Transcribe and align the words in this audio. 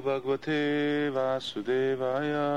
Bhagavate 0.00 1.10
Vasudevaya. 1.12 2.48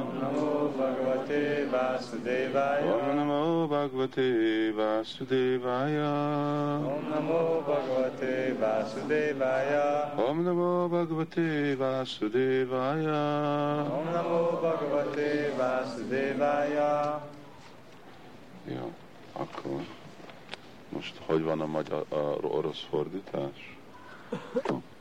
Om 0.00 0.18
Namo 0.20 0.68
Bhagavate 0.76 1.68
Vasudevaya. 1.70 2.92
Om 2.92 3.16
Namo 3.16 3.66
Bhagavate 3.68 4.72
Vasudevaya. 4.76 6.12
Om 6.84 7.04
Namo 7.10 7.62
Bhagavate 7.66 8.54
Vasudevaya. 8.60 10.12
Om 10.16 10.44
Namo 10.44 10.88
Bhagavate 10.88 11.76
Vasudevaya. 11.76 13.20
Om 13.88 14.06
Namo 14.12 14.60
Bhagavate 14.60 15.52
Vasudevaya. 15.56 17.22
Jó, 18.64 18.92
akkor 19.32 19.80
most 20.88 21.20
hogy 21.26 21.42
van 21.42 21.60
a 21.60 21.66
magyar 21.66 22.04
a 22.08 22.46
orosz 22.46 22.84
fordítás? 22.90 23.76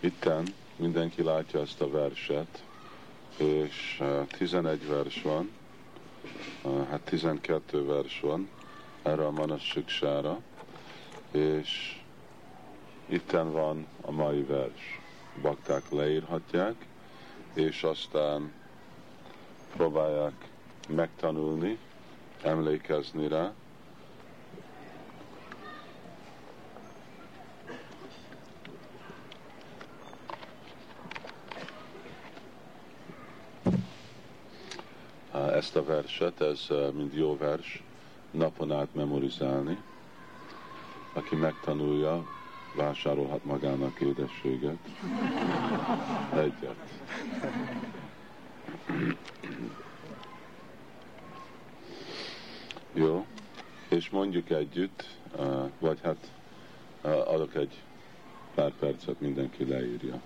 Itten 0.00 0.54
mindenki 0.76 1.22
látja 1.22 1.60
ezt 1.60 1.80
a 1.80 1.90
verset, 1.90 2.62
és 3.36 4.02
11 4.38 4.86
vers 4.86 5.22
van, 5.22 5.50
hát 6.90 7.00
12 7.00 7.84
vers 7.84 8.20
van 8.20 8.48
erre 9.02 9.26
a 9.26 9.30
Manassiksára, 9.30 10.40
és 11.30 12.00
itten 13.06 13.52
van 13.52 13.86
a 14.00 14.10
mai 14.10 14.42
vers. 14.42 15.00
Bakták 15.42 15.90
leírhatják, 15.90 16.74
és 17.54 17.82
aztán 17.82 18.52
próbálják 19.76 20.48
megtanulni, 20.88 21.78
emlékezni 22.42 23.28
rá, 23.28 23.52
ezt 35.58 35.76
a 35.76 35.84
verset, 35.84 36.40
ez 36.40 36.66
mind 36.92 37.14
jó 37.14 37.36
vers, 37.36 37.82
napon 38.30 38.72
át 38.72 38.94
memorizálni. 38.94 39.78
Aki 41.12 41.34
megtanulja, 41.36 42.26
vásárolhat 42.74 43.44
magának 43.44 44.00
édességet. 44.00 44.78
Egyet. 46.34 46.76
Jó, 52.92 53.26
és 53.88 54.10
mondjuk 54.10 54.50
együtt, 54.50 55.04
vagy 55.78 55.98
hát 56.02 56.30
adok 57.26 57.54
egy 57.54 57.82
pár 58.54 58.72
percet, 58.78 59.20
mindenki 59.20 59.64
leírja. 59.68 60.20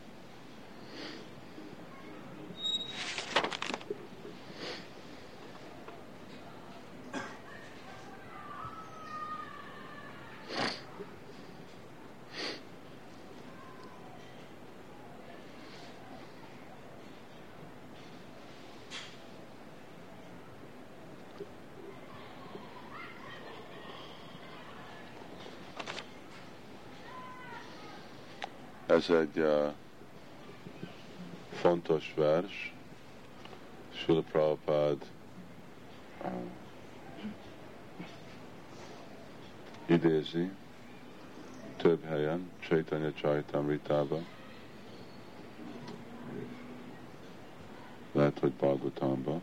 Ez 29.03 29.11
egy 29.11 29.39
uh, 29.39 29.73
fontos 31.53 32.13
vers. 32.17 32.75
Sula 33.95 34.21
Prabhupád 34.21 35.07
uh, 36.25 36.31
idézi 39.87 40.51
több 41.77 42.05
helyen, 42.05 42.51
Chaitanya 42.61 43.13
Chaitamritában. 43.13 44.27
Lehet, 48.13 48.39
hogy 48.39 48.53
Bhagavatamban. 48.53 49.43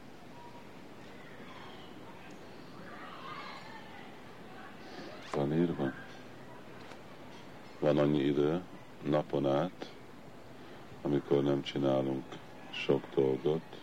Van 5.31 5.53
írva. 5.53 5.91
Van 7.79 7.97
annyi 7.97 8.19
idő, 8.19 8.61
napon 9.03 9.47
át, 9.47 9.91
amikor 11.01 11.43
nem 11.43 11.61
csinálunk 11.61 12.23
sok 12.71 13.03
dolgot, 13.15 13.81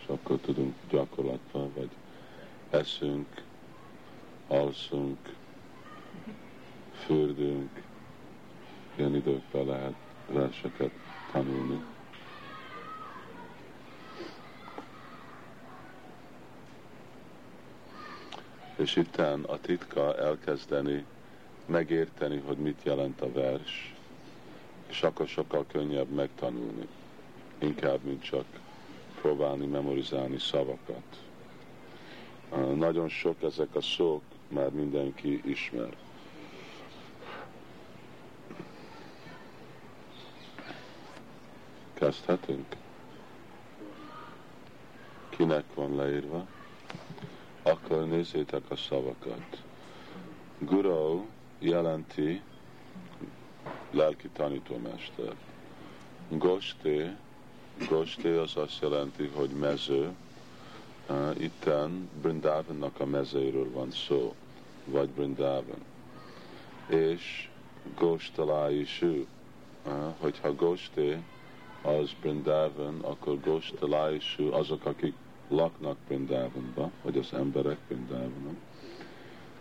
és 0.00 0.06
akkor 0.06 0.38
tudunk 0.38 0.74
gyakorlatban, 0.88 1.72
vagy 1.74 1.90
eszünk, 2.70 3.42
alszunk, 4.48 5.18
fürdünk, 7.04 7.82
ilyen 8.94 9.14
időkben 9.14 9.64
lehet 9.64 9.94
verseket 10.26 10.90
tanulni. 11.32 11.82
És 18.76 18.96
itten 18.96 19.44
a 19.44 19.58
titka 19.58 20.16
elkezdeni 20.16 21.04
megérteni, 21.70 22.42
hogy 22.46 22.56
mit 22.56 22.80
jelent 22.82 23.20
a 23.20 23.32
vers, 23.32 23.94
és 24.88 25.02
akkor 25.02 25.28
sokkal 25.28 25.64
könnyebb 25.66 26.08
megtanulni, 26.08 26.88
inkább, 27.58 28.02
mint 28.02 28.22
csak 28.22 28.44
próbálni 29.20 29.66
memorizálni 29.66 30.38
szavakat. 30.38 31.22
Nagyon 32.74 33.08
sok 33.08 33.42
ezek 33.42 33.74
a 33.74 33.80
szók 33.80 34.22
már 34.48 34.70
mindenki 34.70 35.40
ismer. 35.44 35.96
Kezdhetünk? 41.92 42.76
Kinek 45.28 45.64
van 45.74 45.94
leírva? 45.94 46.46
Akkor 47.62 48.06
nézzétek 48.08 48.62
a 48.68 48.76
szavakat. 48.76 49.62
Guru 50.58 51.24
jelenti 51.60 52.42
lelki 53.90 54.28
tanítómester. 54.28 55.34
Gosté, 56.28 57.16
Gosté 57.88 58.36
az 58.36 58.56
azt 58.56 58.82
jelenti, 58.82 59.30
hogy 59.34 59.50
mező. 59.50 60.10
Uh, 61.08 61.42
itten 61.42 62.08
Brindavannak 62.22 63.00
a 63.00 63.06
mezőről 63.06 63.70
van 63.70 63.90
szó, 63.90 64.34
vagy 64.84 65.08
Brindavan. 65.08 65.84
És 66.86 67.48
Gostaláisú, 67.98 69.26
uh, 69.86 69.92
hogyha 70.18 70.54
Gosté 70.54 71.22
az 71.82 72.10
Brindavan, 72.20 73.00
akkor 73.00 73.40
Gostaláisú 73.40 74.52
azok, 74.52 74.84
akik 74.84 75.14
laknak 75.48 75.96
Brindavanba, 76.08 76.90
vagy 77.02 77.18
az 77.18 77.32
emberek 77.32 77.78
Brindavanban. 77.88 78.56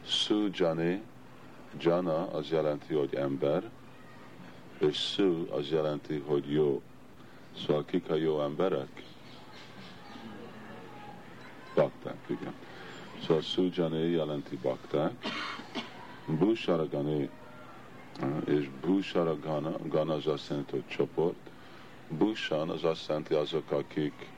Sujani, 0.06 1.02
Jana 1.78 2.28
az 2.32 2.50
jelenti, 2.50 2.94
hogy 2.94 3.16
ember, 3.16 3.70
és 4.78 4.98
Su 4.98 5.48
az 5.52 5.70
jelenti, 5.70 6.24
hogy 6.26 6.52
jó. 6.52 6.82
Szóval 7.58 7.86
kik 7.86 8.10
a 8.10 8.16
jó 8.16 8.42
emberek? 8.42 9.04
Bakták, 11.76 12.18
igen. 12.28 12.54
Szóval 13.22 13.42
Sujani 13.42 14.10
jelenti 14.10 14.58
bakták, 14.62 15.14
Busharagani, 16.26 17.30
és 18.46 18.70
Busharagana 18.82 19.76
az 20.14 20.28
azt 20.28 20.50
jelenti, 20.50 20.72
hogy 20.72 20.88
csoport, 20.88 21.50
Bushan 22.10 22.70
az 22.70 22.84
azt 22.84 23.08
jelenti 23.08 23.34
azok, 23.34 23.72
akik, 23.72 24.30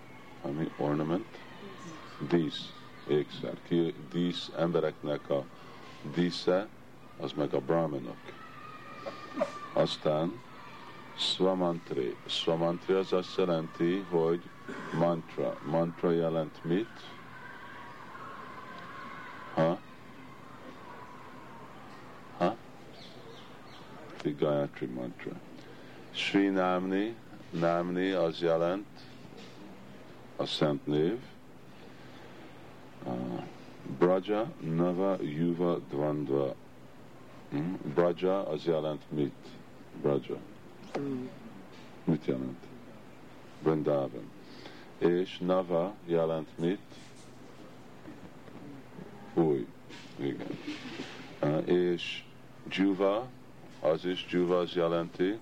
ami 0.42 0.72
ornament, 0.78 1.26
dísz, 2.30 2.74
ékszer. 3.08 3.54
Dísz 4.12 4.50
embereknek 4.58 5.30
a 5.30 5.46
dísze, 6.16 6.68
az 7.22 7.32
meg 7.32 7.54
a 7.54 7.60
brahmanok. 7.60 8.18
Aztán 9.74 10.40
Swamantri. 11.16 12.16
Swamantri 12.26 12.94
az 12.94 13.14
azt 13.14 13.38
jelenti, 13.38 14.06
hogy 14.10 14.42
mantra. 15.00 15.58
Mantra 15.66 16.12
jelent 16.12 16.64
mit? 16.64 16.90
Ha? 19.54 19.80
Ha? 22.38 22.56
The 24.18 24.70
mantra. 24.96 25.32
Sri 26.12 26.48
Namni, 26.48 27.16
Namni 27.50 28.12
az 28.12 28.40
jelent 28.40 28.88
a 30.36 30.46
szent 30.46 30.86
név. 30.86 31.18
Braja, 34.00 34.52
Nava, 34.60 35.18
Yuva, 35.22 35.80
Dvandva 35.90 36.56
Hmm? 37.52 37.78
Braja 37.94 38.48
az 38.48 38.66
jelent 38.66 39.12
mit? 39.12 39.48
Braja. 40.02 40.38
Mit 42.04 42.26
jelent? 42.26 42.66
Vrindavan. 43.62 44.32
És 44.98 45.38
Nava 45.38 45.94
jelent 46.06 46.58
mit? 46.58 46.82
Új. 49.34 49.68
Igen. 50.16 50.58
És 51.66 52.24
Juva, 52.70 53.28
az 53.80 54.06
is 54.06 54.26
Juva 54.30 54.58
az 54.58 54.74
jelenti 54.74 55.40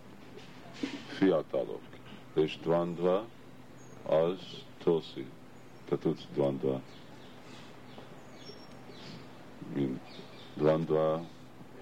fiatalok. 1.08 1.82
És 2.34 2.58
Dvandva 2.62 3.26
az 4.04 4.64
Tulsi. 4.78 5.26
Te 5.86 5.98
tudsz 5.98 6.28
Dvandva. 6.34 6.82
Mint 9.74 10.02
Dvandva 10.54 11.26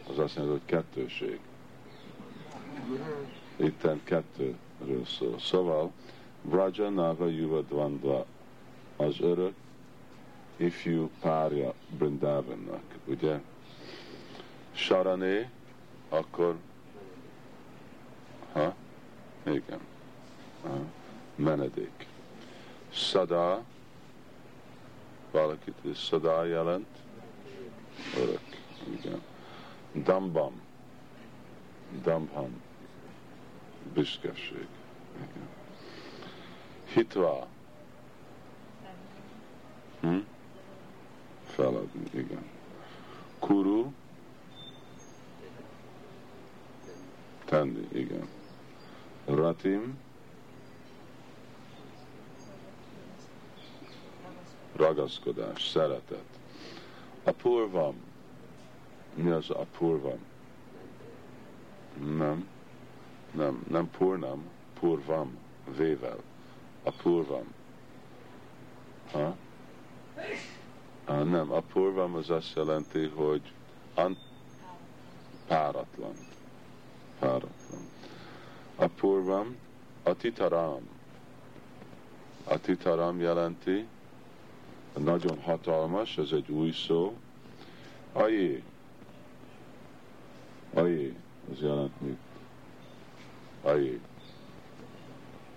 az 0.09 0.19
azt 0.19 0.35
jelenti, 0.35 0.57
hogy 0.57 0.65
kettőség. 0.65 1.39
Itten 3.55 4.01
kettőről 4.03 5.05
szól. 5.05 5.39
Szóval 5.39 5.91
Vraja 6.41 6.89
Nava 6.89 7.27
Yuva 7.27 8.25
az 8.95 9.19
örök 9.19 9.53
ifjú 10.57 11.09
párja 11.19 11.73
Brindavannak, 11.97 12.83
ugye? 13.05 13.39
Sarané, 14.71 15.49
akkor 16.09 16.55
ha? 18.51 18.75
Igen. 19.43 19.79
Ha? 20.63 20.79
Menedék. 21.35 22.07
Sada, 22.89 23.63
valakit 25.31 25.75
is 25.81 25.97
Sada 25.99 26.45
jelent, 26.45 26.87
örök. 28.17 28.41
Igen. 28.99 29.21
Dambam, 30.03 30.61
Dambham, 32.03 32.61
büszkeség. 33.93 34.67
Hitva, 36.93 37.47
hm? 39.99 40.17
feladni, 41.45 42.09
igen. 42.13 42.49
Kuru, 43.39 43.91
tenni, 47.45 47.87
igen. 47.91 48.27
Ratim, 49.25 49.97
ragaszkodás, 54.75 55.67
szeretet. 55.67 56.25
Apurvam, 57.23 58.06
mi 59.17 59.29
az 59.29 59.49
apurvam? 59.49 60.19
Nem, 62.17 62.47
nem, 63.31 63.63
nem 63.69 63.89
purnam, 63.89 64.43
purvam, 64.79 65.37
vével. 65.77 66.17
Apurvam. 66.83 67.53
Ha? 69.11 69.35
Uh, 71.07 71.23
nem, 71.23 71.51
a 71.51 71.59
purvam 71.59 72.15
az 72.15 72.29
azt 72.29 72.55
jelenti, 72.55 73.07
hogy 73.07 73.41
an- 73.93 74.17
páratlan. 75.47 76.13
Páratlan. 77.19 77.81
A 78.75 78.87
purvam, 78.87 79.55
a 80.03 80.13
titaram. 80.13 80.87
A 82.43 82.59
titaram 82.59 83.19
jelenti, 83.19 83.87
nagyon 84.97 85.41
hatalmas, 85.41 86.17
ez 86.17 86.31
egy 86.31 86.49
új 86.49 86.71
szó. 86.71 87.17
Ajé. 88.13 88.63
Ajé, 90.77 91.15
az 91.51 91.59
jelent 91.61 92.01
mit? 92.01 92.17
Ajé. 93.61 93.99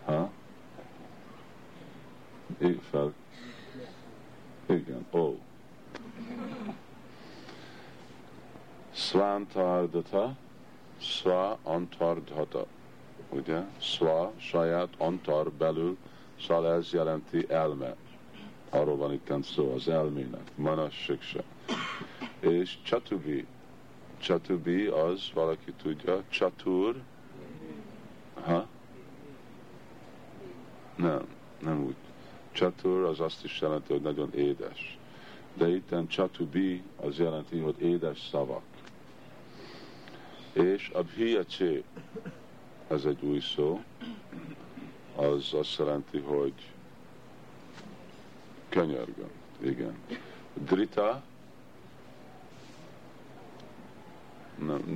Ha? 0.04 0.30
Ég 2.58 2.80
fel, 2.90 3.12
igen, 4.66 5.06
ó. 5.10 5.38
Svantardata, 8.92 10.36
sva 10.98 11.58
antardhata. 11.62 12.66
Ugye? 13.28 13.60
Sva, 13.78 14.32
saját, 14.36 14.88
antar 14.98 15.50
belül, 15.50 15.96
szal 16.40 16.72
ez 16.72 16.92
jelenti 16.92 17.46
elme. 17.48 17.96
Arról 18.70 18.96
van 18.96 19.12
itt 19.12 19.32
szó, 19.42 19.72
az 19.72 19.88
elmének. 19.88 20.50
Manas 20.54 20.94
siksa. 20.94 21.42
És 22.40 22.78
csatubi. 22.82 23.46
Csatubi 24.20 24.86
az, 24.86 25.30
valaki 25.34 25.72
tudja, 25.82 26.22
csatur. 26.28 27.02
Ha? 28.34 28.66
Nem, 30.96 31.26
nem 31.58 31.84
úgy 31.84 31.94
Csatur 32.52 33.04
az 33.04 33.20
azt 33.20 33.44
is 33.44 33.60
jelenti, 33.60 33.92
hogy 33.92 34.02
nagyon 34.02 34.32
édes. 34.34 34.98
De 35.54 35.68
itten 35.68 36.06
csatubi 36.06 36.82
az 36.96 37.18
jelenti, 37.18 37.58
hogy 37.58 37.80
édes 37.80 38.28
szavak. 38.30 38.62
És 40.52 40.90
a 40.94 41.02
bhiyacsé, 41.02 41.84
ez 42.88 43.04
egy 43.04 43.22
új 43.22 43.40
szó, 43.40 43.82
az 45.16 45.54
azt 45.54 45.78
jelenti, 45.78 46.18
hogy 46.18 46.52
könyörgöm. 48.68 49.30
Igen. 49.60 49.94
Drita, 50.54 51.22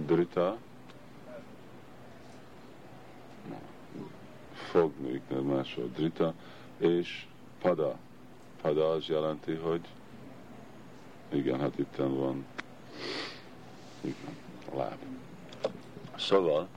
drita, 0.07 0.59
fogni, 4.53 5.23
máshol 5.43 5.91
drita, 5.95 6.35
és 6.79 7.27
pada. 7.61 7.99
Pada 8.63 8.91
az 8.91 9.07
jelenti, 9.07 9.55
hogy 9.55 9.81
igen, 11.29 11.61
hát 11.61 11.79
itt 11.79 11.97
van 11.97 12.47
igen, 14.01 14.37
láb. 14.75 14.99
Szóval, 16.17 16.69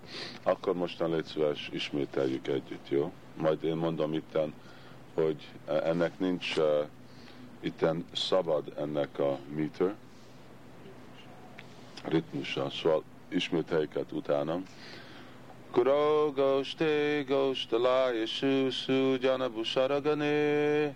akkor 0.44 0.76
mostan 0.76 1.10
légy 1.10 1.26
szíves, 1.26 1.70
ismételjük 1.74 2.48
együtt, 2.48 2.90
jó? 2.90 3.12
Majd 3.36 3.64
én 3.64 3.76
mondom 3.76 4.14
itten, 4.14 4.54
hogy 5.14 5.50
ennek 5.66 6.20
nincs 6.20 6.58
uh, 6.58 6.66
itten 7.60 8.06
szabad 8.12 8.74
ennek 8.78 9.20
a 9.20 9.38
meter, 9.56 9.96
ritmusa, 12.10 12.70
szóval 12.70 13.04
ismételjük 13.30 13.92
utánam. 14.12 14.64
Kuro 15.72 16.32
Goshte 16.36 17.24
Goshtala 17.28 18.12
Yeshu 18.12 18.72
Su 18.72 19.18
Janabu 19.22 19.64
Sharagane 19.64 20.96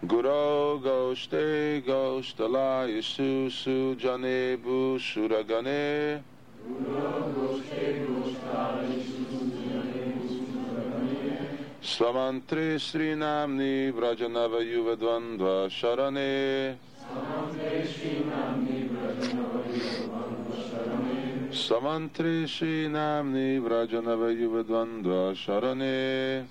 Guru 0.00 0.80
Goshte 0.80 1.82
Goshtala 1.86 2.86
Yeshu 2.86 3.50
Su 3.50 3.94
Janebu 3.96 4.98
Shuragane 4.98 6.22
Swamantri 11.84 12.80
Sri 12.80 13.14
Namni 13.14 13.92
Vrajanava 13.92 14.58
Yuvadvandva 14.64 15.68
Sharane 15.68 16.78
Swamantri 16.96 17.86
Sri 17.86 18.24
Namni 18.24 18.88
Samantri 21.52 22.48
Namni 22.88 23.60
Vrajanava 23.60 24.32
Yuvadvandva 24.32 25.34
Sharane 25.36 26.46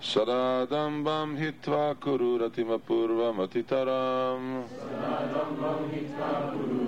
Sadadambam 0.00 1.36
hitva 1.36 1.94
kururatima 2.00 2.78
purva 2.78 3.32
matitaram. 3.34 4.64
Sadadambam 4.78 5.90
hitva 5.90 6.52
kururatima 6.52 6.79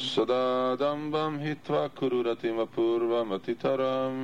सदादम्बं 0.00 1.34
हित्वा 1.40 1.80
कुरु 1.98 2.20
रतिमपूर्वमतितरम् 2.26 4.20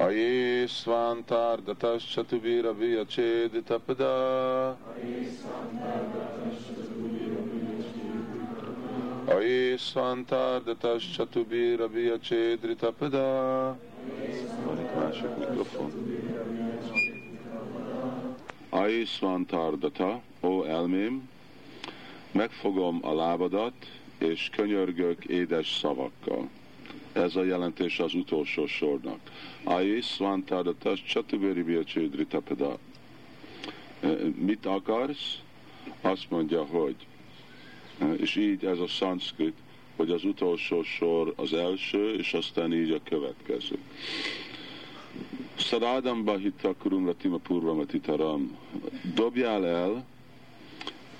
अये 0.00 0.66
स्वान्तार्दतश्चतुभिरभि 0.66 2.90
अचेदितपदा 2.96 4.14
अये 9.36 9.76
स्वान्तार्दतश्चतुभिरभि 9.76 12.04
अचेदृतपदा 12.10 13.28
Microfone. 15.40 16.29
Svantardatashatubira 18.90 18.98
Vyachedritapada 18.98 18.98
Valamik 18.98 18.98
másik 18.98 18.98
mikrofon. 18.98 18.98
Aye 18.98 19.04
Svantardata, 19.04 20.22
ó 20.40 20.64
elmém, 20.64 21.28
megfogom 22.32 22.98
a 23.02 23.14
lábadat, 23.14 23.86
és 24.18 24.48
könyörgök 24.52 25.24
édes 25.24 25.68
szavakkal. 25.68 26.48
ez 27.12 27.36
a 27.36 27.44
jelentés 27.44 27.98
az 27.98 28.14
utolsó 28.14 28.66
sornak. 28.66 29.18
Ayi 29.64 30.00
Svantadatas 30.00 31.02
Chatuberi 31.02 31.62
Biacsédri 31.62 32.26
Tapeda. 32.26 32.78
Mit 34.34 34.66
akarsz? 34.66 35.38
Azt 36.00 36.30
mondja, 36.30 36.64
hogy, 36.64 36.96
és 38.16 38.36
így 38.36 38.64
ez 38.64 38.78
a 38.78 38.86
szanszkrit, 38.86 39.56
hogy 39.96 40.10
az 40.10 40.24
utolsó 40.24 40.82
sor 40.82 41.32
az 41.36 41.52
első, 41.52 42.14
és 42.14 42.32
aztán 42.32 42.72
így 42.74 42.90
a 42.90 43.00
következő. 43.04 43.78
Szarádam 45.56 46.24
Bahita 46.24 46.74
Kurumratima 46.74 47.36
Purvamatitaram. 47.36 48.56
Dobjál 49.14 49.66
el 49.66 50.04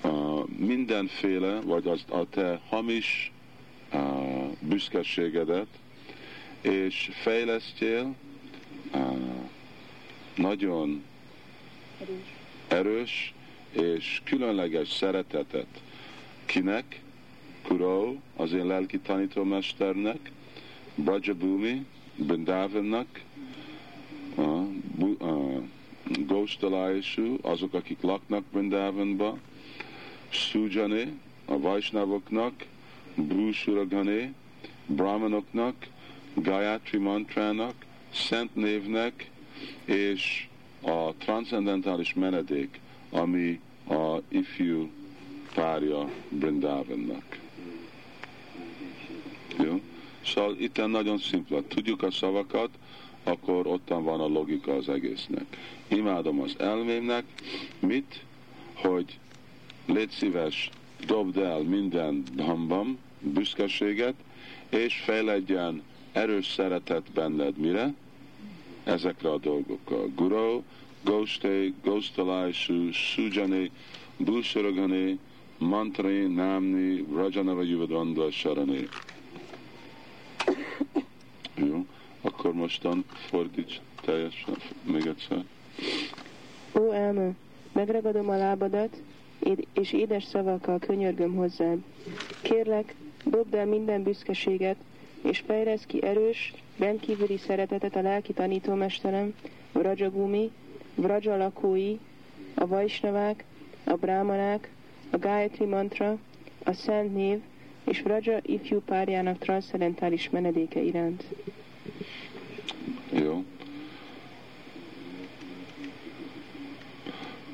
uh, 0.03 0.47
mindenféle, 0.47 1.59
vagy 1.61 1.87
az, 1.87 2.03
a 2.09 2.29
te 2.29 2.61
hamis 2.69 3.31
uh, 3.93 3.99
büszkeségedet, 4.59 5.67
és 6.61 7.09
fejlesztél 7.21 8.15
uh, 8.93 9.17
nagyon 10.35 11.03
erős. 12.67 13.33
és 13.71 14.21
különleges 14.23 14.89
szeretetet. 14.89 15.81
Kinek? 16.45 17.01
Kuro, 17.61 18.15
az 18.35 18.53
én 18.53 18.65
lelki 18.65 18.99
tanítómesternek, 18.99 20.31
Brajabhumi, 20.95 21.85
Brindavannak, 22.15 23.21
uh, 24.35 24.67
uh, 25.19 25.63
Góstalájusú, 26.27 27.37
azok, 27.41 27.73
akik 27.73 28.01
laknak 28.01 28.43
Brindavanba, 28.51 29.37
Sujane, 30.29 31.11
a 31.45 31.59
Vajsnavoknak, 31.59 32.65
Brúsuragane, 33.15 34.33
Brahmanoknak, 34.85 35.87
Gayatri 36.33 36.97
mantrának, 36.97 37.85
szent 38.13 38.55
névnek, 38.55 39.29
és 39.85 40.47
a 40.81 41.13
transzendentális 41.17 42.13
menedék, 42.13 42.79
ami 43.09 43.59
a 43.87 44.17
ifjú 44.27 44.89
párja 45.53 46.09
Brindavannak. 46.29 47.39
Jó? 49.63 49.81
Szóval 50.25 50.55
itt 50.59 50.87
nagyon 50.87 51.17
szimpla. 51.17 51.61
Tudjuk 51.67 52.03
a 52.03 52.11
szavakat, 52.11 52.69
akkor 53.23 53.67
ottan 53.67 54.03
van 54.03 54.19
a 54.19 54.27
logika 54.27 54.75
az 54.75 54.89
egésznek. 54.89 55.45
Imádom 55.87 56.41
az 56.41 56.55
elmémnek, 56.59 57.23
mit? 57.79 58.23
Hogy 58.73 59.19
légy 59.85 60.09
szíves, 60.09 60.69
dobd 61.05 61.37
el 61.37 61.59
minden 61.59 62.23
hambam, 62.37 62.97
büszkeséget, 63.19 64.15
és 64.69 65.01
fejledjen 65.05 65.81
erős 66.11 66.47
szeretet 66.47 67.11
benned 67.13 67.57
mire? 67.57 67.93
Ezekre 68.83 69.31
a 69.31 69.37
dolgokkal. 69.37 70.11
Guru, 70.15 70.61
Gosté, 71.03 71.73
Gostalajsú, 71.83 72.91
Sujane, 72.91 73.69
Búsorogane, 74.17 75.17
Mantré, 75.57 76.25
Námni, 76.27 77.05
Rajanava 77.13 77.61
Juvadvanda, 77.61 78.31
Sarane. 78.31 78.79
Jó, 81.55 81.85
akkor 82.21 82.53
mostan 82.53 83.05
fordíts 83.29 83.79
teljesen, 84.01 84.55
még 84.83 85.05
egyszer. 85.05 85.43
Ó, 86.79 86.91
elme, 86.91 87.31
megragadom 87.71 88.29
a 88.29 88.37
lábadat, 88.37 89.01
és 89.73 89.93
édes 89.93 90.23
szavakkal 90.23 90.79
könyörgöm 90.79 91.35
hozzád. 91.35 91.77
Kérlek, 92.41 92.95
dobd 93.25 93.53
el 93.53 93.65
minden 93.65 94.03
büszkeséget, 94.03 94.77
és 95.21 95.39
fejlesz 95.39 95.85
ki 95.85 96.03
erős, 96.03 96.53
rendkívüli 96.77 97.37
szeretetet 97.37 97.95
a 97.95 98.01
lelki 98.01 98.33
tanítómesterem, 98.33 99.33
Vrajagumi, 99.71 100.51
Vraja 100.95 101.37
lakói, 101.37 101.97
a 102.53 102.67
Vajsnavák, 102.67 103.43
a 103.83 103.93
Brámanák, 103.93 104.69
a 105.09 105.17
Gayatri 105.17 105.65
mantra, 105.65 106.17
a 106.63 106.73
Szent 106.73 107.13
név 107.13 107.39
és 107.83 108.01
Vraja 108.01 108.39
ifjú 108.41 108.81
párjának 108.85 109.37
transzcendentális 109.37 110.29
menedéke 110.29 110.81
iránt. 110.81 111.23
Jó. 113.13 113.45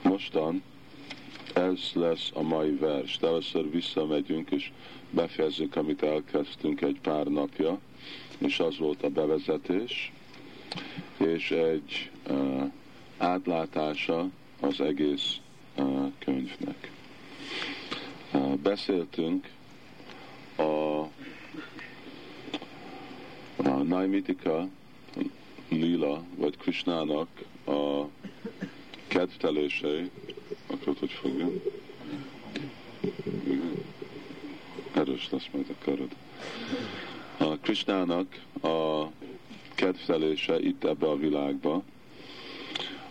Mostan 0.03 0.63
ez 1.53 1.79
lesz 1.93 2.31
a 2.33 2.41
mai 2.41 2.71
vers. 2.75 3.17
De 3.17 3.27
először 3.27 3.71
visszamegyünk, 3.71 4.51
és 4.51 4.71
befejezzük, 5.09 5.75
amit 5.75 6.03
elkezdtünk 6.03 6.81
egy 6.81 6.99
pár 7.01 7.25
napja, 7.25 7.79
és 8.37 8.59
az 8.59 8.77
volt 8.77 9.03
a 9.03 9.09
bevezetés, 9.09 10.11
és 11.17 11.51
egy 11.51 12.09
uh, 12.29 12.71
átlátása 13.17 14.29
az 14.59 14.81
egész 14.81 15.35
uh, 15.77 16.11
könyvnek. 16.19 16.91
Uh, 18.33 18.55
beszéltünk 18.55 19.49
a, 20.57 20.63
a 23.97 23.99
Naimitika 23.99 24.67
lila, 25.69 26.23
vagy 26.35 26.57
Krishnának 26.57 27.27
a 27.65 28.03
kedvtelései, 29.07 30.11
akarod, 30.67 30.97
hogy 30.97 31.11
fogja? 31.11 31.49
Erős 34.93 35.29
lesz 35.29 35.47
majd 35.51 35.65
a 35.69 35.83
karod. 35.83 36.11
A 37.37 37.57
Krishnának 37.57 38.41
a 38.61 39.05
kedvtelése 39.75 40.59
itt 40.59 40.83
ebbe 40.83 41.07
a 41.07 41.17
világba, 41.17 41.83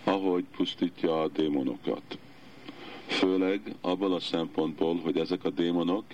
ahogy 0.05 0.45
pusztítja 0.57 1.23
a 1.23 1.29
démonokat. 1.29 2.19
Főleg 3.07 3.75
abból 3.81 4.15
a 4.15 4.21
szempontból, 4.21 4.97
hogy 4.97 5.19
ezek 5.19 5.45
a 5.45 5.51
démonok, 5.51 6.05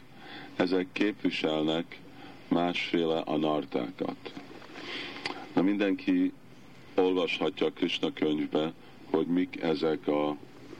ezek 0.56 0.86
képviselnek 0.92 2.00
másféle 2.48 3.18
anartákat. 3.18 4.41
Na 5.52 5.62
mindenki 5.62 6.32
olvashatja 6.94 7.66
a 7.66 7.70
Krishna 7.70 8.12
könyvbe, 8.12 8.72
hogy 9.10 9.26
mik 9.26 9.62
ezek 9.62 10.06
a 10.06 10.36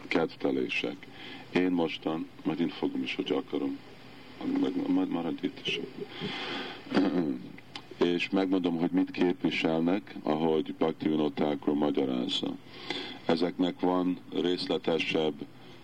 kedvtelések. 0.08 0.96
Én 1.54 1.70
mostan, 1.70 2.28
majd 2.44 2.60
én 2.60 2.68
fogom 2.68 3.02
is, 3.02 3.14
hogy 3.14 3.32
akarom, 3.32 3.78
meg, 4.60 4.90
majd 4.90 5.08
maradj 5.08 5.46
itt 5.46 5.66
is. 5.66 5.80
és 8.14 8.30
megmondom, 8.30 8.76
hogy 8.76 8.90
mit 8.90 9.10
képviselnek, 9.10 10.14
ahogy 10.22 10.74
Bhakti 10.74 11.08
Vinotákról 11.08 11.74
magyarázza. 11.74 12.56
Ezeknek 13.24 13.80
van 13.80 14.18
részletesebb 14.40 15.34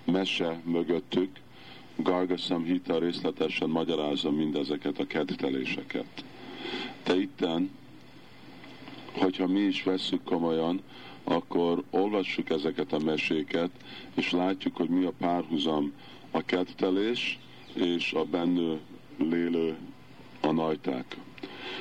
mese 0.05 0.61
mögöttük, 0.65 1.31
Garga 1.97 2.37
Samhita 2.37 2.99
részletesen 2.99 3.69
magyarázza 3.69 4.31
mindezeket 4.31 4.99
a 4.99 5.07
kedvteléseket. 5.07 6.25
De 7.05 7.17
itten, 7.21 7.71
hogyha 9.19 9.47
mi 9.47 9.61
is 9.61 9.83
vesszük 9.83 10.25
komolyan, 10.25 10.81
akkor 11.25 11.83
olvassuk 11.91 12.51
ezeket 12.51 12.93
a 12.93 12.99
meséket, 12.99 13.71
és 14.15 14.31
látjuk, 14.31 14.77
hogy 14.77 14.89
mi 14.89 15.05
a 15.05 15.13
párhuzam 15.19 15.93
a 16.31 16.43
kedvtelés 16.43 17.39
és 17.75 18.13
a 18.13 18.25
bennő 18.25 18.79
lélő 19.17 19.77
a 20.41 20.53
najták. 20.53 21.17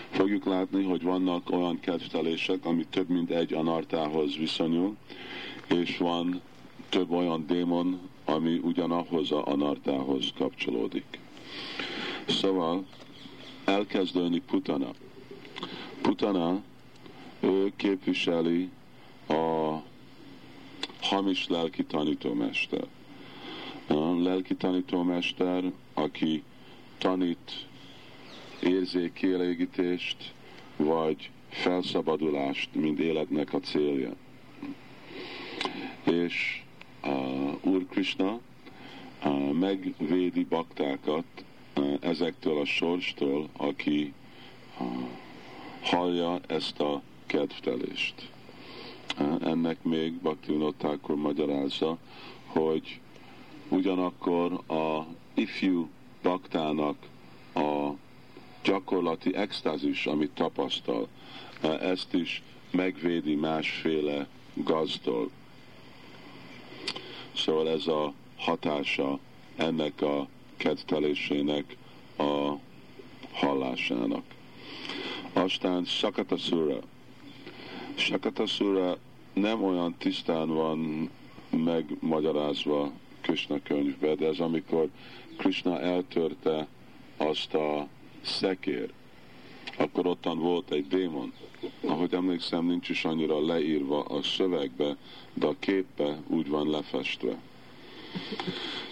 Fogjuk 0.09 0.45
látni, 0.45 0.83
hogy 0.83 1.01
vannak 1.01 1.51
olyan 1.51 1.79
kedvtelések, 1.79 2.65
ami 2.65 2.85
több 2.89 3.09
mint 3.09 3.29
egy 3.29 3.53
anartához 3.53 4.37
viszonyul, 4.37 4.95
és 5.67 5.97
van 5.97 6.41
több 6.89 7.11
olyan 7.11 7.45
démon, 7.47 7.99
ami 8.25 8.59
ugyanahhoz 8.63 9.31
a 9.31 9.47
anartához 9.47 10.31
kapcsolódik. 10.37 11.19
Szóval 12.27 12.85
elkezdőni 13.65 14.39
Putana. 14.39 14.91
Putana, 16.01 16.61
ő 17.39 17.71
képviseli 17.75 18.69
a 19.27 19.75
hamis 21.01 21.47
lelki 21.47 21.83
tanítómester. 21.83 22.85
A 23.87 24.21
lelki 24.21 24.55
tanítómester, 24.55 25.71
aki 25.93 26.43
tanít 26.97 27.67
érzékielégítést, 28.59 30.33
vagy 30.75 31.29
felszabadulást, 31.49 32.69
mint 32.73 32.99
életnek 32.99 33.53
a 33.53 33.59
célja. 33.59 34.15
És 36.03 36.63
uh, 37.03 37.65
Úr 37.65 37.85
Krishna 37.89 38.39
megvédi 39.59 40.43
baktákat 40.43 41.25
ezektől 41.99 42.59
a 42.59 42.65
sorstól, 42.65 43.49
aki 43.57 44.13
uh, 44.79 44.87
hallja 45.81 46.39
ezt 46.47 46.79
a 46.79 47.01
kedvtelést. 47.27 48.29
Ennek 49.41 49.83
még 49.83 50.13
Bhaktivinoda 50.13 50.97
magyarázza, 51.15 51.97
hogy 52.45 52.99
ugyanakkor 53.69 54.51
a 54.67 55.05
ifjú 55.33 55.89
baktának 56.21 56.95
a 57.53 57.89
gyakorlati 58.63 59.35
extázis, 59.35 60.05
amit 60.05 60.31
tapasztal, 60.31 61.07
ezt 61.81 62.13
is 62.13 62.41
megvédi 62.71 63.35
másféle 63.35 64.27
gazdol. 64.53 65.29
Szóval 67.35 67.69
ez 67.69 67.87
a 67.87 68.13
hatása 68.37 69.19
ennek 69.55 70.01
a 70.01 70.27
kedvelésének 70.57 71.77
a 72.17 72.53
hallásának. 73.31 74.23
Aztán 75.33 75.85
Sakatasura. 75.85 76.79
Sakatasura 77.97 78.97
nem 79.33 79.63
olyan 79.63 79.95
tisztán 79.97 80.47
van 80.47 81.09
megmagyarázva 81.49 82.91
Krishna 83.21 83.61
könyvbe, 83.63 84.15
de 84.15 84.27
ez 84.27 84.39
amikor 84.39 84.89
Krishna 85.37 85.79
eltörte 85.79 86.67
azt 87.17 87.53
a 87.53 87.87
szekér, 88.21 88.91
akkor 89.77 90.05
ottan 90.07 90.39
volt 90.39 90.71
egy 90.71 90.87
démon. 90.87 91.33
Ahogy 91.85 92.13
emlékszem, 92.13 92.65
nincs 92.65 92.89
is 92.89 93.05
annyira 93.05 93.45
leírva 93.45 94.03
a 94.03 94.21
szövegbe, 94.21 94.95
de 95.33 95.45
a 95.47 95.55
képbe 95.59 96.21
úgy 96.27 96.47
van 96.47 96.69
lefestve. 96.69 97.37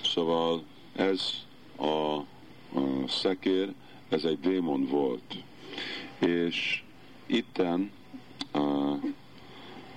Szóval 0.03 0.63
ez 0.95 1.21
a, 1.75 1.85
a 1.85 2.25
szekér, 3.07 3.73
ez 4.09 4.23
egy 4.23 4.39
démon 4.39 4.87
volt. 4.87 5.35
És 6.19 6.83
itten, 7.25 7.91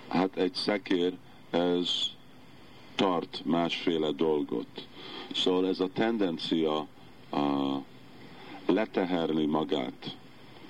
hát 0.08 0.36
egy 0.36 0.54
szekér, 0.54 1.12
ez 1.50 1.90
tart 2.94 3.42
másféle 3.44 4.10
dolgot. 4.10 4.86
Szóval 5.32 5.68
ez 5.68 5.80
a 5.80 5.88
tendencia 5.92 6.86
a, 7.30 7.76
leteherni 8.66 9.44
magát, 9.44 10.16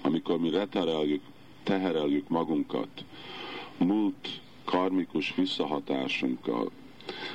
amikor 0.02 0.38
mi 0.38 0.50
letereljük, 0.50 1.22
tehereljük 1.62 2.28
magunkat, 2.28 3.04
múlt 3.78 4.40
karmikus 4.64 5.34
visszahatásunkkal. 5.36 6.70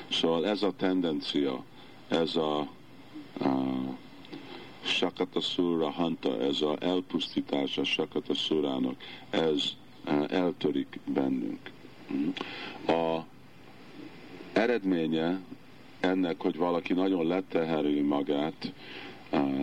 Szóval 0.09 0.45
ez 0.47 0.63
a 0.63 0.71
tendencia, 0.71 1.63
ez 2.07 2.35
a, 2.35 2.59
a 2.59 2.67
Sakatasura 4.81 5.89
Hanta, 5.89 6.41
ez 6.41 6.61
a 6.61 6.75
elpusztítás 6.79 7.77
a 7.77 7.83
Sakatasurának, 7.83 8.95
ez 9.29 9.73
eltörik 10.27 10.99
bennünk. 11.05 11.71
A 12.87 13.19
eredménye 14.53 15.39
ennek, 15.99 16.41
hogy 16.41 16.55
valaki 16.55 16.93
nagyon 16.93 17.27
leteheri 17.27 18.01
magát, 18.01 18.73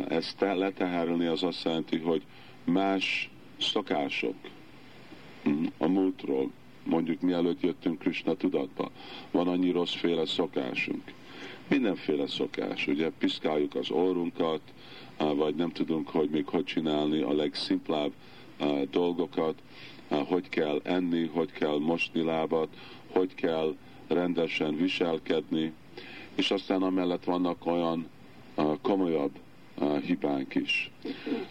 ezt 0.09 0.40
leteherülni 0.40 1.26
az 1.26 1.42
azt 1.42 1.64
jelenti, 1.64 1.99
hogy 1.99 2.23
más 2.64 3.30
szokások 3.59 4.35
hm, 5.42 5.66
a 5.78 5.87
múltról, 5.87 6.50
mondjuk 6.85 7.20
mielőtt 7.20 7.61
jöttünk 7.61 7.99
Krishna 7.99 8.35
tudatba, 8.35 8.90
van 9.30 9.49
annyi 9.49 9.70
rosszféle 9.70 10.26
szokásunk. 10.26 11.12
Mindenféle 11.68 12.26
szokás, 12.26 12.87
ugye 12.87 13.11
piszkáljuk 13.18 13.75
az 13.75 13.90
orrunkat, 13.90 14.61
vagy 15.16 15.54
nem 15.54 15.73
tudunk, 15.73 16.09
hogy 16.09 16.28
még 16.30 16.47
hogy 16.47 16.64
csinálni 16.64 17.20
a 17.20 17.32
legszimplább 17.32 18.12
dolgokat, 18.90 19.54
hogy 20.18 20.48
kell 20.48 20.80
enni, 20.82 21.26
hogy 21.26 21.52
kell 21.52 21.78
mosni 21.78 22.22
lábat, 22.22 22.68
hogy 23.06 23.34
kell 23.34 23.76
rendesen 24.08 24.76
viselkedni, 24.76 25.72
és 26.34 26.50
aztán 26.50 26.82
amellett 26.82 27.24
vannak 27.24 27.66
olyan 27.66 28.08
komolyabb 28.82 29.38
hibánk 30.04 30.54
is. 30.54 30.90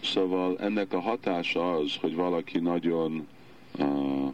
Szóval 0.02 0.58
ennek 0.58 0.92
a 0.92 1.00
hatása 1.00 1.74
az, 1.74 1.96
hogy 1.96 2.14
valaki 2.14 2.58
nagyon 2.58 3.28
uh, 3.78 4.32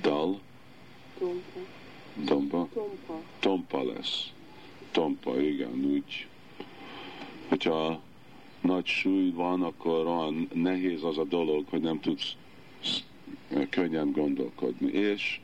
dal, 0.00 0.40
tompa, 2.24 2.68
tompa, 2.74 3.20
tompa 3.38 3.84
lesz. 3.84 4.30
Tompa, 4.90 5.40
igen, 5.40 5.84
úgy. 5.84 6.26
Hogyha 7.48 8.00
nagy 8.60 8.86
súly 8.86 9.30
van, 9.30 9.62
akkor 9.62 10.06
olyan 10.06 10.48
nehéz 10.52 11.02
az 11.02 11.18
a 11.18 11.24
dolog, 11.24 11.64
hogy 11.68 11.80
nem 11.80 12.00
tudsz 12.00 12.36
könnyen 13.70 14.12
gondolkodni. 14.12 14.92
És 14.92 15.40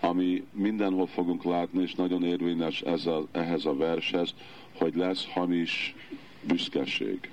ami 0.00 0.44
mindenhol 0.52 1.06
fogunk 1.06 1.44
látni, 1.44 1.82
és 1.82 1.94
nagyon 1.94 2.24
érvényes 2.24 2.80
ezzel, 2.80 3.28
ehhez 3.32 3.64
a 3.64 3.76
vershez, 3.76 4.34
hogy 4.72 4.94
lesz 4.94 5.26
hamis 5.26 5.94
büszkeség. 6.42 7.30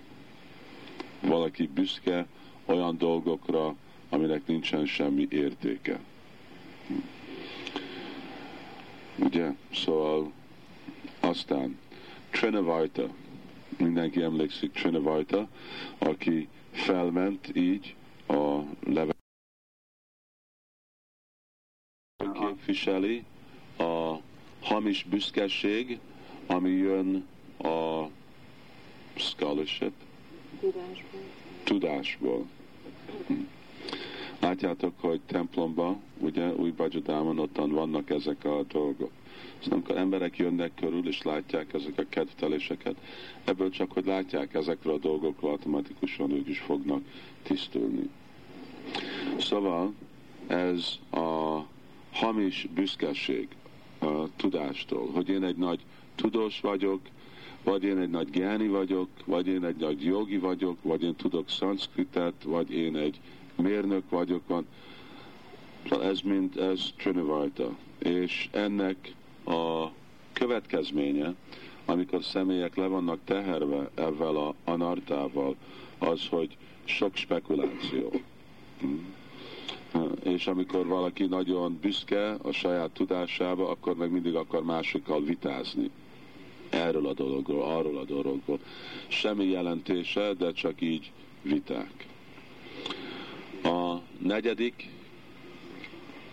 Valaki 1.22 1.68
büszke 1.74 2.28
olyan 2.66 2.98
dolgokra, 2.98 3.76
aminek 4.10 4.48
nincsen 4.48 4.86
semmi 4.86 5.28
értéke. 5.30 6.00
Ugye? 9.16 9.54
Szóval 9.74 10.32
aztán 11.20 11.78
Trinavajta, 12.30 13.10
mindenki 13.78 14.22
emlékszik 14.22 14.72
Trinavajta, 14.72 15.48
aki 15.98 16.48
felment 16.72 17.56
így 17.56 17.96
a 18.28 18.60
level 18.86 19.20
képviseli 22.72 23.24
a 23.78 24.16
hamis 24.62 25.06
büszkeség, 25.10 26.00
ami 26.48 26.70
jön 26.70 27.26
a 27.58 28.08
scholarship? 29.14 29.92
Tudásból. 30.60 31.22
Tudásból. 31.64 32.46
Hm. 33.28 33.34
Látjátok, 34.40 34.94
hogy 35.00 35.20
templomba, 35.26 35.98
ugye, 36.18 36.54
új 36.54 36.70
Bajadámon 36.70 37.40
ottan 37.40 37.72
vannak 37.72 38.10
ezek 38.10 38.46
a 38.46 38.64
dolgok. 38.68 39.12
Szóval 39.60 39.78
amikor 39.78 39.98
emberek 39.98 40.38
jönnek 40.38 40.72
körül, 40.76 41.08
és 41.08 41.22
látják 41.22 41.74
ezek 41.74 41.98
a 41.98 42.04
kedvteléseket, 42.10 42.96
ebből 43.44 43.70
csak, 43.70 43.92
hogy 43.92 44.06
látják 44.06 44.54
ezekről 44.54 44.94
a 44.94 44.98
dolgokról, 44.98 45.52
automatikusan 45.52 46.32
ők 46.32 46.48
is 46.48 46.60
fognak 46.60 47.02
tisztulni. 47.44 48.10
Szóval 49.40 49.94
ez 50.48 51.00
a 51.10 51.41
hamis 52.22 52.68
büszkeség 52.74 53.48
a 54.00 54.36
tudástól, 54.36 55.10
hogy 55.12 55.30
én 55.30 55.44
egy 55.44 55.56
nagy 55.56 55.80
tudós 56.16 56.60
vagyok, 56.60 57.00
vagy 57.64 57.84
én 57.84 57.98
egy 57.98 58.10
nagy 58.10 58.30
gyáni 58.30 58.68
vagyok, 58.68 59.08
vagy 59.26 59.48
én 59.48 59.66
egy 59.66 59.76
nagy 59.76 60.04
jogi 60.04 60.38
vagyok, 60.38 60.78
vagy 60.82 61.04
én 61.04 61.16
tudok 61.16 61.50
szanszkritet, 61.50 62.34
vagy 62.44 62.72
én 62.72 62.96
egy 62.96 63.20
mérnök 63.56 64.10
vagyok, 64.10 64.42
van. 64.48 64.66
Szóval 65.90 66.06
ez 66.06 66.20
mind, 66.20 66.58
ez 66.58 66.90
Trinivajta. 66.98 67.78
És 67.98 68.50
ennek 68.52 69.14
a 69.46 69.88
következménye, 70.34 71.34
amikor 71.86 72.24
személyek 72.24 72.76
le 72.76 72.86
vannak 72.88 73.20
teherve 73.24 73.90
ezzel 73.94 74.36
a 74.36 74.56
anartával, 74.64 75.56
az, 75.98 76.28
hogy 76.28 76.58
sok 76.84 77.16
spekuláció. 77.16 78.12
És 80.24 80.48
amikor 80.48 80.88
valaki 80.88 81.26
nagyon 81.26 81.78
büszke 81.82 82.32
a 82.42 82.52
saját 82.52 82.92
tudásába, 82.92 83.70
akkor 83.70 83.96
meg 83.96 84.12
mindig 84.12 84.36
akar 84.36 84.64
másokkal 84.64 85.24
vitázni 85.24 85.90
erről 86.70 87.08
a 87.08 87.14
dologról, 87.14 87.64
arról 87.64 87.98
a 87.98 88.04
dologról. 88.04 88.60
Semmi 89.08 89.46
jelentése, 89.46 90.34
de 90.34 90.52
csak 90.52 90.82
így 90.82 91.12
viták. 91.42 92.08
A 93.64 93.96
negyedik, 94.18 94.90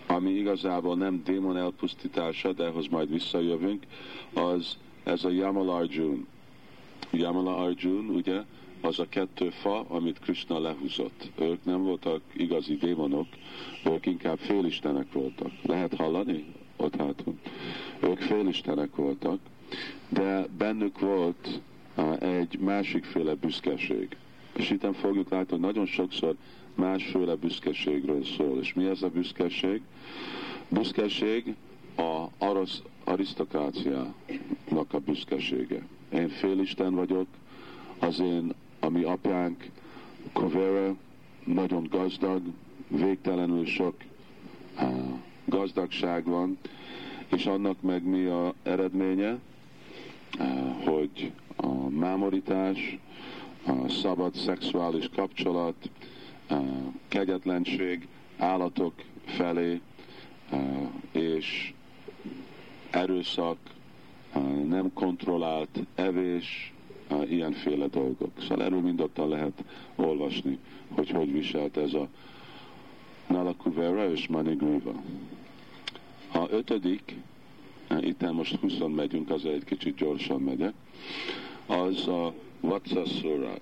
ami 0.07 0.31
igazából 0.31 0.95
nem 0.95 1.21
démon 1.23 1.57
elpusztítása, 1.57 2.53
de 2.53 2.63
ehhoz 2.63 2.87
majd 2.87 3.09
visszajövünk, 3.09 3.83
az 4.33 4.77
ez 5.03 5.23
a 5.23 5.29
Yamala 5.29 5.75
Arjun. 5.75 6.27
Yamala 7.11 7.57
Arjun, 7.57 8.09
ugye, 8.09 8.43
az 8.81 8.99
a 8.99 9.09
kettő 9.09 9.49
fa, 9.49 9.85
amit 9.87 10.19
Krishna 10.19 10.59
lehúzott. 10.59 11.29
Ők 11.39 11.65
nem 11.65 11.83
voltak 11.83 12.21
igazi 12.33 12.75
démonok, 12.75 13.27
ők 13.85 14.05
inkább 14.05 14.37
félistenek 14.37 15.11
voltak. 15.11 15.51
Lehet 15.61 15.95
hallani? 15.95 16.45
Ott 16.75 16.95
hátul. 16.95 17.35
Ők 17.99 18.19
félistenek 18.19 18.95
voltak, 18.95 19.39
de 20.09 20.47
bennük 20.57 20.99
volt 20.99 21.61
egy 22.19 22.59
másikféle 22.59 23.33
büszkeség. 23.33 24.17
És 24.53 24.69
itt 24.69 24.95
fogjuk 24.95 25.29
látni, 25.29 25.49
hogy 25.49 25.59
nagyon 25.59 25.85
sokszor 25.85 26.35
másféle 26.75 27.35
büszkeségről 27.35 28.23
szól. 28.23 28.59
És 28.59 28.73
mi 28.73 28.85
ez 28.85 29.01
a 29.01 29.09
büszkeség? 29.09 29.81
Büszkeség 30.69 31.55
a 31.97 32.25
arosz, 32.37 32.81
arisztokráciának 33.03 34.13
a 34.91 34.99
büszkesége. 34.99 35.85
Én 36.13 36.29
félisten 36.29 36.95
vagyok, 36.95 37.27
az 37.99 38.19
én, 38.19 38.53
ami 38.79 39.03
apánk, 39.03 39.69
Kovera, 40.33 40.95
nagyon 41.43 41.87
gazdag, 41.91 42.41
végtelenül 42.87 43.65
sok 43.65 43.95
gazdagság 45.45 46.25
van, 46.25 46.57
és 47.35 47.45
annak 47.45 47.81
meg 47.81 48.03
mi 48.03 48.25
a 48.25 48.53
eredménye? 48.63 49.37
hogy 50.85 51.31
a 51.55 51.89
mámorítás, 51.89 52.97
a 53.65 53.89
szabad 53.89 54.35
szexuális 54.35 55.09
kapcsolat, 55.15 55.89
a 56.49 56.55
kegyetlenség 57.07 58.07
állatok 58.37 58.93
felé, 59.25 59.81
és 61.11 61.73
erőszak, 62.89 63.57
nem 64.67 64.93
kontrollált 64.93 65.79
evés, 65.95 66.73
ilyenféle 67.29 67.87
dolgok. 67.87 68.31
Szóval 68.39 68.63
erről 68.63 68.81
mindottan 68.81 69.29
lehet 69.29 69.63
olvasni, 69.95 70.57
hogy 70.89 71.09
hogy 71.09 71.31
viselt 71.31 71.77
ez 71.77 71.93
a 71.93 72.07
Nalakuvera 73.27 74.11
és 74.11 74.27
Manigriva. 74.27 74.93
A 76.33 76.49
ötödik, 76.49 77.15
itt 77.99 78.31
most 78.31 78.55
20 78.55 78.73
megyünk, 78.95 79.29
az 79.29 79.45
egy 79.45 79.63
kicsit 79.63 79.95
gyorsan 79.95 80.41
megyek, 80.41 80.73
az 81.65 82.07
a 82.07 82.33
Vatsasura. 82.59 83.53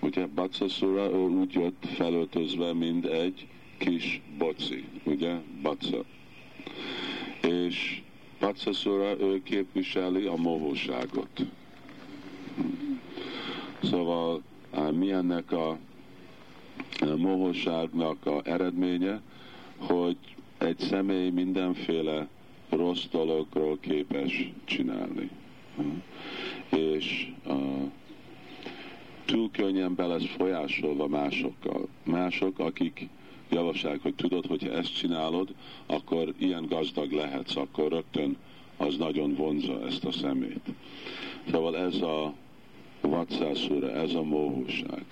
Ugye 0.00 0.26
Vatsasura, 0.34 1.10
ő 1.10 1.28
úgy 1.28 1.52
jött 1.52 1.86
felöltözve, 1.86 2.72
mint 2.72 3.06
egy 3.06 3.46
kis 3.78 4.20
boci, 4.38 4.84
ugye, 5.04 5.34
Vatsa. 5.62 6.04
És 7.42 8.02
Vatsasura, 8.38 9.20
ő 9.20 9.42
képviseli 9.42 10.26
a 10.26 10.36
mohóságot. 10.36 11.44
Szóval 13.82 14.42
mi 14.90 15.12
ennek 15.12 15.52
a 15.52 15.78
mohóságnak 17.16 18.26
a 18.26 18.40
eredménye, 18.44 19.20
hogy 19.76 20.16
egy 20.58 20.78
személy 20.78 21.30
mindenféle 21.30 22.28
rossz 22.68 23.04
dologról 23.10 23.78
képes 23.80 24.52
csinálni. 24.64 25.30
És 26.68 27.32
uh, 27.46 27.90
túl 29.24 29.50
könnyen 29.50 29.94
be 29.94 30.06
lesz 30.06 30.26
folyásolva 30.36 31.06
másokkal. 31.08 31.88
Mások, 32.04 32.58
akik 32.58 33.08
javaslják, 33.50 34.02
hogy 34.02 34.14
tudod, 34.14 34.46
hogyha 34.46 34.70
ezt 34.70 34.96
csinálod, 34.96 35.54
akkor 35.86 36.34
ilyen 36.38 36.66
gazdag 36.68 37.12
lehetsz, 37.12 37.56
akkor 37.56 37.88
rögtön 37.88 38.36
az 38.76 38.96
nagyon 38.96 39.34
vonza 39.34 39.86
ezt 39.86 40.04
a 40.04 40.12
szemét. 40.12 40.68
Szóval 41.50 41.76
ez 41.76 41.94
a 41.94 42.34
vatszászúra, 43.08 43.92
ez 43.92 44.14
a 44.14 44.22
mohóság. 44.22 45.04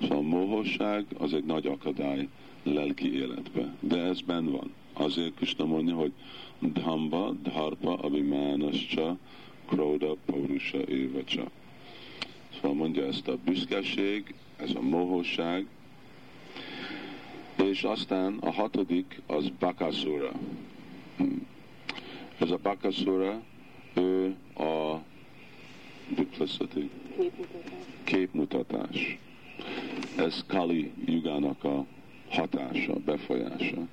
Szóval 0.00 0.18
a 0.18 0.20
mohóság 0.20 1.04
az 1.18 1.34
egy 1.34 1.44
nagy 1.44 1.66
akadály 1.66 2.28
lelki 2.62 3.14
életbe, 3.14 3.74
de 3.80 3.96
ez 3.96 4.20
benn 4.20 4.50
van. 4.50 4.72
Azért 4.92 5.34
Krishna 5.34 5.64
mondja, 5.64 5.94
hogy 5.94 6.12
dhamba, 6.58 7.34
dharpa, 7.42 7.94
abhimánascha, 7.94 9.16
kroda, 9.68 10.16
paurusa, 10.26 10.86
évacsa. 10.88 11.50
Szóval 12.54 12.74
mondja 12.74 13.06
ezt 13.06 13.28
a 13.28 13.38
büszkeség, 13.44 14.34
ez 14.56 14.70
a 14.74 14.80
mohóság, 14.80 15.66
és 17.64 17.82
aztán 17.82 18.38
a 18.40 18.50
hatodik 18.52 19.20
az 19.26 19.48
Bakasura. 19.58 20.32
Hmm. 21.16 21.46
Ez 22.38 22.50
a 22.50 22.58
Bakasura, 22.62 23.42
ő 23.94 24.36
a 24.56 25.02
duplicity, 26.14 26.90
képmutatás. 28.04 29.18
Ez 30.16 30.44
Kali 30.46 30.92
jugának 31.04 31.64
a 31.64 31.86
hatása, 32.28 32.94
befolyása. 33.04 33.86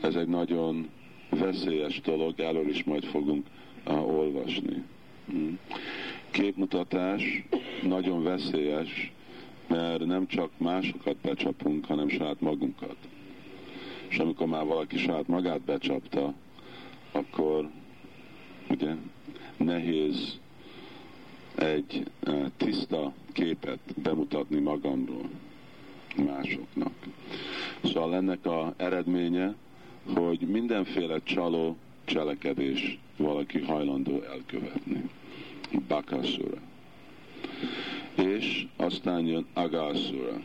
Ez 0.00 0.14
egy 0.14 0.28
nagyon 0.28 0.88
veszélyes 1.30 2.00
dolog, 2.00 2.40
erről 2.40 2.68
is 2.68 2.84
majd 2.84 3.04
fogunk 3.04 3.46
olvasni. 3.86 4.82
Hmm. 5.26 5.58
Képmutatás 6.30 7.44
nagyon 7.82 8.22
veszélyes, 8.22 9.12
mert 9.66 10.06
nem 10.06 10.26
csak 10.26 10.50
másokat 10.56 11.16
becsapunk, 11.16 11.84
hanem 11.84 12.08
saját 12.08 12.40
magunkat. 12.40 12.96
És 14.08 14.18
amikor 14.18 14.46
már 14.46 14.64
valaki 14.64 14.98
saját 14.98 15.26
magát 15.26 15.60
becsapta, 15.60 16.34
akkor 17.12 17.68
ugye 18.70 18.94
nehéz 19.56 20.38
egy 21.58 22.10
tiszta 22.56 23.12
képet 23.32 23.78
bemutatni 24.02 24.58
magamról 24.60 25.28
másoknak. 26.16 26.92
Szóval 27.84 28.14
ennek 28.14 28.46
a 28.46 28.74
eredménye, 28.76 29.54
hogy 30.14 30.40
mindenféle 30.40 31.22
csaló 31.22 31.76
cselekedés 32.04 32.98
valaki 33.16 33.58
hajlandó 33.60 34.22
elkövetni. 34.22 35.10
Bakasura. 35.88 36.58
És 38.14 38.66
aztán 38.76 39.26
jön 39.26 39.46
Agasura. 39.52 40.40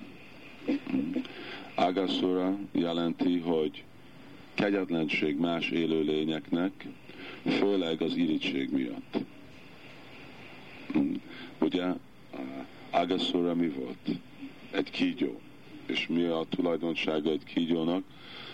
Agasura 1.76 2.58
jelenti, 2.72 3.40
hogy 3.40 3.84
kegyetlenség 4.54 5.38
más 5.38 5.70
élőlényeknek, 5.70 6.88
főleg 7.46 8.02
az 8.02 8.16
irítség 8.16 8.72
miatt. 8.72 9.18
Ugye 11.60 11.84
Agasura 12.90 13.56
mi 13.56 13.68
volt? 13.68 14.20
Egy 14.72 14.90
kígyó. 14.90 15.40
És 15.86 16.08
mi 16.08 16.24
a 16.24 16.46
tulajdonsága 16.50 17.30
egy 17.30 17.44
kígyónak? 17.44 18.04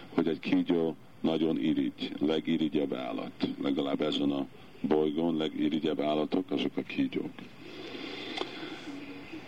Hogy 0.10 0.28
egy 0.28 0.40
kígyó 0.40 0.96
nagyon 1.20 1.60
irigy, 1.60 2.12
legirigyebb 2.20 2.94
állat. 2.94 3.48
Legalább 3.62 4.02
ezen 4.02 4.32
a 4.32 4.48
bolygón 4.82 5.38
legirigyebb 5.38 6.00
állatok 6.00 6.52
azok 6.52 6.78
a 6.78 6.82
kígyók. 6.82 7.32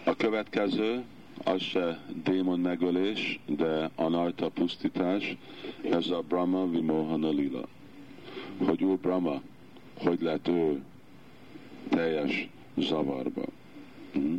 A 0.04 0.16
következő, 0.16 1.04
az 1.44 1.62
se 1.62 2.04
démon 2.24 2.60
megölés, 2.60 3.40
de 3.46 3.90
anarta 3.96 4.50
pusztítás, 4.50 5.36
ez 5.90 6.10
a 6.10 6.24
Brahma 6.28 6.70
Vimohana 6.70 7.30
Lila. 7.30 7.68
Hogy 8.58 8.84
Úr 8.84 8.98
Brahma, 8.98 9.42
hogy 9.98 10.22
lett 10.22 10.48
ő 10.48 10.82
teljes 11.90 12.50
zavarba. 12.78 13.46
Mm. 14.18 14.38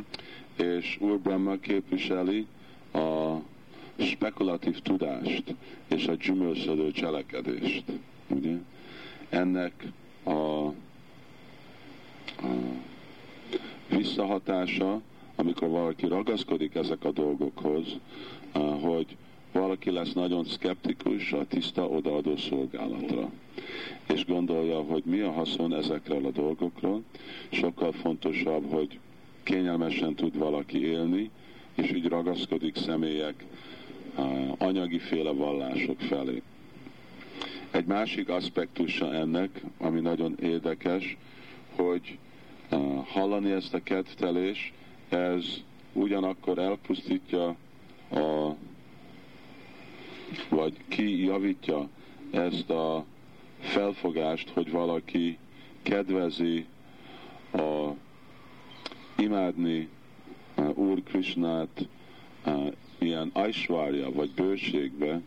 És 0.56 0.96
Úr 1.00 1.18
Brahma 1.18 1.56
képviseli 1.56 2.46
a 2.92 3.36
spekulatív 3.96 4.80
tudást 4.80 5.54
és 5.86 6.06
a 6.06 6.14
gyümölcsölő 6.14 6.90
cselekedést. 6.90 7.84
Ugye? 8.28 8.56
Ennek 9.28 9.86
a, 10.22 10.30
a 10.30 10.72
visszahatása, 13.88 15.00
amikor 15.36 15.68
valaki 15.68 16.06
ragaszkodik 16.06 16.74
ezek 16.74 17.04
a 17.04 17.10
dolgokhoz, 17.10 17.96
hogy 18.80 19.16
valaki 19.52 19.90
lesz 19.90 20.12
nagyon 20.12 20.44
szkeptikus 20.44 21.32
a 21.32 21.46
tiszta 21.48 21.88
odaadó 21.88 22.36
szolgálatra, 22.36 23.30
és 24.06 24.24
gondolja, 24.24 24.80
hogy 24.80 25.02
mi 25.04 25.20
a 25.20 25.30
haszon 25.30 25.74
ezekről 25.74 26.26
a 26.26 26.30
dolgokról, 26.30 27.02
sokkal 27.50 27.92
fontosabb, 27.92 28.70
hogy 28.70 28.98
kényelmesen 29.42 30.14
tud 30.14 30.38
valaki 30.38 30.86
élni, 30.86 31.30
és 31.74 31.90
így 31.90 32.08
ragaszkodik 32.08 32.76
személyek 32.76 33.44
anyagi 34.58 34.98
féle 34.98 35.30
vallások 35.30 36.00
felé. 36.00 36.42
Egy 37.70 37.84
másik 37.84 38.28
aspektusa 38.28 39.14
ennek, 39.14 39.62
ami 39.78 40.00
nagyon 40.00 40.34
érdekes, 40.40 41.16
hogy 41.76 42.18
hallani 43.04 43.50
ezt 43.50 43.74
a 43.74 43.82
kedvtelés, 43.82 44.72
ez 45.08 45.44
ugyanakkor 45.92 46.58
elpusztítja 46.58 47.56
a, 48.10 48.54
vagy 50.48 50.72
kijavítja 50.88 51.88
ezt 52.30 52.70
a 52.70 53.04
felfogást, 53.62 54.48
hogy 54.48 54.70
valaki 54.70 55.38
kedvezi 55.82 56.66
a 57.52 57.90
imádni 59.16 59.88
Úr 60.74 61.02
Krishnát 61.02 61.88
ilyen 62.98 63.30
aishwarya 63.32 64.12
vagy 64.12 64.30
bőségbe, 64.30 65.20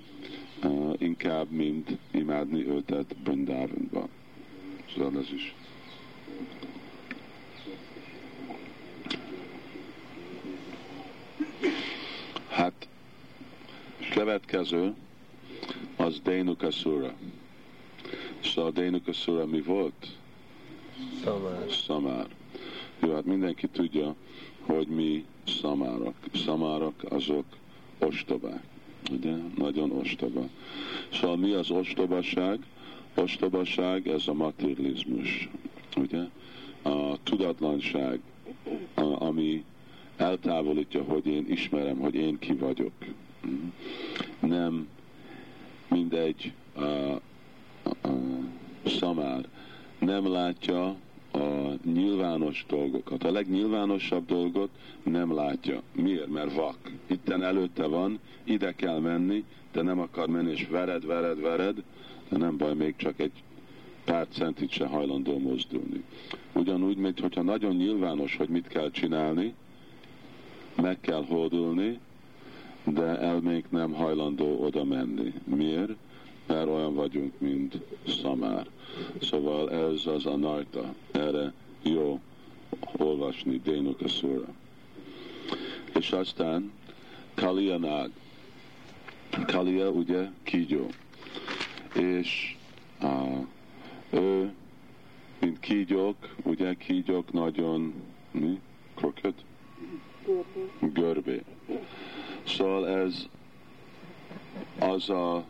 inkább, 0.97 1.49
mint 1.49 1.97
imádni 2.11 2.67
őtet 2.67 3.15
Brindavanba. 3.23 4.07
Szóval 4.93 5.19
ez 5.19 5.31
is. 5.33 5.55
Hát, 12.49 12.87
következő 14.13 14.93
az 15.95 16.19
Dénukasura. 16.23 17.13
Szóval 18.53 18.71
Dénukasura 18.71 19.45
mi 19.45 19.62
volt? 19.62 20.08
Szamár. 21.23 21.65
Szamár. 21.86 22.27
Jó, 22.99 23.13
hát 23.13 23.25
mindenki 23.25 23.67
tudja, 23.67 24.15
hogy 24.62 24.88
mi 24.88 25.25
szamárak. 25.47 26.15
Szamárak 26.34 27.05
azok 27.10 27.45
ostobák. 27.99 28.63
Ugye? 29.12 29.34
Nagyon 29.58 29.91
ostoba. 29.91 30.49
Szóval 31.13 31.38
mi 31.38 31.51
az 31.51 31.69
ostobaság? 31.71 32.60
Ostobaság 33.15 34.08
ez 34.08 34.27
a 34.27 34.34
materializmus. 34.34 35.49
Ugye? 35.97 36.21
A 36.81 37.23
tudatlanság, 37.23 38.19
ami 39.17 39.63
eltávolítja, 40.15 41.03
hogy 41.03 41.25
én 41.25 41.45
ismerem, 41.49 41.97
hogy 41.97 42.15
én 42.15 42.39
ki 42.39 42.53
vagyok. 42.53 42.91
Nem 44.39 44.88
mindegy 45.88 46.53
szamár 48.85 49.47
nem 49.99 50.31
látja 50.31 50.95
a 51.31 51.73
nyilvános 51.83 52.65
dolgokat. 52.67 53.23
A 53.23 53.31
legnyilvánosabb 53.31 54.25
dolgot 54.25 54.69
nem 55.03 55.33
látja. 55.33 55.81
Miért? 55.91 56.27
Mert 56.27 56.53
vak. 56.53 56.77
Itten 57.07 57.43
előtte 57.43 57.85
van, 57.85 58.19
ide 58.43 58.75
kell 58.75 58.99
menni, 58.99 59.43
de 59.71 59.81
nem 59.81 59.99
akar 59.99 60.27
menni, 60.27 60.51
és 60.51 60.67
vered, 60.67 61.05
vered, 61.05 61.41
vered, 61.41 61.83
de 62.29 62.37
nem 62.37 62.57
baj, 62.57 62.73
még 62.73 62.95
csak 62.95 63.19
egy 63.19 63.31
pár 64.05 64.27
centit 64.29 64.69
se 64.69 64.85
hajlandó 64.85 65.37
mozdulni. 65.37 66.03
Ugyanúgy, 66.53 66.97
mint 66.97 67.19
hogyha 67.19 67.41
nagyon 67.41 67.75
nyilvános, 67.75 68.35
hogy 68.35 68.49
mit 68.49 68.67
kell 68.67 68.91
csinálni, 68.91 69.53
meg 70.75 70.99
kell 71.01 71.25
hódulni, 71.25 71.99
de 72.83 73.19
elménk 73.19 73.71
nem 73.71 73.93
hajlandó 73.93 74.63
oda 74.63 74.83
menni. 74.83 75.33
Miért? 75.43 75.95
Mert 76.47 76.67
olyan 76.67 76.93
vagyunk, 76.93 77.34
mint 77.38 77.77
szamár. 78.08 78.67
Szóval 79.21 79.71
ez 79.71 80.05
az 80.05 80.25
a 80.25 80.36
narta. 80.36 80.93
Erre 81.12 81.53
jó 81.81 82.19
olvasni 82.97 83.62
Dénuka 83.63 84.08
Szura. 84.08 84.47
És 85.93 86.12
aztán 86.12 86.71
Kalia 87.34 87.77
Nág. 87.77 88.12
Kalia 89.47 89.89
ugye 89.89 90.29
kígyó. 90.43 90.88
És 91.93 92.55
uh, 93.01 93.45
ő, 94.10 94.53
mint 95.39 95.60
kígyók, 95.60 96.36
ugye 96.43 96.73
kígyók 96.73 97.34
nagyon 97.34 97.93
mi? 98.31 98.60
Crooked? 98.95 99.34
Görbé. 100.79 101.41
Szóval 102.43 102.88
ez 102.88 103.27
az 104.79 105.10
a 105.10 105.43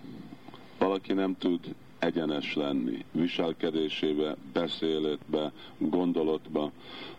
valaki 0.77 1.13
nem 1.13 1.38
tud 1.38 1.75
egyenes 1.99 2.53
lenni, 2.53 3.05
viselkedésébe, 3.11 4.35
beszéletbe, 4.53 5.51
gondolatba, 5.77 6.71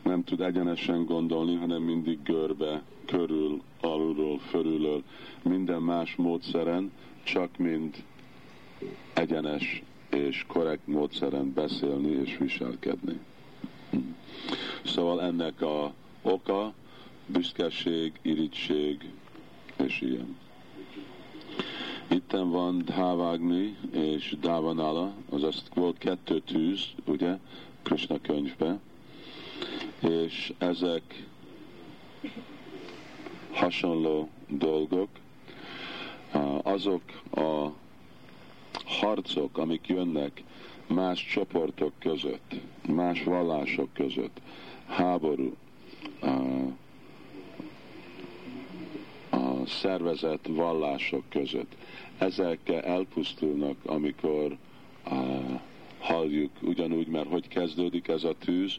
nem 0.03 0.25
tud 0.25 0.41
egyenesen 0.41 1.05
gondolni, 1.05 1.55
hanem 1.55 1.83
mindig 1.83 2.23
görbe, 2.23 2.83
körül, 3.05 3.63
alulról, 3.81 4.39
fölülről, 4.39 5.03
minden 5.43 5.83
más 5.83 6.15
módszeren, 6.17 6.93
csak 7.23 7.57
mind 7.57 8.05
egyenes 9.15 9.83
és 10.11 10.45
korrekt 10.47 10.87
módszeren 10.87 11.53
beszélni 11.53 12.11
és 12.11 12.37
viselkedni. 12.37 13.21
Szóval 14.85 15.23
ennek 15.23 15.61
a 15.61 15.93
oka 16.23 16.73
büszkeség, 17.27 18.13
irigység 18.23 19.11
és 19.77 20.01
ilyen. 20.01 20.37
Itten 22.09 22.51
van 22.51 22.79
Dhávagni 22.79 23.77
és 23.93 24.37
Dávanala, 24.41 25.13
azaz 25.29 25.63
volt 25.75 25.99
kettő 25.99 26.41
tűz, 26.41 26.89
ugye, 27.05 27.39
Krishna 27.83 28.21
könyvbe, 28.21 28.79
és 30.01 30.53
ezek 30.59 31.27
hasonló 33.53 34.29
dolgok, 34.49 35.09
azok 36.63 37.03
a 37.31 37.73
harcok, 38.85 39.59
amik 39.59 39.87
jönnek 39.87 40.43
más 40.87 41.27
csoportok 41.27 41.93
között, 41.99 42.55
más 42.89 43.23
vallások 43.23 43.93
között, 43.93 44.41
háború, 44.87 45.57
a 49.47 49.67
szervezett 49.67 50.47
vallások 50.49 51.23
között. 51.29 51.77
Ezek 52.19 52.69
elpusztulnak, 52.69 53.77
amikor 53.85 54.57
uh, 55.11 55.61
halljuk 55.99 56.51
ugyanúgy, 56.63 57.07
mert 57.07 57.29
hogy 57.29 57.49
kezdődik 57.49 58.09
ez 58.09 58.25
a 58.25 58.35
tűz, 58.45 58.77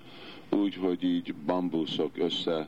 úgy, 0.49 0.75
hogy 0.75 1.03
így 1.03 1.33
bambuszok 1.45 2.17
össze 2.17 2.67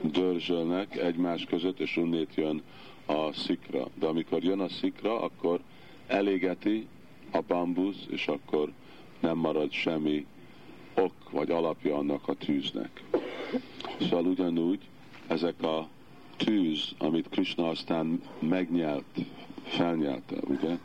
dörzsölnek 0.00 0.96
egymás 0.96 1.44
között, 1.44 1.80
és 1.80 1.96
unnét 1.96 2.34
jön 2.34 2.62
a 3.06 3.32
szikra. 3.32 3.86
De 3.94 4.06
amikor 4.06 4.42
jön 4.42 4.60
a 4.60 4.68
szikra, 4.68 5.20
akkor 5.20 5.60
elégeti 6.06 6.86
a 7.30 7.40
bambusz, 7.46 8.06
és 8.10 8.28
akkor 8.28 8.72
nem 9.20 9.36
marad 9.36 9.72
semmi 9.72 10.26
ok 10.94 11.30
vagy 11.30 11.50
alapja 11.50 11.96
annak 11.96 12.28
a 12.28 12.34
tűznek. 12.34 13.02
Szóval 14.00 14.24
ugyanúgy 14.24 14.80
ezek 15.26 15.62
a 15.62 15.88
tűz, 16.44 16.94
amit 16.98 17.28
Krishna 17.28 17.68
aztán 17.68 18.22
megnyelt, 18.38 19.04
felnyelte, 19.62 20.36
ugye? 20.48 20.78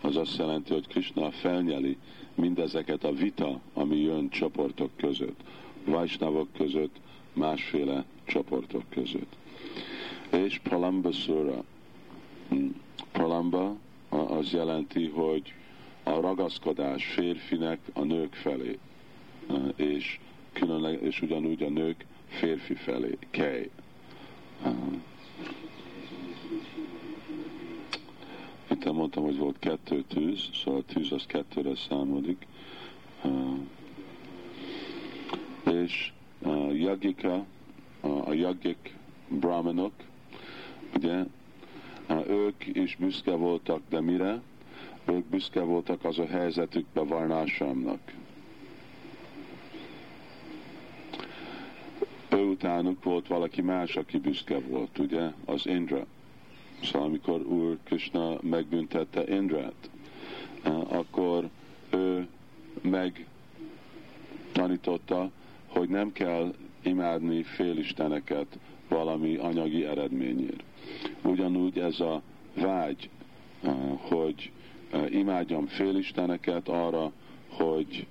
Az 0.00 0.16
azt 0.16 0.36
jelenti, 0.36 0.72
hogy 0.72 0.86
Krishna 0.86 1.30
felnyeli 1.30 1.96
mindezeket 2.34 3.04
a 3.04 3.12
vita, 3.12 3.60
ami 3.74 3.96
jön 3.96 4.28
csoportok 4.28 4.90
között, 4.96 5.40
vajsnavok 5.84 6.48
között, 6.52 6.96
másféle 7.32 8.04
csoportok 8.24 8.82
között. 8.88 9.36
És 10.30 10.58
Pralamba 10.58 11.12
Sura. 11.12 11.64
Hmm. 12.48 12.74
Pralamba 13.12 13.76
az 14.08 14.52
jelenti, 14.52 15.06
hogy 15.06 15.54
a 16.02 16.20
ragaszkodás 16.20 17.04
férfinek 17.04 17.78
a 17.92 18.02
nők 18.02 18.34
felé, 18.34 18.78
és, 19.76 20.18
különleg, 20.52 21.02
és 21.02 21.22
ugyanúgy 21.22 21.62
a 21.62 21.68
nők 21.68 22.04
férfi 22.28 22.74
felé, 22.74 23.18
kej. 23.30 23.70
Itt 28.70 28.92
mondtam, 28.92 29.22
hogy 29.24 29.36
volt 29.38 29.58
kettő 29.58 30.04
tűz, 30.08 30.48
szóval 30.64 30.80
a 30.88 30.92
tűz 30.92 31.12
az 31.12 31.26
kettőre 31.26 31.74
számodik. 31.74 32.46
És 35.72 36.12
a 36.42 36.54
jagika, 36.72 37.44
a 38.00 38.32
jagik 38.32 38.96
brahmanok, 39.28 39.92
ugye, 40.96 41.24
ők 42.28 42.66
is 42.66 42.96
büszke 42.96 43.34
voltak, 43.34 43.80
de 43.88 44.00
mire? 44.00 44.40
Ők 45.04 45.24
büszke 45.24 45.60
voltak 45.60 46.04
az 46.04 46.18
a 46.18 46.26
helyzetükbe 46.26 47.00
Varnásámnak. 47.00 48.00
Ő 52.28 52.49
utánuk 52.60 53.04
volt 53.04 53.26
valaki 53.26 53.60
más, 53.62 53.96
aki 53.96 54.18
büszke 54.18 54.58
volt, 54.58 54.98
ugye? 54.98 55.32
Az 55.44 55.66
Indra. 55.66 56.06
Szóval 56.82 57.06
amikor 57.08 57.40
Úr 57.40 57.78
Krishna 57.84 58.38
megbüntette 58.42 59.34
Indrát, 59.36 59.90
akkor 60.88 61.48
ő 61.90 62.28
megtanította, 64.52 65.30
hogy 65.66 65.88
nem 65.88 66.12
kell 66.12 66.54
imádni 66.82 67.42
félisteneket 67.42 68.58
valami 68.88 69.36
anyagi 69.36 69.84
eredményért. 69.84 70.62
Ugyanúgy 71.22 71.78
ez 71.78 72.00
a 72.00 72.22
vágy, 72.54 73.10
hogy 73.98 74.50
imádjam 75.10 75.66
félisteneket 75.66 76.68
arra, 76.68 77.12
hogy 77.48 78.06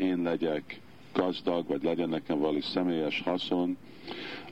én 0.00 0.22
legyek 0.22 0.80
gazdag, 1.18 1.66
vagy 1.66 1.82
legyen 1.82 2.08
nekem 2.08 2.38
valami 2.38 2.60
személyes 2.60 3.20
haszon, 3.20 3.76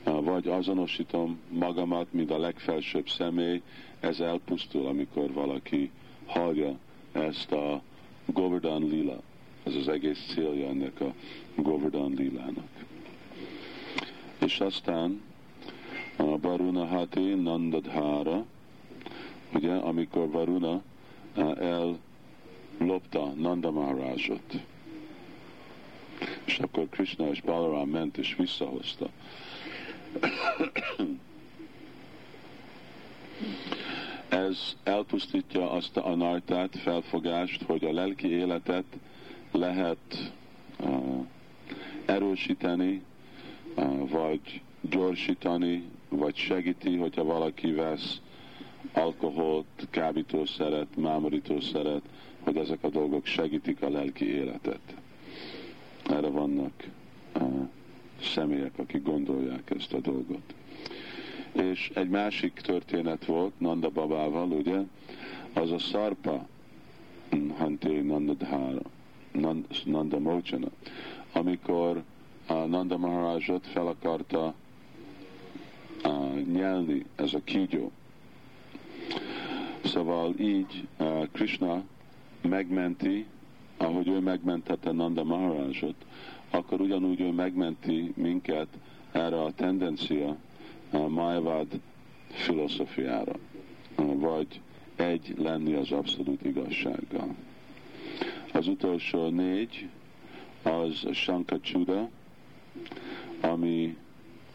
vagy 0.03 0.47
azonosítom 0.47 1.39
magamat, 1.49 2.13
mint 2.13 2.31
a 2.31 2.37
legfelsőbb 2.37 3.09
személy, 3.09 3.61
ez 3.99 4.19
elpusztul, 4.19 4.85
amikor 4.87 5.33
valaki 5.33 5.91
hallja 6.25 6.77
ezt 7.11 7.51
a 7.51 7.81
Govardhan 8.25 8.87
lila. 8.87 9.21
Ez 9.63 9.75
az 9.75 9.87
egész 9.87 10.25
célja 10.33 10.67
ennek 10.67 11.01
a 11.01 11.13
Govardhan 11.55 12.13
lilának. 12.17 12.69
És 14.39 14.59
aztán 14.59 15.21
a 16.15 16.39
Varuna 16.39 16.85
Hati 16.85 17.33
Nandadhara, 17.33 18.45
ugye, 19.53 19.73
amikor 19.73 20.29
Varuna 20.29 20.81
ellopta 22.79 23.33
Nanda 23.35 23.71
Maharajot, 23.71 24.59
és 26.45 26.59
akkor 26.59 26.89
Krishna 26.89 27.29
és 27.29 27.41
Balaram 27.41 27.89
ment 27.89 28.17
és 28.17 28.35
visszahozta. 28.37 29.09
Ez 34.29 34.75
elpusztítja 34.83 35.71
azt 35.71 35.97
a 35.97 36.05
anartát, 36.05 36.77
felfogást, 36.77 37.63
hogy 37.63 37.83
a 37.83 37.93
lelki 37.93 38.27
életet 38.27 38.85
lehet 39.51 40.31
uh, 40.79 41.25
erősíteni, 42.05 43.01
uh, 43.75 44.09
vagy 44.09 44.61
gyorsítani, 44.81 45.83
vagy 46.09 46.35
segíti, 46.35 46.95
hogyha 46.95 47.23
valaki 47.23 47.71
vesz 47.71 48.21
alkoholt, 48.93 49.87
kábítószeret, 49.89 50.95
mámorítószeret, 50.95 52.01
hogy 52.39 52.57
ezek 52.57 52.83
a 52.83 52.89
dolgok 52.89 53.25
segítik 53.25 53.81
a 53.81 53.89
lelki 53.89 54.33
életet. 54.33 54.95
Erre 56.09 56.29
vannak 56.29 56.87
uh, 57.39 57.67
személyek, 58.21 58.79
akik 58.79 59.03
gondolják 59.03 59.69
ezt 59.77 59.93
a 59.93 59.99
dolgot. 59.99 60.53
És 61.51 61.91
egy 61.93 62.09
másik 62.09 62.53
történet 62.53 63.25
volt 63.25 63.59
Nanda 63.59 63.89
babával, 63.89 64.51
ugye, 64.51 64.79
az 65.53 65.71
a 65.71 65.79
szarpa, 65.79 66.47
Hanté 67.57 68.01
Nandadhára, 68.01 68.81
Nanda 69.85 70.19
Mochana, 70.19 70.67
amikor 71.31 72.03
a 72.47 72.53
Nanda 72.53 72.97
Maharajot 72.97 73.67
fel 73.67 73.87
akarta 73.87 74.53
uh, 76.03 76.41
nyelni 76.41 77.05
ez 77.15 77.33
a 77.33 77.39
kígyó. 77.43 77.91
Szóval 79.83 80.33
így 80.39 80.87
uh, 80.97 81.27
Krishna 81.31 81.83
megmenti, 82.41 83.25
ahogy 83.77 84.07
ő 84.07 84.19
megmentette 84.19 84.91
Nanda 84.91 85.23
Maharajot, 85.23 85.95
akkor 86.49 86.81
ugyanúgy 86.81 87.21
ő 87.21 87.31
megmenti 87.31 88.13
minket 88.15 88.67
erre 89.11 89.41
a 89.41 89.51
tendencia 89.51 90.35
a 90.91 90.97
Mayavad 91.07 91.67
filozófiára, 92.31 93.35
vagy 93.95 94.61
egy 94.95 95.33
lenni 95.37 95.73
az 95.73 95.91
abszolút 95.91 96.45
igazsággal. 96.45 97.35
Az 98.53 98.67
utolsó 98.67 99.27
négy 99.29 99.89
az 100.63 101.05
a 101.05 101.13
ami 103.41 103.97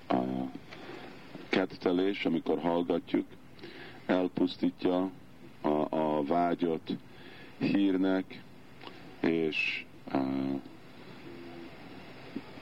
a 0.08 0.22
kettelés, 1.48 2.24
amikor 2.24 2.58
hallgatjuk, 2.58 3.26
elpusztítja 4.06 5.10
a, 5.60 5.68
a 5.96 6.22
vágyot 6.24 6.96
hírnek 7.58 8.42
és 9.22 9.84
uh, 10.14 10.60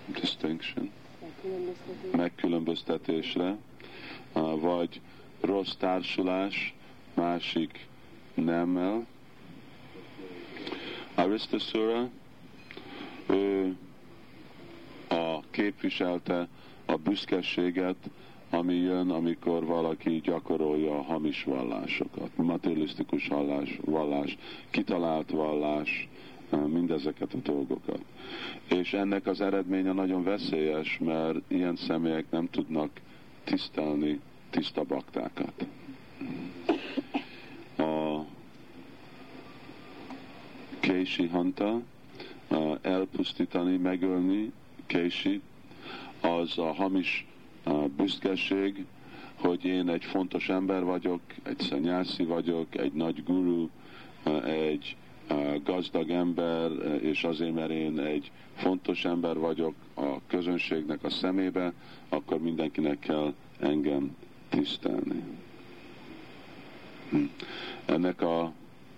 distinction, 0.07 0.91
megkülönböztetésre, 2.17 3.57
uh, 4.33 4.61
vagy 4.61 5.01
rossz 5.41 5.75
társulás 5.75 6.75
másik 7.15 7.87
nemmel. 8.35 9.07
Aristasura, 11.15 12.09
ő 13.27 13.77
a 15.09 15.41
képviselte 15.51 16.49
a 16.87 16.97
büszkeséget, 16.97 18.11
ami 18.51 18.75
jön, 18.75 19.11
amikor 19.11 19.65
valaki 19.65 20.21
gyakorolja 20.21 20.99
a 20.99 21.03
hamis 21.03 21.45
vallásokat, 21.45 22.37
materialisztikus 22.37 23.27
vallás, 23.27 23.79
vallás 23.85 24.39
kitalált 24.71 25.31
vallás, 25.31 26.09
mindezeket 26.57 27.35
a 27.35 27.39
dolgokat. 27.43 28.01
És 28.69 28.93
ennek 28.93 29.27
az 29.27 29.41
eredménye 29.41 29.93
nagyon 29.93 30.23
veszélyes, 30.23 30.99
mert 30.99 31.39
ilyen 31.49 31.77
személyek 31.77 32.25
nem 32.31 32.49
tudnak 32.51 32.91
tisztelni 33.45 34.21
tiszta 34.51 34.83
baktákat. 34.85 35.67
A 37.77 38.25
Kési 40.81 41.27
Hanta 41.27 41.81
elpusztítani, 42.83 43.77
megölni 43.77 44.53
Kési, 44.87 45.41
az 46.21 46.59
a 46.59 46.73
hamis 46.73 47.27
büszkeség, 47.97 48.85
hogy 49.35 49.65
én 49.65 49.89
egy 49.89 50.05
fontos 50.05 50.49
ember 50.49 50.85
vagyok, 50.85 51.21
egy 51.43 51.59
szanyászi 51.59 52.25
vagyok, 52.25 52.77
egy 52.77 52.93
nagy 52.93 53.25
guru, 53.25 53.69
egy 54.45 54.97
gazdag 55.65 56.11
ember, 56.11 56.71
és 57.03 57.25
azért, 57.25 57.55
mert 57.55 57.71
én 57.71 57.99
egy 57.99 58.31
fontos 58.55 59.05
ember 59.05 59.39
vagyok 59.39 59.75
a 59.95 60.27
közönségnek 60.27 61.05
a 61.05 61.11
szemébe, 61.11 61.73
akkor 62.09 62.39
mindenkinek 62.39 62.99
kell 62.99 63.35
engem 63.59 64.17
tisztelni. 64.49 65.23
Hm. 67.11 67.25
Ennek 67.85 68.23
a, 68.23 68.53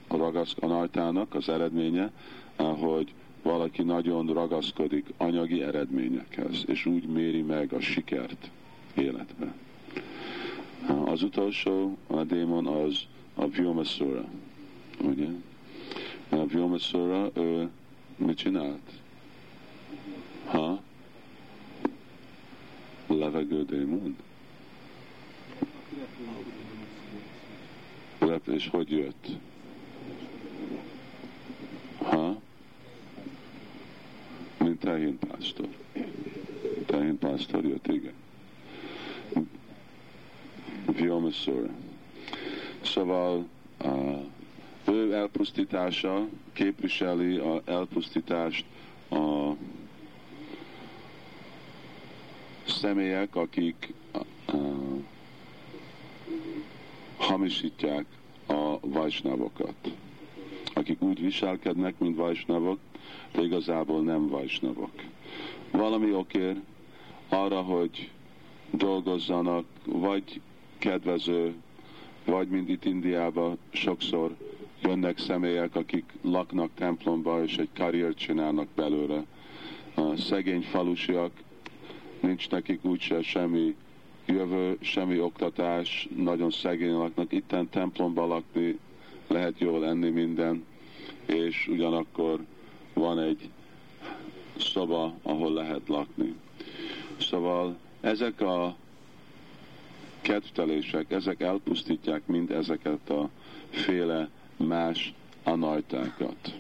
ragaszkanajtának 0.09 1.35
az 1.35 1.49
eredménye, 1.49 2.11
hogy 2.57 3.13
valaki 3.43 3.83
nagyon 3.83 4.27
ragaszkodik 4.27 5.13
anyagi 5.17 5.63
eredményekhez, 5.63 6.65
és 6.67 6.87
úgy 6.87 7.07
méri 7.07 7.43
meg 7.43 7.73
a 7.73 7.81
sikert 7.81 8.51
életbe. 8.95 9.55
Az 11.05 11.23
utolsó 11.23 11.97
a 12.07 12.23
démon 12.23 12.67
az 12.67 13.01
a 13.35 13.47
Vyomasura, 13.49 14.25
ugye? 15.01 15.29
A 16.33 16.47
Vyomasura, 16.47 17.31
ő 17.35 17.71
mit 18.17 18.37
csinált? 18.37 18.91
Ha? 20.45 20.83
Levegő 23.07 23.65
démon? 23.65 24.17
Rep, 28.19 28.47
és 28.47 28.69
hogy 28.69 28.91
jött? 28.91 29.27
Ha? 31.99 32.41
Mint 34.59 34.81
tehén 34.81 35.19
pásztor. 35.19 35.69
Tehén 36.87 37.19
pásztor 37.19 37.65
jött, 37.65 37.87
igen. 37.87 38.15
Vyomasura. 40.87 41.71
Szóval 42.83 43.47
uh, 43.85 44.25
ő 44.93 45.13
elpusztítása 45.15 46.27
képviseli 46.53 47.37
a 47.37 47.63
elpusztítást 47.65 48.65
a 49.11 49.51
személyek, 52.67 53.37
akik 53.37 53.93
uh, 54.53 55.03
hamisítják 57.17 58.05
a 58.47 58.79
vajsnavokat. 58.81 59.75
Akik 60.75 61.03
úgy 61.03 61.21
viselkednek, 61.21 61.99
mint 61.99 62.17
vajsnavok, 62.17 62.79
de 63.33 63.43
igazából 63.43 64.03
nem 64.03 64.29
vajsnavok. 64.29 64.91
Valami 65.71 66.13
okér 66.13 66.61
arra, 67.29 67.61
hogy 67.61 68.11
dolgozzanak, 68.71 69.65
vagy 69.85 70.41
kedvező, 70.79 71.55
vagy 72.25 72.49
mint 72.49 72.69
itt 72.69 72.85
Indiában 72.85 73.59
sokszor 73.71 74.37
jönnek 74.83 75.19
személyek, 75.19 75.77
akik 75.77 76.05
laknak 76.23 76.71
templomba, 76.75 77.43
és 77.43 77.57
egy 77.57 77.69
karriert 77.75 78.19
csinálnak 78.19 78.69
belőle. 78.75 79.25
A 79.95 80.17
szegény 80.17 80.63
falusiak, 80.63 81.33
nincs 82.21 82.51
nekik 82.51 82.85
úgyse 82.85 83.23
semmi 83.23 83.75
jövő, 84.27 84.77
semmi 84.81 85.21
oktatás, 85.21 86.09
nagyon 86.17 86.51
szegény 86.51 86.93
laknak. 86.93 87.33
Itten 87.33 87.69
templomba 87.69 88.27
lakni, 88.27 88.79
lehet 89.27 89.59
jól 89.59 89.87
enni 89.87 90.11
minden, 90.11 90.65
és 91.27 91.69
ugyanakkor 91.69 92.45
van 92.93 93.19
egy 93.19 93.49
szoba, 94.57 95.15
ahol 95.23 95.53
lehet 95.53 95.89
lakni. 95.89 96.35
Szóval 97.19 97.77
ezek 98.01 98.41
a 98.41 98.77
kedvtelések, 100.21 101.11
ezek 101.11 101.41
elpusztítják 101.41 102.27
mind 102.27 102.51
ezeket 102.51 103.11
a 103.11 103.29
féle 103.71 104.31
más 104.63 105.15
anajtákat. 105.43 106.59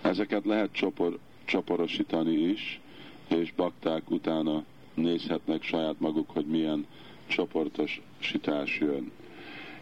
Ezeket 0.00 0.44
lehet 0.44 0.72
csopor, 0.72 1.18
csoporosítani 1.44 2.34
is, 2.34 2.80
és 3.28 3.52
bakták 3.56 4.10
utána 4.10 4.64
nézhetnek 4.94 5.62
saját 5.62 6.00
maguk, 6.00 6.30
hogy 6.30 6.46
milyen 6.46 6.86
csoportosítás 7.26 8.78
jön. 8.78 9.10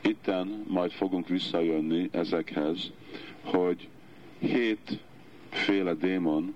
Itten 0.00 0.64
majd 0.68 0.90
fogunk 0.90 1.29
visszajönni 1.29 2.09
ezekhez, 2.12 2.90
hogy 3.44 3.88
hét 4.38 4.98
féle 5.50 5.94
démon, 5.94 6.55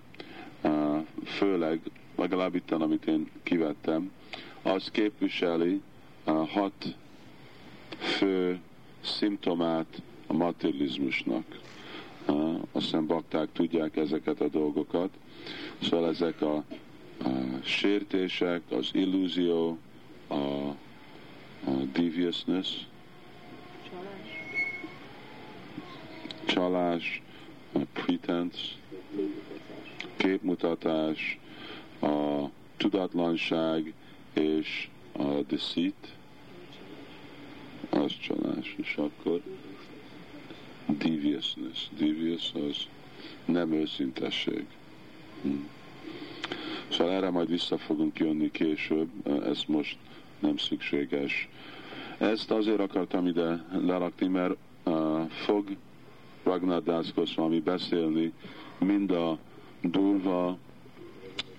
főleg, 1.25 1.81
legalább 2.17 2.55
itten, 2.55 2.81
amit 2.81 3.07
én 3.07 3.31
kivettem, 3.43 4.11
az 4.63 4.91
képviseli 4.91 5.81
hat 6.25 6.97
fő 7.99 8.61
szimptomát 9.01 10.03
a 10.31 10.33
materializmusnak. 10.33 11.61
Azt 12.73 12.85
hiszem 12.85 13.07
bakták 13.07 13.49
tudják 13.53 13.97
ezeket 13.97 14.41
a 14.41 14.49
dolgokat. 14.49 15.11
Szóval 15.83 16.09
ezek 16.09 16.43
a, 16.43 16.55
a 16.55 16.65
sértések, 17.65 18.63
az 18.71 18.91
illúzió, 18.93 19.79
a, 20.27 20.35
a 20.35 21.71
deviousness, 21.93 22.69
csalás, 26.45 27.23
a 27.73 27.79
pretense, 27.93 28.67
képmutatás, 30.17 31.39
a 32.01 32.45
tudatlanság 32.77 33.93
és 34.33 34.89
a 35.13 35.25
deceit, 35.49 36.09
az 37.91 38.13
csalás, 38.21 38.75
és 38.79 38.97
akkor 38.97 39.43
deviousness. 40.99 41.89
Devious 41.99 42.53
az 42.55 42.87
nem 43.45 43.73
őszintesség. 43.73 44.67
Hm. 45.43 45.49
Szóval 46.89 47.13
erre 47.13 47.31
majd 47.31 47.49
vissza 47.49 47.79
fogunk 47.79 48.19
jönni 48.19 48.51
később, 48.51 49.09
ez 49.45 49.63
most 49.67 49.97
nem 50.39 50.57
szükséges. 50.57 51.49
Ezt 52.19 52.51
azért 52.51 52.81
akartam 52.81 53.27
ide 53.27 53.65
lerakni, 53.85 54.27
mert 54.27 54.57
uh, 54.85 55.29
fog 55.29 55.77
Ragnar 56.43 56.83
Das 56.83 57.13
Goswami 57.15 57.61
beszélni 57.61 58.33
mind 58.79 59.11
a 59.11 59.39
durva 59.81 60.59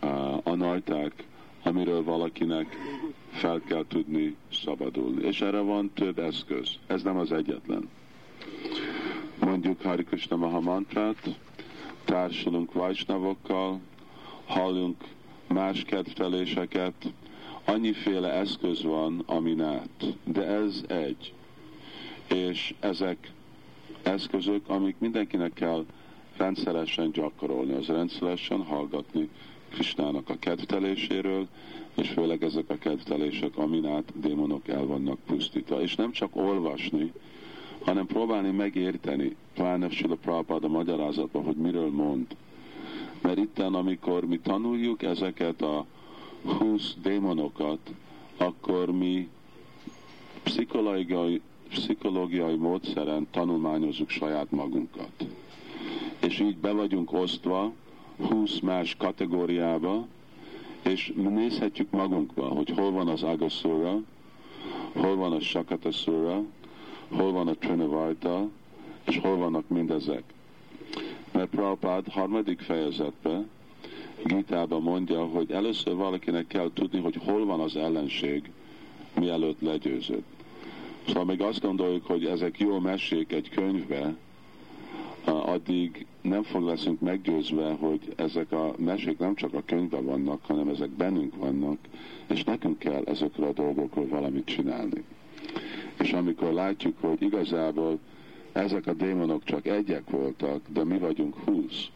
uh, 0.01 0.47
anajták, 0.47 1.23
amiről 1.63 2.03
valakinek 2.03 2.77
fel 3.31 3.61
kell 3.65 3.85
tudni 3.87 4.35
szabadulni. 4.63 5.25
És 5.25 5.41
erre 5.41 5.59
van 5.59 5.91
több 5.93 6.19
eszköz. 6.19 6.69
Ez 6.87 7.01
nem 7.03 7.17
az 7.17 7.31
egyetlen. 7.31 7.89
Mondjuk 9.45 9.81
Hari 9.81 10.03
Krishna 10.03 10.35
Maha 10.35 10.59
mantrát, 10.59 11.39
társulunk 12.05 12.73
Vajsnavokkal, 12.73 13.79
hallunk 14.45 15.03
más 15.47 15.83
kedveléseket, 15.83 17.13
annyiféle 17.65 18.31
eszköz 18.31 18.83
van, 18.83 19.23
amin 19.25 19.61
át, 19.61 20.05
de 20.23 20.45
ez 20.45 20.83
egy. 20.87 21.33
És 22.27 22.73
ezek 22.79 23.31
eszközök, 24.03 24.69
amik 24.69 24.95
mindenkinek 24.97 25.53
kell 25.53 25.85
rendszeresen 26.37 27.11
gyakorolni, 27.11 27.73
az 27.73 27.85
rendszeresen 27.85 28.63
hallgatni 28.63 29.29
Krisnának 29.69 30.29
a 30.29 30.39
kedvteléséről, 30.39 31.47
és 31.95 32.09
főleg 32.09 32.43
ezek 32.43 32.69
a 32.69 32.77
kedvtelések, 32.77 33.57
amin 33.57 33.85
át 33.85 34.19
démonok 34.19 34.67
el 34.67 34.85
vannak 34.85 35.19
pusztítva. 35.25 35.81
És 35.81 35.95
nem 35.95 36.11
csak 36.11 36.35
olvasni, 36.35 37.11
hanem 37.83 38.05
próbálni 38.05 38.51
megérteni, 38.51 39.35
pláne 39.53 39.89
Sila 39.89 40.15
Prabhupada 40.15 40.67
magyarázatban, 40.67 41.43
hogy 41.43 41.55
miről 41.55 41.89
mond. 41.89 42.25
Mert 43.21 43.37
itten, 43.37 43.73
amikor 43.73 44.25
mi 44.25 44.39
tanuljuk 44.39 45.03
ezeket 45.03 45.61
a 45.61 45.85
20 46.43 46.95
démonokat, 47.01 47.79
akkor 48.37 48.91
mi 48.91 49.29
pszichológiai, 50.43 51.41
pszichológiai 51.69 52.55
módszeren 52.55 53.27
tanulmányozunk 53.31 54.09
saját 54.09 54.51
magunkat. 54.51 55.25
És 56.19 56.39
így 56.39 56.57
be 56.57 56.71
vagyunk 56.71 57.13
osztva 57.13 57.71
20 58.17 58.59
más 58.59 58.95
kategóriába, 58.95 60.07
és 60.83 61.13
nézhetjük 61.15 61.91
magunkba, 61.91 62.45
hogy 62.45 62.69
hol 62.75 62.91
van 62.91 63.07
az 63.07 63.23
Agaszura, 63.23 63.99
hol 64.93 65.15
van 65.15 65.31
a 65.31 65.39
Sakatasura, 65.39 66.43
hol 67.11 67.31
van 67.31 67.47
a 67.47 67.53
Trinavarta, 67.53 68.47
és 69.03 69.17
hol 69.17 69.37
vannak 69.37 69.67
mindezek. 69.67 70.23
Mert 71.31 71.49
Prabhupád 71.49 72.07
harmadik 72.07 72.59
fejezetben 72.59 73.49
Gitában 74.25 74.81
mondja, 74.81 75.25
hogy 75.25 75.51
először 75.51 75.95
valakinek 75.95 76.47
kell 76.47 76.69
tudni, 76.73 76.99
hogy 76.99 77.15
hol 77.25 77.45
van 77.45 77.59
az 77.59 77.75
ellenség, 77.75 78.51
mielőtt 79.19 79.61
legyőzött. 79.61 80.25
Szóval 81.07 81.25
még 81.25 81.41
azt 81.41 81.61
gondoljuk, 81.61 82.05
hogy 82.05 82.25
ezek 82.25 82.59
jó 82.59 82.79
mesék 82.79 83.31
egy 83.31 83.49
könyvbe, 83.49 84.15
addig 85.23 86.05
nem 86.21 86.43
fog 86.43 86.63
leszünk 86.63 86.99
meggyőzve, 86.99 87.71
hogy 87.79 87.99
ezek 88.15 88.51
a 88.51 88.73
mesék 88.77 89.17
nem 89.17 89.35
csak 89.35 89.53
a 89.53 89.63
könyvben 89.65 90.05
vannak, 90.05 90.45
hanem 90.45 90.67
ezek 90.67 90.89
bennünk 90.89 91.35
vannak, 91.35 91.77
és 92.27 92.43
nekünk 92.43 92.79
kell 92.79 93.03
ezekről 93.05 93.47
a 93.47 93.53
dolgokról 93.53 94.07
valamit 94.07 94.45
csinálni. 94.45 95.03
És 96.01 96.13
amikor 96.13 96.53
látjuk, 96.53 96.97
hogy 96.99 97.21
igazából 97.21 97.99
ezek 98.51 98.87
a 98.87 98.93
démonok 98.93 99.43
csak 99.43 99.65
egyek 99.65 100.09
voltak, 100.09 100.61
de 100.67 100.83
mi 100.83 100.97
vagyunk 100.97 101.35
húsz, 101.35 101.87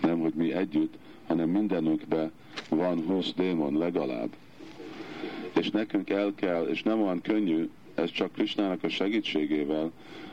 nem, 0.00 0.18
hogy 0.18 0.34
mi 0.34 0.52
együtt, 0.52 0.94
hanem 1.26 1.48
mindenünkben 1.48 2.32
van 2.68 3.04
húsz 3.06 3.32
démon 3.36 3.78
legalább. 3.78 4.28
És 5.54 5.70
nekünk 5.70 6.10
el 6.10 6.32
kell, 6.34 6.66
és 6.66 6.82
nem 6.82 7.02
olyan 7.02 7.20
könnyű, 7.20 7.68
ez 7.94 8.10
csak 8.10 8.32
Krisnának 8.32 8.82
a 8.82 8.88
segítségével, 8.88 9.90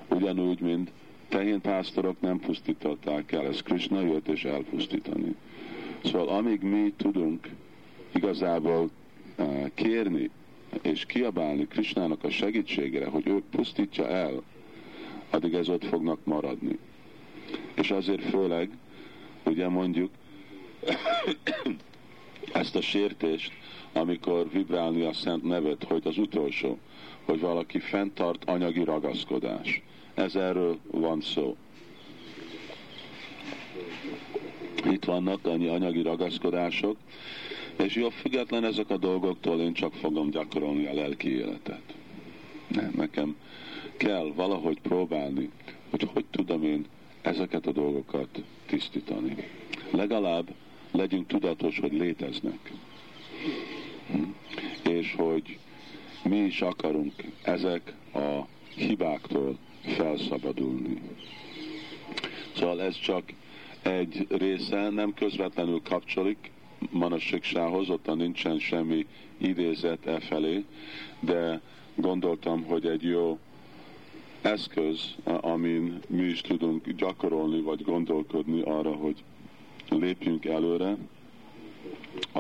ugyanúgy, 0.08 0.60
mint 0.60 0.92
tehén 1.28 1.62
pásztorok 1.62 2.22
nem 2.22 2.40
pusztították 2.40 3.32
el, 3.32 3.46
ez 3.46 3.62
Krishna 3.62 4.02
jött 4.02 4.28
és 4.28 4.44
elpusztítani. 4.44 5.36
Szóval 6.04 6.28
amíg 6.28 6.62
mi 6.62 6.94
tudunk 6.98 7.50
igazából 8.14 8.90
uh, 9.38 9.70
kérni 9.74 10.30
és 10.82 11.06
kiabálni 11.06 11.68
Krishnának 11.68 12.24
a 12.24 12.30
segítségére, 12.30 13.06
hogy 13.06 13.28
ő 13.28 13.44
pusztítja 13.52 14.08
el, 14.08 14.42
addig 15.30 15.54
ez 15.54 15.70
ott 15.70 15.86
fognak 15.86 16.20
maradni. 16.24 16.78
És 17.74 17.92
azért 17.92 18.22
főleg, 18.22 18.70
ugye 19.46 19.68
mondjuk, 19.68 20.12
ezt 22.54 22.76
a 22.76 22.82
sértést, 22.82 23.52
amikor 23.94 24.50
vibrálni 24.52 25.02
a 25.02 25.14
szent 25.14 25.44
nevet, 25.44 25.84
hogy 25.84 26.02
az 26.06 26.18
utolsó, 26.18 26.78
hogy 27.26 27.40
valaki 27.40 27.80
fenntart 27.80 28.44
anyagi 28.46 28.84
ragaszkodás. 28.84 29.82
Ez 30.14 30.36
erről 30.36 30.78
van 30.92 31.22
szó. 31.22 31.56
Itt 34.92 35.06
vannak 35.06 35.46
annyi 35.46 35.68
anyagi 35.68 36.02
ragaszkodások, 36.02 36.98
és 37.78 37.96
jó, 37.96 38.10
független 38.10 38.64
ezek 38.64 38.90
a 38.90 38.98
dolgoktól 38.98 39.62
én 39.62 39.74
csak 39.74 39.94
fogom 39.94 40.30
gyakorolni 40.30 40.86
a 40.86 40.94
lelki 40.94 41.30
életet. 41.36 41.94
Nem, 42.68 42.92
nekem 42.96 43.36
kell 43.98 44.32
valahogy 44.36 44.80
próbálni, 44.82 45.50
hogy 45.90 46.10
hogy 46.14 46.26
tudom 46.26 46.64
én 46.64 46.86
ezeket 47.22 47.68
a 47.68 47.72
dolgokat 47.72 48.42
tisztítani. 48.66 49.36
Legalább 49.92 50.54
legyünk 50.92 51.28
tudatos, 51.28 51.80
hogy 51.80 51.94
léteznek. 51.94 52.72
És 54.84 55.14
hogy 55.18 55.58
mi 56.24 56.38
is 56.38 56.62
akarunk 56.62 57.14
ezek 57.42 57.94
a 58.14 58.48
hibáktól 58.76 59.58
felszabadulni. 59.82 61.02
Szóval 62.56 62.82
ez 62.82 63.00
csak 63.00 63.24
egy 63.82 64.28
része, 64.30 64.90
nem 64.90 65.14
közvetlenül 65.14 65.82
kapcsolik 65.84 66.52
Manasiksához, 66.90 67.90
ott 67.90 68.16
nincsen 68.16 68.60
semmi 68.60 69.06
idézet 69.38 70.06
e 70.06 70.20
felé, 70.20 70.66
de 71.20 71.62
gondoltam, 71.96 72.64
hogy 72.64 72.86
egy 72.86 73.04
jó 73.04 73.40
eszköz, 74.42 75.16
amin 75.24 76.00
mi 76.08 76.24
is 76.24 76.42
tudunk 76.42 76.90
gyakorolni, 76.90 77.62
vagy 77.62 77.84
gondolkodni 77.84 78.62
arra, 78.62 78.92
hogy 78.92 79.24
lépjünk 79.90 80.46
előre 80.46 80.98
a, 82.32 82.40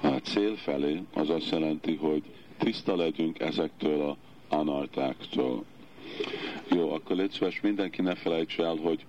a 0.00 0.20
cél 0.22 0.56
felé, 0.56 1.02
az 1.14 1.30
azt 1.30 1.50
jelenti, 1.50 1.94
hogy 1.94 2.22
tiszta 2.58 2.96
legyünk 2.96 3.40
ezektől 3.40 4.00
a 4.00 4.16
anartáktól. 4.48 5.64
Jó, 6.70 6.92
akkor 6.92 7.16
légy 7.16 7.30
szíves, 7.30 7.60
mindenki 7.60 8.02
ne 8.02 8.14
felejts 8.14 8.58
el, 8.58 8.76
hogy 8.76 9.04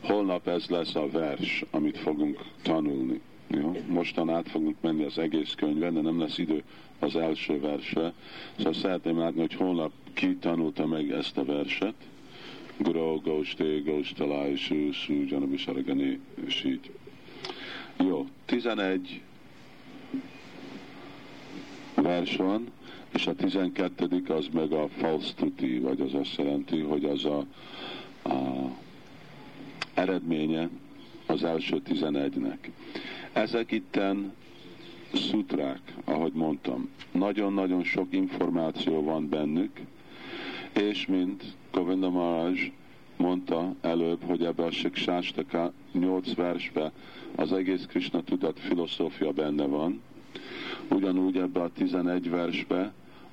holnap 0.00 0.48
ez 0.48 0.66
lesz 0.66 0.94
a 0.94 1.08
vers, 1.10 1.64
amit 1.70 1.98
fogunk 1.98 2.38
tanulni. 2.62 3.20
Jó? 3.46 3.76
Mostan 3.88 4.30
át 4.30 4.48
fogunk 4.48 4.76
menni 4.80 5.04
az 5.04 5.18
egész 5.18 5.54
könyvben, 5.54 5.94
de 5.94 6.00
nem 6.00 6.20
lesz 6.20 6.38
idő 6.38 6.62
az 6.98 7.16
első 7.16 7.60
verse. 7.60 8.12
Szóval 8.56 8.72
szeretném 8.72 9.18
látni, 9.18 9.40
hogy 9.40 9.54
holnap 9.54 9.92
ki 10.12 10.36
tanulta 10.36 10.86
meg 10.86 11.10
ezt 11.10 11.36
a 11.36 11.44
verset. 11.44 11.94
Gro, 12.76 13.20
Gósté, 13.24 13.78
Góstalai, 13.78 14.56
Sú, 14.56 14.92
Sú, 14.92 15.26
Saragani, 15.56 16.20
és 16.46 16.64
így. 16.64 16.90
Jó, 17.96 18.26
11 18.44 19.20
vers 21.94 22.36
van, 22.36 22.72
és 23.14 23.26
a 23.26 23.34
12. 23.34 24.22
az 24.28 24.48
meg 24.52 24.72
a 24.72 24.88
false 24.88 25.32
tuti, 25.36 25.78
vagy 25.78 26.00
az 26.00 26.14
azt 26.14 26.36
jelenti, 26.36 26.78
hogy 26.78 27.04
az 27.04 27.24
a, 27.24 27.46
a 28.28 28.70
eredménye 29.94 30.68
az 31.26 31.44
első 31.44 31.82
11-nek. 31.88 32.58
Ezek 33.32 33.70
itten 33.70 34.32
szutrák, 35.12 35.80
ahogy 36.04 36.32
mondtam. 36.32 36.88
Nagyon-nagyon 37.12 37.82
sok 37.84 38.06
információ 38.10 39.02
van 39.02 39.28
bennük, 39.28 39.80
és 40.72 41.06
mint 41.06 41.44
Govinda 41.72 42.10
Maharaj 42.10 42.72
mondta 43.16 43.74
előbb, 43.80 44.22
hogy 44.24 44.44
ebbe 44.44 44.64
a 44.64 44.70
Siksástaka 44.70 45.72
8 45.92 46.34
versbe 46.34 46.92
az 47.34 47.52
egész 47.52 47.86
Krishna 47.86 48.22
tudat 48.22 48.58
filozófia 48.60 49.32
benne 49.32 49.64
van, 49.64 50.00
ugyanúgy 50.90 51.36
ebbe 51.36 51.60
a 51.60 51.70
11 51.72 52.30
versbe, 52.30 52.92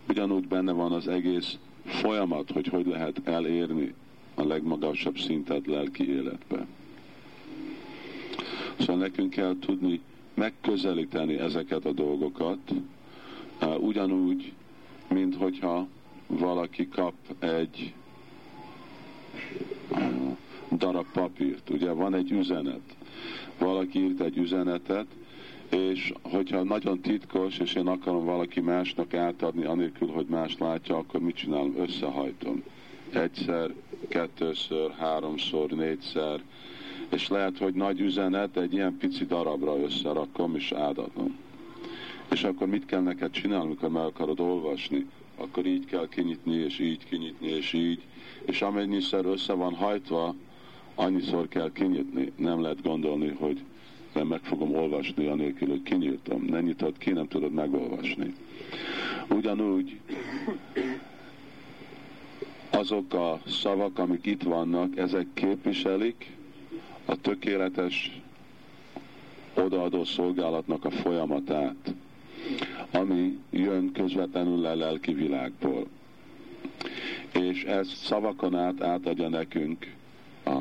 ugyanúgy 0.09 0.47
benne 0.47 0.71
van 0.71 0.91
az 0.91 1.07
egész 1.07 1.57
folyamat, 1.85 2.51
hogy 2.51 2.67
hogy 2.67 2.85
lehet 2.85 3.21
elérni 3.23 3.93
a 4.37 4.43
legmagasabb 4.43 5.17
szintet 5.17 5.67
lelki 5.67 6.09
életbe. 6.09 6.65
Szóval 8.79 8.95
nekünk 8.95 9.29
kell 9.29 9.55
tudni 9.59 10.01
megközelíteni 10.33 11.33
ezeket 11.37 11.85
a 11.85 11.91
dolgokat, 11.91 12.73
ugyanúgy, 13.79 14.53
mint 15.09 15.35
hogyha 15.35 15.87
valaki 16.27 16.87
kap 16.87 17.13
egy 17.39 17.93
darab 20.71 21.05
papírt, 21.13 21.69
ugye 21.69 21.91
van 21.91 22.13
egy 22.13 22.31
üzenet. 22.31 22.95
Valaki 23.57 23.99
írt 23.99 24.21
egy 24.21 24.37
üzenetet, 24.37 25.05
és 25.69 26.13
hogyha 26.21 26.63
nagyon 26.63 26.99
titkos, 26.99 27.57
és 27.57 27.73
én 27.73 27.87
akarom 27.87 28.25
valaki 28.25 28.59
másnak 28.59 29.13
átadni, 29.13 29.65
anélkül, 29.65 30.07
hogy 30.07 30.25
más 30.25 30.57
látja, 30.57 30.97
akkor 30.97 31.19
mit 31.19 31.35
csinálom? 31.35 31.75
Összehajtom. 31.77 32.63
Egyszer, 33.11 33.73
kettőször, 34.07 34.91
háromszor, 34.91 35.69
négyszer, 35.69 36.41
és 37.09 37.27
lehet, 37.27 37.57
hogy 37.57 37.73
nagy 37.73 37.99
üzenet 37.99 38.57
egy 38.57 38.73
ilyen 38.73 38.97
pici 38.97 39.25
darabra 39.25 39.79
összerakom 39.79 40.55
és 40.55 40.71
átadom. 40.71 41.37
És 42.31 42.43
akkor 42.43 42.67
mit 42.67 42.85
kell 42.85 43.01
neked 43.01 43.31
csinálni, 43.31 43.65
amikor 43.65 43.89
meg 43.89 44.03
akarod 44.03 44.39
olvasni? 44.39 45.05
Akkor 45.35 45.65
így 45.65 45.85
kell 45.85 46.07
kinyitni, 46.07 46.55
és 46.55 46.79
így 46.79 47.05
kinyitni, 47.09 47.47
és 47.47 47.73
így. 47.73 48.01
És 48.45 48.61
amennyiszer 48.61 49.25
össze 49.25 49.53
van 49.53 49.73
hajtva, 49.73 50.35
annyiszor 50.95 51.47
kell 51.47 51.71
kinyitni. 51.71 52.31
Nem 52.35 52.61
lehet 52.61 52.81
gondolni, 52.81 53.35
hogy 53.39 53.61
nem 54.13 54.27
meg 54.27 54.39
fogom 54.43 54.75
olvasni, 54.75 55.25
anélkül, 55.25 55.67
hogy 55.67 55.83
kinyíltam. 55.83 56.41
Ne 56.41 56.61
nyitod 56.61 56.97
ki, 56.97 57.11
nem 57.11 57.27
tudod 57.27 57.51
megolvasni. 57.51 58.33
Ugyanúgy 59.29 59.99
azok 62.77 63.13
a 63.13 63.39
szavak, 63.47 63.99
amik 63.99 64.25
itt 64.25 64.43
vannak, 64.43 64.97
ezek 64.97 65.25
képviselik 65.33 66.35
a 67.05 67.15
tökéletes 67.15 68.21
odaadó 69.53 70.03
szolgálatnak 70.03 70.85
a 70.85 70.89
folyamatát, 70.91 71.93
ami 72.91 73.39
jön 73.49 73.91
közvetlenül 73.91 74.65
a 74.65 74.75
lelki 74.75 75.13
világból. 75.13 75.87
És 77.33 77.63
ezt 77.63 77.95
szavakon 77.95 78.55
át 78.55 78.81
átadja 78.81 79.29
nekünk 79.29 79.93
a 80.45 80.59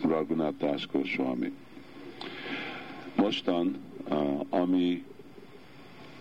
Raghunath 0.00 0.76
Swami. 1.04 1.52
Mostan, 3.16 3.76
ami 4.48 5.04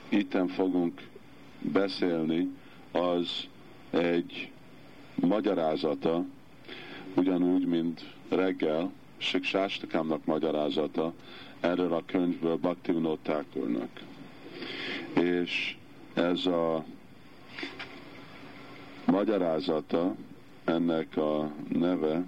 itten 0.09 0.47
fogunk 0.47 1.01
beszélni, 1.61 2.49
az 2.91 3.47
egy 3.95 4.51
magyarázata, 5.15 6.25
ugyanúgy, 7.15 7.65
mint 7.65 8.13
reggel, 8.29 8.91
Siksástakámnak 9.17 10.25
magyarázata 10.25 11.13
erről 11.59 11.93
a 11.93 12.03
könyvből 12.05 12.55
Bhaktivinoda 12.55 13.17
Thakurnak. 13.21 14.01
És 15.13 15.77
ez 16.13 16.45
a 16.45 16.85
magyarázata, 19.05 20.15
ennek 20.63 21.17
a 21.17 21.51
neve 21.67 22.23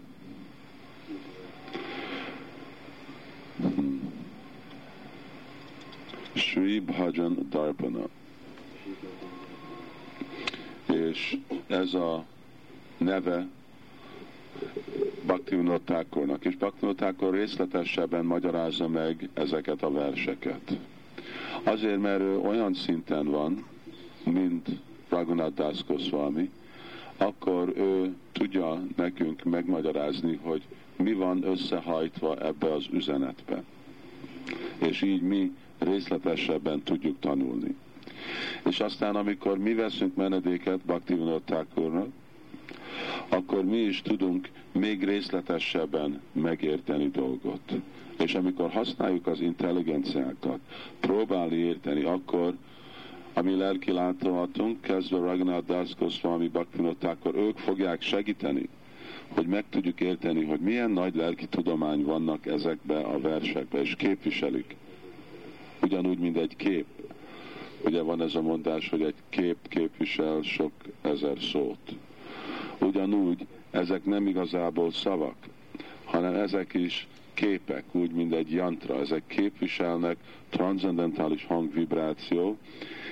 Sri 6.33 6.79
Bhajan 6.79 7.47
Darpana. 7.49 8.07
És 10.93 11.37
ez 11.67 11.93
a 11.93 12.25
neve 12.97 13.47
Bhaktivinoda 15.25 16.05
és 16.39 16.55
Bhaktivinoda 16.55 17.31
részletesebben 17.31 18.25
magyarázza 18.25 18.87
meg 18.87 19.29
ezeket 19.33 19.83
a 19.83 19.91
verseket. 19.91 20.77
Azért, 21.63 22.01
mert 22.01 22.21
ő 22.21 22.37
olyan 22.37 22.73
szinten 22.73 23.25
van, 23.25 23.65
mint 24.23 24.67
Raghunath 25.09 25.53
Das 25.53 25.85
Goswami, 25.85 26.49
akkor 27.17 27.73
ő 27.77 28.15
tudja 28.31 28.81
nekünk 28.95 29.43
megmagyarázni, 29.43 30.39
hogy 30.41 30.61
mi 30.95 31.13
van 31.13 31.43
összehajtva 31.43 32.45
ebbe 32.45 32.73
az 32.73 32.85
üzenetbe. 32.91 33.63
És 34.77 35.01
így 35.01 35.21
mi 35.21 35.51
részletesebben 35.79 36.81
tudjuk 36.83 37.19
tanulni. 37.19 37.75
És 38.65 38.79
aztán, 38.79 39.15
amikor 39.15 39.57
mi 39.57 39.73
veszünk 39.73 40.15
menedéket 40.15 40.79
Bhaktivinoda 40.79 41.41
Thakurnak, 41.45 42.07
akkor 43.29 43.65
mi 43.65 43.77
is 43.77 44.01
tudunk 44.01 44.49
még 44.71 45.03
részletesebben 45.03 46.21
megérteni 46.31 47.09
dolgot. 47.09 47.73
És 48.17 48.35
amikor 48.35 48.69
használjuk 48.69 49.27
az 49.27 49.39
intelligenciákat, 49.39 50.59
próbálni 50.99 51.55
érteni, 51.55 52.03
akkor 52.03 52.53
ami 53.33 53.55
lelki 53.55 53.91
látogatunk, 53.91 54.81
kezdve 54.81 55.17
Ragnar 55.17 55.63
Das 55.65 55.95
Goswami 55.95 56.47
Bhaktivinoda, 56.47 57.09
akkor 57.09 57.35
ők 57.35 57.57
fogják 57.57 58.01
segíteni, 58.01 58.69
hogy 59.27 59.45
meg 59.45 59.65
tudjuk 59.69 60.01
érteni, 60.01 60.43
hogy 60.45 60.59
milyen 60.59 60.91
nagy 60.91 61.15
lelki 61.15 61.45
tudomány 61.45 62.03
vannak 62.03 62.45
ezekbe 62.45 62.99
a 62.99 63.19
versekbe, 63.19 63.81
és 63.81 63.95
képviselik. 63.95 64.75
Ugyanúgy, 65.81 66.17
mint 66.17 66.37
egy 66.37 66.55
kép. 66.55 66.85
Ugye 67.81 68.01
van 68.01 68.21
ez 68.21 68.35
a 68.35 68.41
mondás, 68.41 68.89
hogy 68.89 69.01
egy 69.01 69.15
kép 69.29 69.57
képvisel 69.67 70.41
sok 70.41 70.71
ezer 71.01 71.37
szót. 71.51 71.95
Ugyanúgy 72.79 73.45
ezek 73.71 74.05
nem 74.05 74.27
igazából 74.27 74.91
szavak, 74.91 75.35
hanem 76.03 76.33
ezek 76.35 76.73
is 76.73 77.07
képek, 77.33 77.83
úgy, 77.91 78.11
mint 78.11 78.33
egy 78.33 78.51
jantra. 78.51 78.99
Ezek 78.99 79.23
képviselnek 79.27 80.17
transzendentális 80.49 81.45
hangvibráció, 81.45 82.57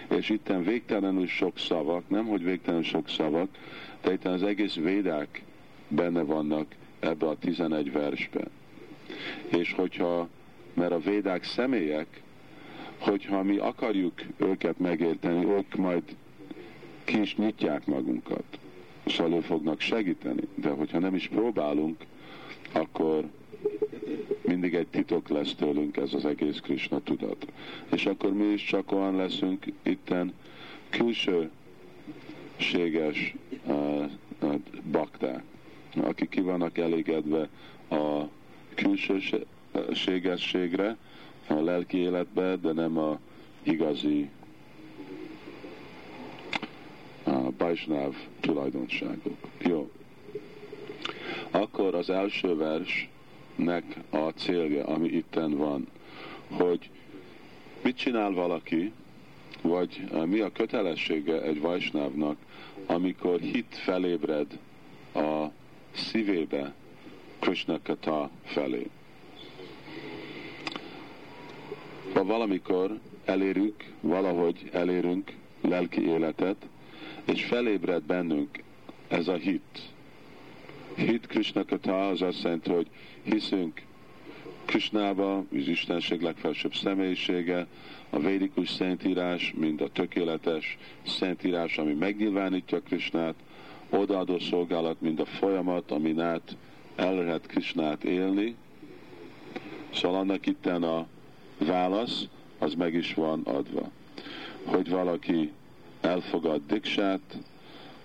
és 0.09 0.29
itten 0.29 0.63
végtelenül 0.63 1.27
sok 1.27 1.57
szavak, 1.57 2.09
nem 2.09 2.25
hogy 2.25 2.43
végtelenül 2.43 2.85
sok 2.85 3.09
szavak, 3.09 3.49
de 4.01 4.13
itt 4.13 4.25
az 4.25 4.43
egész 4.43 4.75
védák 4.75 5.43
benne 5.87 6.21
vannak 6.21 6.75
ebbe 6.99 7.27
a 7.27 7.37
11 7.37 7.91
versbe. 7.91 8.43
És 9.47 9.73
hogyha, 9.73 10.27
mert 10.73 10.91
a 10.91 10.99
védák 10.99 11.43
személyek, 11.43 12.21
hogyha 13.05 13.43
mi 13.43 13.57
akarjuk 13.57 14.21
őket 14.37 14.79
megérteni, 14.79 15.45
ők 15.45 15.75
majd 15.75 16.03
ki 17.03 17.21
is 17.21 17.35
nyitják 17.35 17.85
magunkat 17.85 18.43
és 19.05 19.19
elő 19.19 19.39
fognak 19.39 19.79
segíteni. 19.79 20.41
De 20.55 20.69
hogyha 20.69 20.99
nem 20.99 21.15
is 21.15 21.27
próbálunk, 21.27 21.97
akkor 22.71 23.23
mindig 24.41 24.73
egy 24.73 24.87
titok 24.87 25.29
lesz 25.29 25.55
tőlünk 25.55 25.97
ez 25.97 26.13
az 26.13 26.25
egész 26.25 26.59
Krishna 26.59 26.99
tudat. 27.03 27.45
És 27.91 28.05
akkor 28.05 28.33
mi 28.33 28.45
is 28.45 28.63
csak 28.63 28.91
olyan 28.91 29.15
leszünk 29.15 29.65
itten 29.83 30.33
külsőséges 30.89 31.49
uh, 33.65 34.05
uh, 34.41 34.55
bakták, 34.91 35.43
akik 35.95 36.29
ki 36.29 36.41
vannak 36.41 36.77
elégedve 36.77 37.49
a 37.89 38.21
külsőségességre, 38.75 40.97
a 41.47 41.53
lelki 41.53 41.97
életbe, 41.97 42.55
de 42.55 42.71
nem 42.71 42.97
a 42.97 43.19
igazi 43.63 44.29
Bajsnáv 47.57 48.15
tulajdonságok. 48.39 49.37
Jó. 49.57 49.91
Akkor 51.51 51.95
az 51.95 52.09
első 52.09 52.55
versnek 52.55 53.83
a 54.09 54.29
célja, 54.29 54.85
ami 54.85 55.07
itten 55.07 55.57
van, 55.57 55.87
hogy 56.49 56.89
mit 57.81 57.97
csinál 57.97 58.31
valaki, 58.31 58.91
vagy 59.61 60.03
mi 60.25 60.39
a 60.39 60.51
kötelessége 60.51 61.41
egy 61.41 61.59
vajsnávnak, 61.59 62.37
amikor 62.85 63.39
hit 63.39 63.75
felébred 63.83 64.59
a 65.13 65.45
szívébe 65.91 66.73
Krishna 67.39 67.79
Kata 67.83 68.29
felé. 68.43 68.89
Ha 72.15 72.23
valamikor 72.23 72.99
elérünk, 73.25 73.83
valahogy 74.01 74.69
elérünk 74.71 75.33
lelki 75.61 76.07
életet, 76.07 76.55
és 77.25 77.43
felébred 77.43 78.03
bennünk 78.03 78.63
ez 79.07 79.27
a 79.27 79.33
hit. 79.33 79.81
Hit 80.95 81.27
Krishna 81.27 81.65
Kata 81.65 82.07
az 82.07 82.21
azt 82.21 82.43
jelenti, 82.43 82.71
hogy 82.71 82.87
hiszünk 83.21 83.81
Krishnába, 84.65 85.37
az 85.37 85.67
Istenség 85.67 86.21
legfelsőbb 86.21 86.73
személyisége, 86.73 87.67
a 88.09 88.19
védikus 88.19 88.69
szentírás, 88.69 89.53
mind 89.57 89.81
a 89.81 89.91
tökéletes 89.91 90.77
szentírás, 91.07 91.77
ami 91.77 91.93
megnyilvánítja 91.93 92.81
Krishnát, 92.81 93.35
odaadó 93.89 94.39
szolgálat, 94.39 95.01
mind 95.01 95.19
a 95.19 95.25
folyamat, 95.25 95.91
amin 95.91 96.19
át 96.19 96.57
el 96.95 97.15
lehet 97.15 97.45
Krishnát 97.47 98.03
élni. 98.03 98.55
Szóval 99.93 100.19
annak 100.19 100.45
itten 100.45 100.83
a 100.83 101.07
válasz, 101.57 102.27
az 102.57 102.73
meg 102.73 102.93
is 102.93 103.13
van 103.13 103.41
adva. 103.43 103.91
Hogy 104.63 104.89
valaki 104.89 105.51
elfogad 106.01 106.61
diksát, 106.67 107.37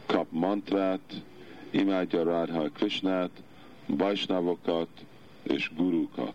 kap 0.07 0.27
mantrát, 0.31 1.23
imádja 1.71 2.23
Radha 2.23 2.69
Krishnát, 2.69 3.31
bajsnavokat 3.97 4.89
és 5.43 5.71
gurukat. 5.77 6.35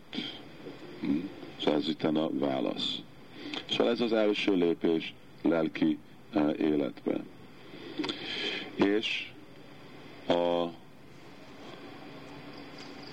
Hm? 1.00 1.18
Szóval 1.60 1.80
ez 1.80 1.88
itt 1.90 2.04
a 2.04 2.30
válasz. 2.32 3.00
Szóval 3.70 3.92
ez 3.94 4.02
az 4.02 4.14
első 4.14 4.56
lépés 4.56 5.14
lelki 5.42 5.98
uh, 6.34 6.60
életbe. 6.60 7.20
És 8.76 9.32
a 10.28 10.66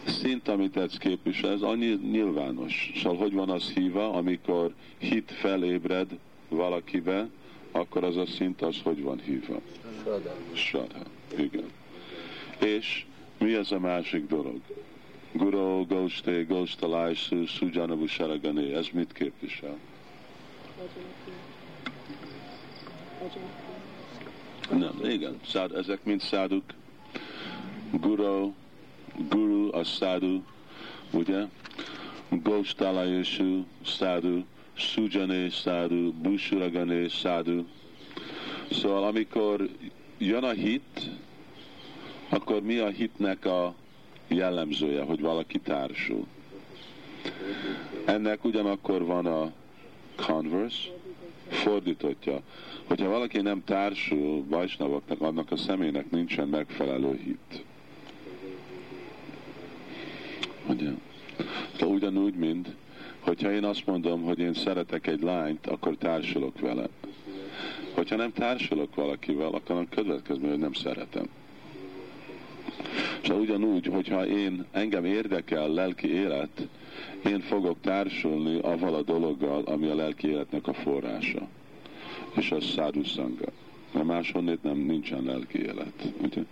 szint, 0.07 0.49
amit 0.49 0.77
ez 0.77 0.97
képvisel, 0.97 1.51
ez 1.51 1.63
annyi 1.63 1.99
nyilvános. 2.11 2.93
Szóval 3.03 3.19
hogy 3.19 3.33
van 3.33 3.51
az 3.51 3.71
híva, 3.71 4.13
amikor 4.13 4.75
hit 4.99 5.31
felébred 5.31 6.19
valakibe, 6.49 7.29
akkor 7.71 8.05
az 8.05 8.17
a 8.17 8.27
szint 8.27 8.63
az 8.63 8.77
hogy 8.83 9.03
van 9.03 9.21
hívva? 9.25 9.61
Sada. 10.05 10.37
Sada. 10.53 10.99
Igen. 11.37 11.71
És 12.59 13.05
mi 13.39 13.55
ez 13.55 13.73
a 13.73 13.79
másik 13.79 14.27
dolog? 14.27 14.61
Guru, 15.33 15.87
Goste, 15.87 16.43
Gostalajsu, 16.43 17.47
Sujanabu 17.47 18.07
Saragani, 18.07 18.73
ez 18.73 18.87
mit 18.93 19.13
képvisel? 19.13 19.79
Nem, 24.71 25.01
igen, 25.05 25.41
szád, 25.47 25.73
ezek 25.73 26.05
mind 26.05 26.21
száduk. 26.21 26.65
Guru, 27.91 28.53
Guru, 29.29 29.77
a 29.77 29.85
szádu, 29.85 30.43
ugye? 31.11 31.45
Gostalajsu, 32.29 33.65
szádu, 33.85 34.45
Sujane 34.75 35.51
szádu, 35.51 36.13
Busuragane 36.13 37.09
szádu. 37.09 37.65
Szóval 38.71 39.05
amikor 39.05 39.69
jön 40.19 40.45
a 40.45 40.51
hit, 40.51 41.11
akkor 42.29 42.63
mi 42.63 42.79
a 42.79 42.89
hitnek 42.89 43.45
a 43.45 43.75
jellemzője, 44.29 45.03
hogy 45.03 45.21
valaki 45.21 45.59
társul? 45.59 46.27
Ennek 48.05 48.45
ugyanakkor 48.45 49.05
van 49.05 49.27
a 49.27 49.53
converse, 50.17 50.89
fordítottja. 51.49 52.41
Hogyha 52.85 53.09
valaki 53.09 53.41
nem 53.41 53.65
társul 53.65 54.45
Vajsnavoknak, 54.49 55.21
annak 55.21 55.51
a 55.51 55.57
személynek 55.57 56.11
nincsen 56.11 56.49
megfelelő 56.49 57.21
hit. 57.25 57.65
Ugye? 60.67 60.91
De 61.79 61.87
ugyanúgy, 61.87 62.35
mint 62.35 62.69
hogyha 63.21 63.53
én 63.53 63.65
azt 63.65 63.87
mondom, 63.87 64.23
hogy 64.23 64.39
én 64.39 64.55
szeretek 64.55 65.07
egy 65.07 65.23
lányt, 65.23 65.67
akkor 65.67 65.97
társulok 65.97 66.61
vele. 66.61 66.89
Hogyha 67.95 68.17
nem 68.17 68.33
társulok 68.33 68.95
valakivel, 68.95 69.53
akkor 69.53 69.77
a 69.77 69.87
következő, 69.95 70.49
hogy 70.49 70.59
nem 70.59 70.73
szeretem. 70.73 71.29
És 73.23 73.29
ugyanúgy, 73.29 73.87
hogyha 73.87 74.27
én 74.27 74.65
engem 74.71 75.05
érdekel 75.05 75.69
lelki 75.69 76.13
élet, 76.13 76.69
én 77.25 77.41
fogok 77.41 77.77
társulni 77.81 78.59
avval 78.63 78.95
a 78.95 79.03
dologgal, 79.03 79.63
ami 79.65 79.87
a 79.87 79.95
lelki 79.95 80.29
életnek 80.29 80.67
a 80.67 80.73
forrása. 80.73 81.49
És 82.37 82.51
az 82.51 82.65
szádhuszanga. 82.65 83.47
Mert 83.93 84.07
máshonnét 84.07 84.63
nem 84.63 84.79
nincsen 84.79 85.25
lelki 85.25 85.59
élet. 85.59 86.13
Ugye? 86.23 86.43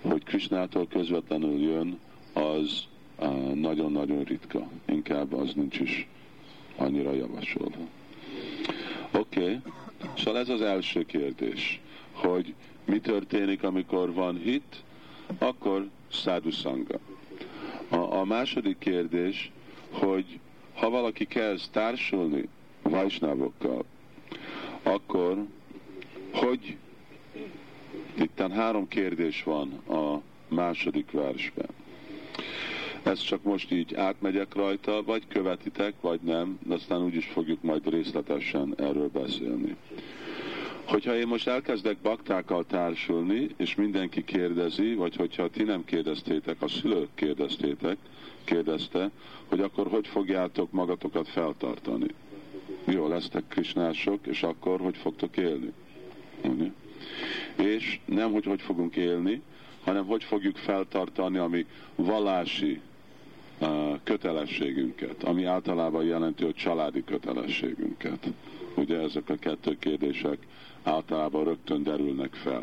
Hogy 0.00 0.22
Krisnától 0.24 0.86
közvetlenül 0.86 1.60
jön, 1.60 1.98
az 2.32 2.82
nagyon-nagyon 3.54 4.24
ritka. 4.24 4.68
Inkább 4.84 5.32
az 5.32 5.52
nincs 5.54 5.78
is 5.80 6.06
annyira 6.76 7.12
javasolva. 7.12 7.78
Oké, 9.10 9.40
okay. 9.40 9.60
szóval 10.16 10.40
ez 10.40 10.48
az 10.48 10.60
első 10.60 11.04
kérdés, 11.06 11.80
hogy 12.12 12.54
mi 12.84 13.00
történik, 13.00 13.62
amikor 13.62 14.12
van 14.12 14.36
hit, 14.36 14.82
akkor 15.38 15.88
szádhuszanga. 16.12 16.98
A, 17.88 17.96
a 17.96 18.24
második 18.24 18.78
kérdés, 18.78 19.50
hogy 19.90 20.38
ha 20.74 20.90
valaki 20.90 21.24
kezd 21.26 21.70
társulni 21.70 22.48
vajsnávokkal, 22.82 23.84
akkor 24.82 25.44
hogy 26.32 26.76
itten 28.18 28.52
három 28.52 28.88
kérdés 28.88 29.42
van 29.42 29.72
a 29.72 30.20
második 30.48 31.10
versben. 31.10 31.68
Ezt 33.02 33.26
csak 33.26 33.42
most 33.42 33.70
így 33.72 33.94
átmegyek 33.94 34.54
rajta, 34.54 35.02
vagy 35.02 35.22
követitek, 35.28 35.94
vagy 36.00 36.20
nem, 36.20 36.58
aztán 36.68 37.02
úgyis 37.04 37.26
fogjuk 37.26 37.62
majd 37.62 37.90
részletesen 37.90 38.74
erről 38.78 39.08
beszélni. 39.08 39.76
Hogyha 40.84 41.16
én 41.16 41.26
most 41.26 41.48
elkezdek 41.48 41.96
baktákkal 41.96 42.64
társulni, 42.66 43.48
és 43.56 43.74
mindenki 43.74 44.24
kérdezi, 44.24 44.94
vagy 44.94 45.16
hogyha 45.16 45.48
ti 45.48 45.62
nem 45.62 45.84
kérdeztétek, 45.84 46.62
a 46.62 46.68
szülők 46.68 47.08
kérdeztétek, 47.14 47.96
kérdezte, 48.44 49.10
hogy 49.48 49.60
akkor 49.60 49.86
hogy 49.86 50.06
fogjátok 50.06 50.72
magatokat 50.72 51.28
feltartani. 51.28 52.06
Jó, 52.84 53.08
lesztek 53.08 53.44
krisnások, 53.48 54.26
és 54.26 54.42
akkor 54.42 54.80
hogy 54.80 54.96
fogtok 54.96 55.36
élni. 55.36 55.72
És 57.56 58.00
nem, 58.04 58.32
hogy 58.32 58.44
hogy 58.44 58.60
fogunk 58.62 58.96
élni, 58.96 59.42
hanem 59.84 60.06
hogy 60.06 60.24
fogjuk 60.24 60.56
feltartani 60.56 61.38
a 61.38 61.46
mi 61.46 61.66
vallási 61.94 62.70
uh, 62.70 62.87
kötelességünket, 64.02 65.22
ami 65.22 65.44
általában 65.44 66.04
jelenti 66.04 66.44
a 66.44 66.52
családi 66.52 67.04
kötelességünket. 67.04 68.28
Ugye 68.74 69.00
ezek 69.00 69.28
a 69.28 69.34
kettő 69.34 69.78
kérdések 69.78 70.38
általában 70.82 71.44
rögtön 71.44 71.82
derülnek 71.82 72.34
fel. 72.34 72.62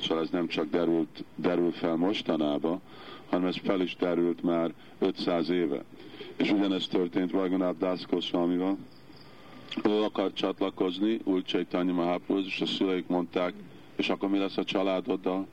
Szóval 0.00 0.22
ez 0.22 0.30
nem 0.30 0.46
csak 0.46 0.70
derült, 0.70 1.24
derül 1.34 1.72
fel 1.72 1.96
mostanában, 1.96 2.80
hanem 3.28 3.46
ez 3.46 3.56
fel 3.56 3.80
is 3.80 3.96
derült 3.96 4.42
már 4.42 4.72
500 4.98 5.50
éve. 5.50 5.84
És 6.36 6.50
ugyanez 6.50 6.86
történt 6.86 7.30
Raghunath 7.30 7.78
Das 7.78 8.06
Goswamival. 8.06 8.76
Ő 9.84 10.02
akart 10.02 10.34
csatlakozni 10.34 11.20
Úr 11.24 11.42
Chaitanya 11.42 11.92
Mahaprabhu, 11.92 12.44
és 12.44 12.60
a 12.60 12.66
szüleik 12.66 13.06
mondták, 13.06 13.52
és 13.96 14.08
akkor 14.08 14.28
mi 14.28 14.38
lesz 14.38 14.56
a 14.56 14.64
családoddal? 14.64 15.46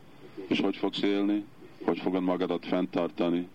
És 0.47 0.59
hogy 0.59 0.75
fogsz 0.75 1.01
élni? 1.01 1.43
Hogy 1.83 1.99
fogod 1.99 2.23
magadat 2.23 2.65
fenntartani? 2.65 3.47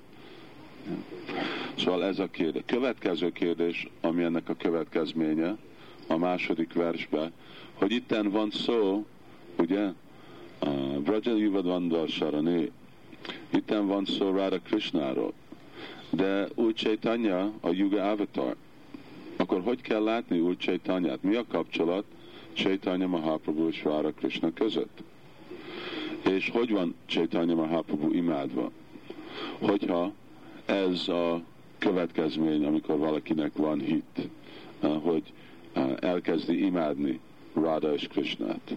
Szóval 1.77 2.05
ez 2.05 2.19
a 2.19 2.27
kérdés. 2.27 2.63
Következő 2.67 3.31
kérdés, 3.33 3.89
ami 4.01 4.23
ennek 4.23 4.49
a 4.49 4.55
következménye, 4.55 5.57
a 6.07 6.17
második 6.17 6.73
versben, 6.73 7.33
hogy 7.75 7.93
itten 7.93 8.31
van 8.31 8.51
szó, 8.51 9.07
ugye, 9.59 9.89
uh, 10.67 11.05
Vrajal 11.05 11.39
Yuvadvandar 11.39 12.09
Sarani, 12.09 12.71
itten 13.51 13.87
van 13.87 14.05
szó 14.05 14.31
Radha 14.31 14.59
Krishnáról, 14.59 15.33
de 16.11 16.49
új 16.55 16.73
Chaitanya 16.73 17.53
a 17.61 17.71
Yuga 17.71 18.11
Avatar. 18.11 18.57
Akkor 19.37 19.61
hogy 19.61 19.81
kell 19.81 20.03
látni 20.03 20.41
új 20.41 20.57
Chaitanyát? 20.57 21.23
Mi 21.23 21.35
a 21.35 21.45
kapcsolat 21.49 22.05
Chaitanya 22.53 23.07
Mahaprabhu 23.07 23.69
és 23.69 23.83
Radha 23.85 24.13
Krishna 24.13 24.53
között? 24.53 25.03
És 26.31 26.51
hogy 26.51 26.71
van 26.71 26.95
Chaitanya 27.07 27.55
Mahaprabhu 27.55 28.13
imádva? 28.13 28.71
Hogyha 29.59 30.13
ez 30.71 31.09
a 31.09 31.43
következmény, 31.79 32.65
amikor 32.65 32.99
valakinek 32.99 33.57
van 33.57 33.81
hit, 33.81 34.29
uh, 34.83 35.03
hogy 35.03 35.23
uh, 35.77 35.93
elkezdi 36.01 36.65
imádni 36.65 37.21
Radha 37.53 37.95
és 37.95 38.09
Krishnát. 38.09 38.77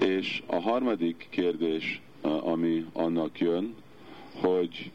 És 0.00 0.42
a 0.46 0.60
harmadik 0.60 1.26
kérdés, 1.30 2.00
ami 2.22 2.86
annak 2.92 3.38
jön, 3.40 3.74
hogy 4.40 4.90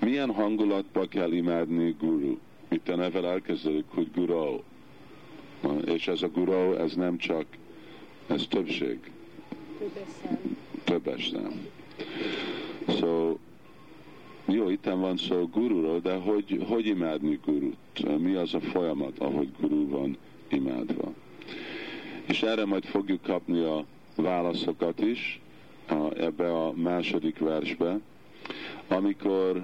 milyen 0.00 0.30
hangulatba 0.30 1.06
kell 1.06 1.32
imádni 1.32 1.96
guru. 1.98 2.38
Itt 2.68 2.88
a 2.88 2.96
nevel 2.96 3.26
elkezdődik, 3.26 3.84
hogy 3.88 4.10
guru. 4.14 4.60
És 5.84 6.08
ez 6.08 6.22
a 6.22 6.28
guru, 6.28 6.72
ez 6.72 6.94
nem 6.94 7.16
csak, 7.16 7.44
ez 8.26 8.46
többség. 8.48 8.98
Többes 9.78 10.08
szám. 10.22 10.56
Többes 10.84 11.28
szám. 11.28 11.66
So, 12.98 13.36
jó, 14.46 14.68
itt 14.68 14.84
van 14.84 15.16
szó 15.16 15.46
gururól, 15.52 16.00
de 16.00 16.14
hogy, 16.14 16.64
hogy 16.68 16.86
imádni 16.86 17.40
gurut? 17.44 18.18
Mi 18.18 18.34
az 18.34 18.54
a 18.54 18.60
folyamat, 18.60 19.18
ahogy 19.18 19.48
guru 19.60 19.88
van 19.88 20.16
imádva? 20.48 21.12
És 22.26 22.42
erre 22.42 22.64
majd 22.64 22.84
fogjuk 22.84 23.22
kapni 23.22 23.60
a 23.60 23.84
válaszokat 24.16 25.00
is 25.00 25.40
a, 25.88 26.18
ebbe 26.18 26.64
a 26.64 26.72
második 26.72 27.38
versbe, 27.38 27.98
amikor 28.88 29.62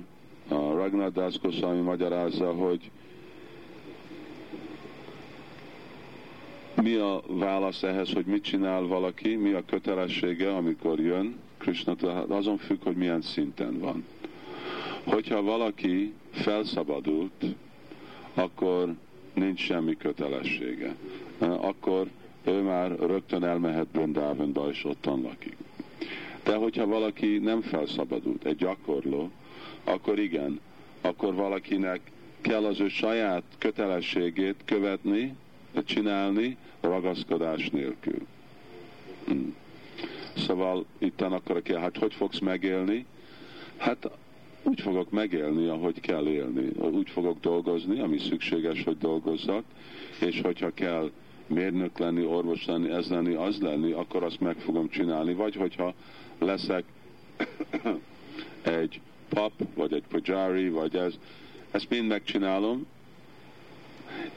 a 0.49 0.55
Ragnar 0.55 1.13
Das 1.13 1.39
Goswami 1.41 1.81
magyarázza, 1.81 2.53
hogy 2.53 2.91
mi 6.83 6.95
a 6.95 7.23
válasz 7.27 7.83
ehhez, 7.83 8.13
hogy 8.13 8.27
mit 8.27 8.43
csinál 8.43 8.83
valaki, 8.83 9.35
mi 9.35 9.53
a 9.53 9.65
kötelessége, 9.65 10.57
amikor 10.57 11.01
jön 11.01 11.39
Krishna, 11.59 11.93
azon 12.29 12.57
függ, 12.57 12.83
hogy 12.83 12.97
milyen 12.97 13.21
szinten 13.21 13.79
van. 13.79 14.05
Hogyha 15.05 15.43
valaki 15.43 16.13
felszabadult, 16.31 17.45
akkor 18.35 18.95
nincs 19.35 19.61
semmi 19.61 19.97
kötelessége. 19.97 20.95
Akkor 21.39 22.09
ő 22.45 22.63
már 22.63 22.99
rögtön 22.99 23.45
elmehet 23.45 23.87
Brindavanba, 23.87 24.71
és 24.71 24.85
ottan 24.85 25.23
lakik. 25.23 25.57
De 26.45 26.55
hogyha 26.55 26.87
valaki 26.87 27.39
nem 27.39 27.61
felszabadult, 27.61 28.45
egy 28.45 28.57
gyakorló, 28.57 29.31
akkor 29.85 30.19
igen, 30.19 30.61
akkor 31.01 31.35
valakinek 31.35 32.01
kell 32.41 32.65
az 32.65 32.81
ő 32.81 32.89
saját 32.89 33.43
kötelességét 33.59 34.57
követni, 34.65 35.35
csinálni 35.85 36.57
ragaszkodás 36.81 37.71
nélkül. 37.71 38.27
Hmm. 39.27 39.55
Szóval 40.37 40.85
itt 40.99 41.21
akkor 41.21 41.63
kell, 41.63 41.79
hát 41.79 41.97
hogy 41.97 42.15
fogsz 42.15 42.39
megélni? 42.39 43.07
Hát 43.77 44.11
úgy 44.63 44.81
fogok 44.81 45.11
megélni, 45.11 45.67
ahogy 45.69 46.01
kell 46.01 46.27
élni. 46.27 46.69
Úgy 46.79 47.11
fogok 47.11 47.41
dolgozni, 47.41 48.01
ami 48.01 48.19
szükséges, 48.19 48.85
hogy 48.85 48.99
dolgozzak, 48.99 49.65
és 50.21 50.41
hogyha 50.41 50.71
kell 50.75 51.11
mérnök 51.47 51.99
lenni, 51.99 52.25
orvos 52.25 52.65
lenni, 52.65 52.91
ez 52.91 53.09
lenni, 53.09 53.35
az 53.35 53.61
lenni, 53.61 53.93
akkor 53.93 54.23
azt 54.23 54.41
meg 54.41 54.57
fogom 54.57 54.89
csinálni. 54.89 55.35
Vagy 55.35 55.55
hogyha 55.55 55.95
leszek 56.39 56.85
egy 58.63 59.01
pap, 59.29 59.53
vagy 59.75 59.93
egy 59.93 60.05
pajari, 60.09 60.69
vagy 60.69 60.97
ez, 60.97 61.19
ezt 61.71 61.91
mind 61.91 62.07
megcsinálom, 62.07 62.87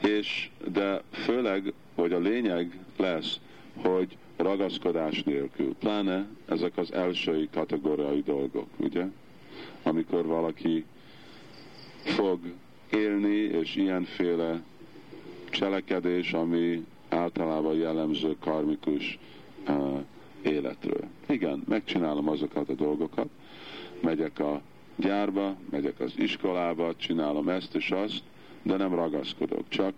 és 0.02 0.50
de 0.72 1.02
főleg, 1.10 1.72
hogy 1.94 2.12
a 2.12 2.18
lényeg 2.18 2.78
lesz, 2.96 3.40
hogy 3.76 4.16
ragaszkodás 4.36 5.22
nélkül. 5.22 5.74
Pláne 5.74 6.26
ezek 6.48 6.76
az 6.76 6.92
első 6.92 7.48
kategóriai 7.52 8.22
dolgok, 8.22 8.68
ugye? 8.76 9.06
Amikor 9.84 10.26
valaki 10.26 10.84
fog 12.04 12.38
élni, 12.90 13.36
és 13.36 13.76
ilyenféle 13.76 14.62
cselekedés, 15.50 16.32
ami 16.32 16.84
általában 17.08 17.74
jellemző 17.74 18.36
karmikus 18.40 19.18
uh, 19.68 20.00
életről. 20.42 21.04
Igen, 21.28 21.62
megcsinálom 21.68 22.28
azokat 22.28 22.68
a 22.68 22.74
dolgokat, 22.74 23.28
megyek 24.00 24.38
a 24.38 24.60
gyárba, 24.96 25.56
megyek 25.70 26.00
az 26.00 26.12
iskolába, 26.16 26.96
csinálom 26.96 27.48
ezt 27.48 27.74
és 27.74 27.90
azt, 27.90 28.22
de 28.62 28.76
nem 28.76 28.94
ragaszkodok, 28.94 29.68
csak 29.68 29.94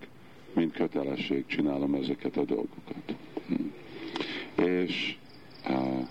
mint 0.53 0.72
kötelesség 0.72 1.47
csinálom 1.47 1.95
ezeket 1.95 2.37
a 2.37 2.45
dolgokat. 2.45 3.14
Hm. 3.47 3.55
És 4.62 5.16
uh, 5.68 6.09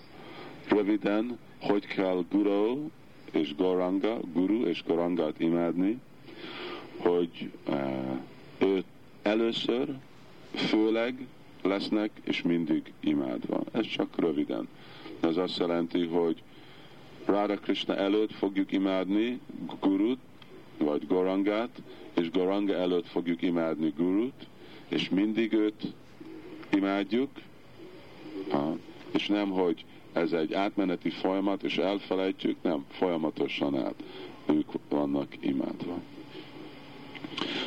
röviden, 0.68 1.38
hogy 1.62 1.86
kell 1.86 2.24
guru 2.32 2.90
és 3.36 3.56
goranga, 3.56 4.20
guru 4.34 4.66
és 4.66 4.84
gorangát 4.88 5.40
imádni, 5.40 6.00
hogy 6.98 7.52
uh, 7.68 8.20
őt 8.58 8.86
először, 9.22 9.90
főleg 10.54 11.28
lesznek, 11.62 12.12
és 12.24 12.42
mindig 12.42 12.94
imádva. 13.00 13.64
Ez 13.72 13.86
csak 13.86 14.20
röviden. 14.20 14.68
Ez 15.20 15.38
azt 15.38 15.58
jelenti, 15.58 16.06
hogy 16.06 16.44
Radha 17.26 17.56
Krishna 17.56 17.96
előtt 17.96 18.32
fogjuk 18.32 18.72
imádni 18.72 19.40
Gurut, 19.80 20.20
vagy 20.78 21.08
Gorangát, 21.08 21.82
és 22.14 22.32
Goranga 22.32 22.74
előtt 22.74 23.08
fogjuk 23.08 23.42
imádni 23.42 23.94
Gurut, 23.98 24.48
és 24.88 25.10
mindig 25.10 25.54
őt 25.54 25.94
imádjuk, 26.70 27.30
ha, 28.50 28.78
és 29.12 29.28
nem, 29.28 29.50
hogy 29.50 29.86
ez 30.16 30.32
egy 30.32 30.54
átmeneti 30.54 31.10
folyamat, 31.10 31.64
és 31.64 31.78
elfelejtjük, 31.78 32.58
nem, 32.62 32.86
folyamatosan 32.90 33.78
át 33.78 34.04
ők 34.46 34.72
vannak 34.90 35.28
imádva. 35.40 36.00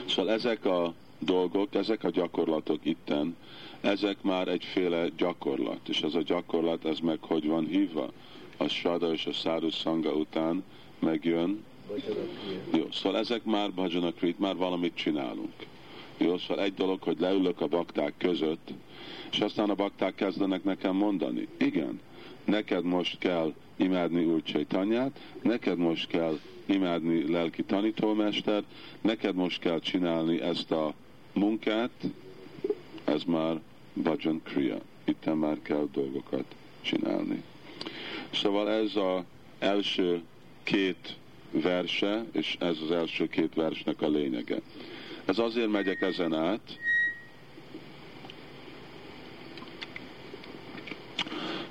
Szóval 0.07 0.33
ezek 0.33 0.65
a 0.65 0.95
dolgok, 1.19 1.75
ezek 1.75 2.05
a 2.05 2.11
gyakorlatok 2.11 2.79
itten, 2.83 3.37
ezek 3.81 4.23
már 4.23 4.49
egyféle 4.49 5.09
gyakorlat, 5.17 5.89
és 5.89 6.01
ez 6.01 6.15
a 6.15 6.23
gyakorlat, 6.23 6.85
ez 6.85 6.99
meg 6.99 7.19
hogy 7.21 7.47
van 7.47 7.67
hívva? 7.67 8.13
A 8.57 8.69
Sada 8.69 9.13
és 9.13 9.27
a 9.27 9.33
Száru 9.33 9.71
Szanga 9.71 10.13
után 10.13 10.65
megjön. 10.99 11.65
Jó, 12.73 12.87
szóval 12.93 13.19
ezek 13.19 13.45
már 13.45 13.73
Bhajanakrit, 13.73 14.39
már 14.39 14.57
valamit 14.57 14.95
csinálunk. 14.95 15.53
Jó, 16.17 16.39
szóval 16.39 16.65
egy 16.65 16.75
dolog, 16.75 17.03
hogy 17.03 17.21
leülök 17.21 17.61
a 17.61 17.67
bakták 17.67 18.15
között, 18.19 18.71
és 19.31 19.39
aztán 19.39 19.71
a 19.71 19.75
bakták 19.75 20.15
kezdenek 20.15 20.65
nekem 20.65 20.97
mondani, 20.97 21.49
igen, 21.57 22.01
neked 22.49 22.85
most 22.85 23.19
kell 23.19 23.55
imádni 23.77 24.25
Úr 24.25 24.43
Csaitanyát, 24.43 25.21
neked 25.43 25.79
most 25.79 26.07
kell 26.09 26.39
imádni 26.67 27.31
lelki 27.31 27.63
tanítómester, 27.63 28.63
neked 29.01 29.35
most 29.35 29.61
kell 29.61 29.81
csinálni 29.81 30.41
ezt 30.41 30.71
a 30.71 30.95
munkát, 31.33 31.91
ez 33.05 33.23
már 33.23 33.61
Bhajan 33.93 34.41
Kriya. 34.43 34.79
Itt 35.05 35.35
már 35.35 35.59
kell 35.63 35.89
dolgokat 35.93 36.45
csinálni. 36.81 37.43
Szóval 38.33 38.71
ez 38.71 38.97
az 38.97 39.23
első 39.59 40.23
két 40.63 41.17
verse, 41.51 42.25
és 42.33 42.57
ez 42.61 42.77
az 42.83 42.91
első 42.91 43.29
két 43.29 43.55
versnek 43.55 44.03
a 44.03 44.09
lényege. 44.09 44.61
Ez 45.25 45.39
azért 45.39 45.71
megyek 45.71 46.01
ezen 46.01 46.35
át, 46.35 46.79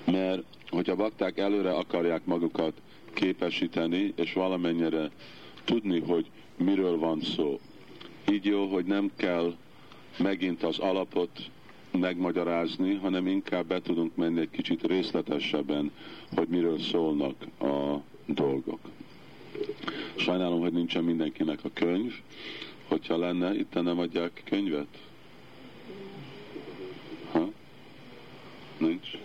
mert 0.05 0.56
hogy 0.69 0.89
a 0.89 0.95
bakták 0.95 1.37
előre 1.37 1.71
akarják 1.71 2.25
magukat 2.25 2.73
képesíteni, 3.13 4.13
és 4.15 4.33
valamennyire 4.33 5.11
tudni, 5.63 5.99
hogy 5.99 6.29
miről 6.57 6.97
van 6.97 7.21
szó. 7.21 7.59
Így 8.31 8.45
jó, 8.45 8.67
hogy 8.67 8.85
nem 8.85 9.11
kell 9.15 9.55
megint 10.17 10.63
az 10.63 10.79
alapot 10.79 11.49
megmagyarázni, 11.91 12.93
hanem 12.93 13.27
inkább 13.27 13.65
be 13.65 13.81
tudunk 13.81 14.15
menni 14.15 14.39
egy 14.39 14.49
kicsit 14.49 14.83
részletesebben, 14.83 15.91
hogy 16.35 16.47
miről 16.47 16.79
szólnak 16.79 17.35
a 17.59 18.01
dolgok. 18.25 18.79
Sajnálom, 20.15 20.59
hogy 20.59 20.73
nincsen 20.73 21.03
mindenkinek 21.03 21.59
a 21.63 21.69
könyv. 21.73 22.13
Hogyha 22.87 23.17
lenne, 23.17 23.55
itt 23.55 23.73
nem 23.73 23.99
adják 23.99 24.43
könyvet? 24.45 24.87
Ha? 27.31 27.49
Nincs? 28.77 29.17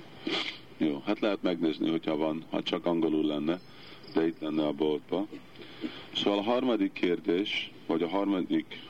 Jó, 0.84 1.02
hát 1.04 1.20
lehet 1.20 1.42
megnézni, 1.42 1.90
hogyha 1.90 2.16
van, 2.16 2.44
ha 2.50 2.62
csak 2.62 2.86
angolul 2.86 3.24
lenne, 3.24 3.60
de 4.14 4.26
itt 4.26 4.40
lenne 4.40 4.66
a 4.66 4.72
boltba. 4.72 5.26
Szóval 6.14 6.38
a 6.38 6.42
harmadik 6.42 6.92
kérdés, 6.92 7.70
vagy 7.86 8.02
a 8.02 8.08
harmadik, 8.08 8.80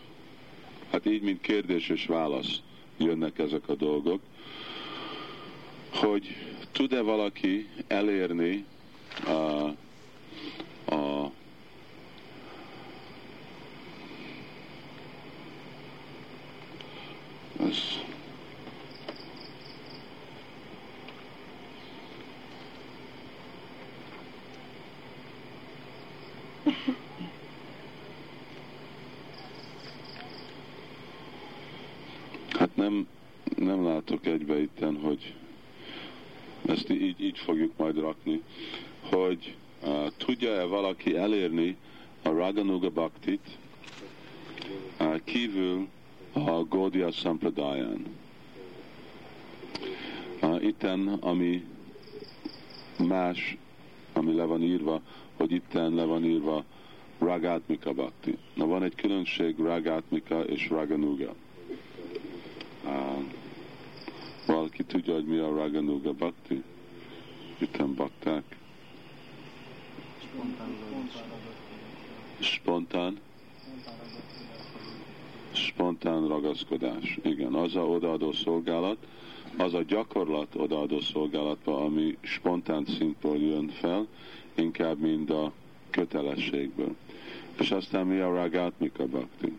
hát 0.90 1.06
így, 1.06 1.22
mint 1.22 1.40
kérdés 1.40 1.88
és 1.88 2.06
válasz 2.06 2.60
jönnek 2.96 3.38
ezek 3.38 3.68
a 3.68 3.74
dolgok, 3.74 4.20
hogy 5.90 6.36
tud-e 6.72 7.00
valaki 7.00 7.68
elérni 7.86 8.64
a, 9.26 9.30
a 10.94 11.30
ez, 17.60 17.78
Hát 32.62 32.76
nem, 32.76 33.06
nem 33.56 33.84
látok 33.84 34.26
egybe 34.26 34.60
itten, 34.60 34.96
hogy 34.96 35.34
ezt 36.66 36.90
így, 36.90 37.20
így 37.20 37.38
fogjuk 37.38 37.72
majd 37.76 37.98
rakni, 37.98 38.42
hogy 39.00 39.54
uh, 39.82 40.06
tudja-e 40.16 40.64
valaki 40.64 41.16
elérni 41.16 41.76
a 42.22 42.28
Raganuga 42.28 42.90
Bhaktit 42.90 43.58
uh, 45.00 45.20
kívül 45.24 45.88
a 46.32 46.64
Gaudiya 46.68 47.10
Sampradayán. 47.10 48.06
Uh, 50.42 50.64
itten, 50.64 51.08
ami 51.08 51.64
más, 52.98 53.56
ami 54.12 54.34
le 54.34 54.44
van 54.44 54.62
írva, 54.62 55.00
hogy 55.36 55.52
itten 55.52 55.94
le 55.94 56.04
van 56.04 56.24
írva 56.24 56.64
Ragatmika 57.18 57.92
Bhakti. 57.92 58.38
Na 58.54 58.66
van 58.66 58.82
egy 58.82 58.94
különbség 58.94 59.58
Ragatmika 59.58 60.44
és 60.44 60.68
Raganuga. 60.68 61.34
Uh, 62.84 63.24
valaki 64.46 64.84
tudja, 64.84 65.14
hogy 65.14 65.26
mi 65.26 65.38
a 65.38 65.54
Raganuga 65.54 66.12
Bhakti? 66.12 66.62
Itten 67.58 67.94
bakták. 67.94 68.56
Spontán. 72.38 73.18
Spontán 75.52 76.28
ragaszkodás. 76.28 77.18
Igen, 77.22 77.54
az 77.54 77.76
a 77.76 77.86
odaadó 77.86 78.32
szolgálat, 78.32 78.96
az 79.56 79.74
a 79.74 79.82
gyakorlat 79.82 80.54
odaadó 80.54 81.00
szolgálatba, 81.00 81.84
ami 81.84 82.16
spontán 82.20 82.84
szintből 82.86 83.36
jön 83.36 83.68
fel, 83.68 84.06
inkább 84.54 84.98
mind 84.98 85.30
a 85.30 85.52
kötelességből. 85.90 86.94
És 87.58 87.70
aztán 87.70 88.06
mi 88.06 88.18
a 88.18 88.34
Ragatmika 88.34 89.06
Bhakti? 89.06 89.52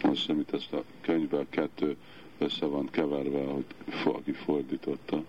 Azt 0.00 0.20
hiszem, 0.20 0.40
itt 0.40 0.52
ezt 0.52 0.72
a 0.72 0.84
könyvben 1.00 1.46
kettő 1.50 1.96
össze 2.38 2.66
van 2.66 2.88
keverve, 2.90 3.44
hogy 3.44 3.64
aki 4.04 4.32
fordította. 4.32 5.24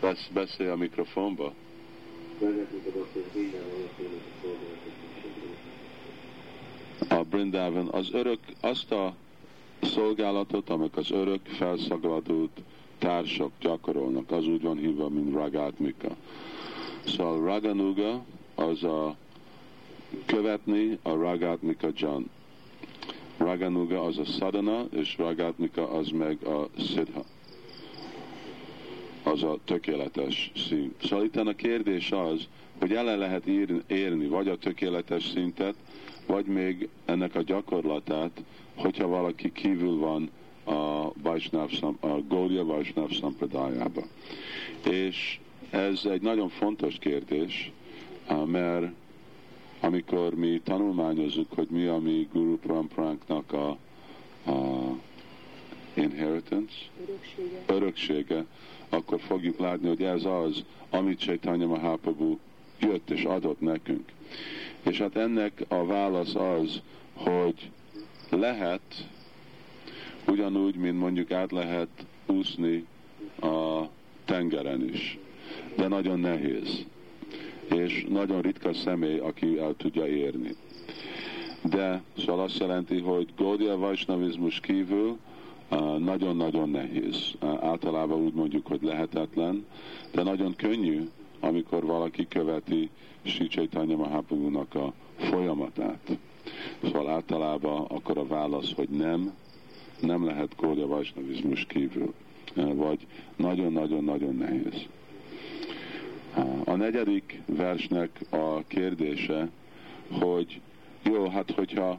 Besz, 0.00 0.28
beszélj 0.32 0.70
a 0.70 0.76
mikrofonba. 0.76 1.54
A 7.08 7.22
Brindavan 7.22 7.88
az 7.88 8.08
örök, 8.12 8.38
azt 8.60 8.92
a 8.92 9.14
szolgálatot, 9.86 10.70
amik 10.70 10.96
az 10.96 11.10
örök 11.10 11.40
felszagladult 11.44 12.60
társak 12.98 13.50
gyakorolnak, 13.60 14.30
az 14.30 14.46
úgy 14.46 14.62
van 14.62 14.76
hívva, 14.76 15.08
mint 15.08 15.34
Ragatmika. 15.34 16.16
Szóval 17.06 17.44
Raganuga 17.44 18.24
az 18.54 18.82
a 18.82 19.16
követni 20.26 20.98
a 21.02 21.10
Ragatmika 21.10 21.88
Jan. 21.94 22.30
Raganuga 23.36 24.02
az 24.04 24.18
a 24.18 24.24
sadhana, 24.24 24.86
és 24.90 25.18
Ragatmika 25.18 25.90
az 25.90 26.08
meg 26.08 26.44
a 26.44 26.68
siddha. 26.78 27.24
Az 29.22 29.42
a 29.42 29.58
tökéletes 29.64 30.52
szint. 30.68 30.94
Szóval 31.02 31.24
itt 31.24 31.36
a 31.36 31.54
kérdés 31.54 32.12
az, 32.12 32.48
hogy 32.78 32.92
el 32.92 33.16
lehet 33.16 33.46
érni 33.86 34.26
vagy 34.26 34.48
a 34.48 34.56
tökéletes 34.56 35.24
szintet, 35.24 35.74
vagy 36.26 36.46
még 36.46 36.88
ennek 37.04 37.34
a 37.34 37.42
gyakorlatát, 37.42 38.42
hogyha 38.76 39.06
valaki 39.06 39.52
kívül 39.52 39.98
van 39.98 40.30
a, 40.64 41.12
Vajsnav, 41.22 41.70
a 42.00 42.20
Gaudiya 42.28 42.64
Vajsnav 42.64 43.10
Sampradájába. 43.10 44.02
És 44.90 45.38
ez 45.70 46.04
egy 46.04 46.20
nagyon 46.20 46.48
fontos 46.48 46.98
kérdés, 46.98 47.72
mert 48.44 48.92
amikor 49.80 50.34
mi 50.34 50.60
tanulmányozunk, 50.64 51.52
hogy 51.54 51.68
mi 51.70 51.86
a 51.86 51.98
mi 51.98 52.28
Guru 52.32 52.56
Prampránknak 52.56 53.52
a, 53.52 53.68
a 54.50 54.96
inheritance, 55.94 56.74
öröksége. 57.04 57.62
öröksége, 57.66 58.44
akkor 58.88 59.20
fogjuk 59.20 59.58
látni, 59.58 59.88
hogy 59.88 60.02
ez 60.02 60.24
az, 60.24 60.64
amit 60.90 61.18
Chaitanya 61.18 61.66
Mahaprabhu 61.66 62.38
jött 62.80 63.10
és 63.10 63.24
adott 63.24 63.60
nekünk. 63.60 64.12
És 64.82 64.98
hát 64.98 65.16
ennek 65.16 65.64
a 65.68 65.84
válasz 65.84 66.34
az, 66.34 66.80
hogy 67.14 67.70
lehet, 68.30 69.08
ugyanúgy, 70.26 70.74
mint 70.74 70.98
mondjuk 70.98 71.30
át 71.30 71.52
lehet 71.52 71.88
úszni 72.26 72.86
a 73.40 73.82
tengeren 74.24 74.88
is, 74.88 75.18
de 75.76 75.88
nagyon 75.88 76.20
nehéz. 76.20 76.84
És 77.74 78.06
nagyon 78.08 78.40
ritka 78.40 78.72
személy, 78.72 79.18
aki 79.18 79.58
el 79.58 79.74
tudja 79.76 80.06
érni. 80.06 80.54
De 81.62 82.02
szóval 82.18 82.44
azt 82.44 82.58
jelenti, 82.58 83.00
hogy 83.00 83.28
Gaudiya 83.36 83.76
Vajsnavizmus 83.76 84.60
kívül 84.60 85.18
nagyon-nagyon 85.98 86.70
nehéz. 86.70 87.32
Általában 87.60 88.18
úgy 88.20 88.34
mondjuk, 88.34 88.66
hogy 88.66 88.82
lehetetlen, 88.82 89.66
de 90.12 90.22
nagyon 90.22 90.56
könnyű, 90.56 91.08
amikor 91.40 91.84
valaki 91.84 92.28
követi 92.28 92.90
Sri 93.22 93.46
Chaitanya 93.46 93.96
Mahaprabhu-nak 93.96 94.74
a 94.74 94.92
folyamatát. 95.16 96.18
Szóval 96.82 97.08
általában 97.08 97.84
akkor 97.84 98.18
a 98.18 98.26
válasz, 98.26 98.72
hogy 98.72 98.88
nem, 98.88 99.34
nem 100.00 100.24
lehet 100.24 100.56
Gaudiya 100.56 100.86
Vajsnavizmus 100.86 101.64
kívül, 101.66 102.14
vagy 102.54 103.06
nagyon-nagyon-nagyon 103.36 104.34
nehéz. 104.36 104.86
A 106.64 106.74
negyedik 106.74 107.40
versnek 107.46 108.20
a 108.30 108.62
kérdése, 108.66 109.48
hogy 110.20 110.60
jó, 111.02 111.28
hát 111.28 111.50
hogyha 111.50 111.98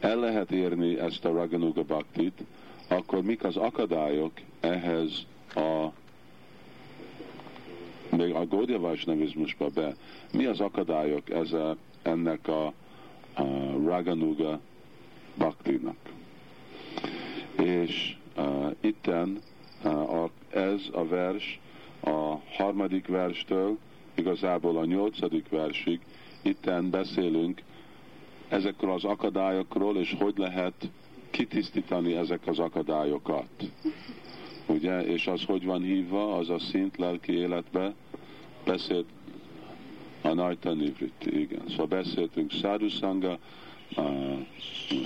el 0.00 0.16
lehet 0.16 0.50
érni 0.50 0.98
ezt 0.98 1.24
a 1.24 1.32
Raganuga 1.32 1.82
Bhaktit, 1.82 2.42
akkor 2.88 3.22
mik 3.22 3.44
az 3.44 3.56
akadályok 3.56 4.32
ehhez 4.60 5.26
a 5.54 5.92
még 8.16 8.34
a 8.34 8.46
Gaudiya 8.46 8.78
Vajsnavizmusba 8.78 9.68
be, 9.74 9.94
mi 10.32 10.44
az 10.44 10.60
akadályok 10.60 11.30
ezzel, 11.30 11.76
ennek 12.02 12.48
a, 12.48 12.72
a 13.38 13.44
Raganuga 13.84 14.60
Bhaktinak? 15.34 15.96
És 17.56 18.16
uh, 18.36 18.70
itten 18.80 19.38
uh, 19.84 20.22
a, 20.22 20.30
ez 20.50 20.82
a 20.92 21.04
vers 21.04 21.60
a 22.00 22.40
harmadik 22.56 23.06
verstől 23.06 23.78
igazából 24.14 24.76
a 24.76 24.84
nyolcadik 24.84 25.48
versig 25.48 26.00
itten 26.42 26.90
beszélünk 26.90 27.62
ezekről 28.48 28.92
az 28.92 29.04
akadályokról, 29.04 29.96
és 29.96 30.16
hogy 30.18 30.34
lehet 30.36 30.88
kitisztítani 31.30 32.14
ezek 32.14 32.46
az 32.46 32.58
akadályokat. 32.58 33.48
Ugye? 34.66 35.06
És 35.06 35.26
az 35.26 35.44
hogy 35.44 35.64
van 35.64 35.82
hívva, 35.82 36.36
az 36.36 36.50
a 36.50 36.58
szint 36.58 36.96
lelki 36.96 37.32
életbe 37.32 37.94
beszélt 38.64 39.06
a 40.36 40.72
Nivriti, 40.72 41.40
igen. 41.40 41.62
Szóval 41.68 41.86
beszéltünk 41.86 42.50
Sadhusanga, 42.50 43.38
uh, 43.96 44.46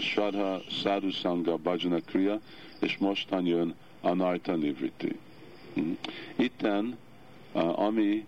Shraddha, 0.00 0.60
Sadhusanga, 0.70 1.56
Bhajana 1.56 2.00
Kriya, 2.00 2.40
és 2.80 2.98
mostan 2.98 3.46
jön 3.46 3.74
a 4.00 4.12
Naita 4.12 4.56
Nivriti. 4.56 5.18
Mm. 5.80 5.92
Itten, 6.36 6.96
uh, 7.52 7.78
ami 7.78 8.26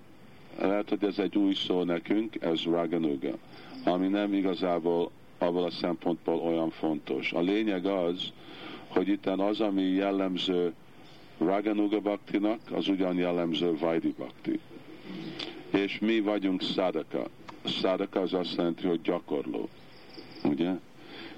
lehet, 0.61 0.89
hogy 0.89 1.05
ez 1.05 1.19
egy 1.19 1.37
új 1.37 1.55
szó 1.55 1.83
nekünk, 1.83 2.35
ez 2.41 2.63
Raganuga, 2.63 3.33
ami 3.85 4.09
nem 4.09 4.33
igazából 4.35 5.11
abból 5.39 5.65
a 5.65 5.71
szempontból 5.71 6.39
olyan 6.39 6.71
fontos. 6.71 7.33
A 7.33 7.41
lényeg 7.41 7.87
az, 7.87 8.33
hogy 8.89 9.09
itt 9.09 9.27
az, 9.27 9.61
ami 9.61 9.83
jellemző 9.83 10.73
Raganuga 11.39 12.01
Bhaktinak, 12.01 12.61
az 12.71 12.89
ugyan 12.89 13.17
jellemző 13.17 13.77
Vaidi 13.79 14.15
Bhakti. 14.17 14.61
És 15.75 15.99
mi 15.99 16.21
vagyunk 16.21 16.63
szadaka. 16.63 17.29
Szadaka 17.65 18.21
az 18.21 18.33
azt 18.33 18.57
jelenti, 18.57 18.87
hogy 18.87 19.01
gyakorló. 19.01 19.69
Ugye? 20.45 20.73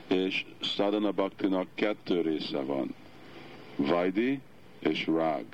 És 0.08 0.44
Sadhana 0.60 1.10
Bhaktinak 1.10 1.66
kettő 1.74 2.20
része 2.20 2.60
van. 2.60 2.94
Vaidi 3.76 4.40
és 4.78 5.06
Rág. 5.06 5.44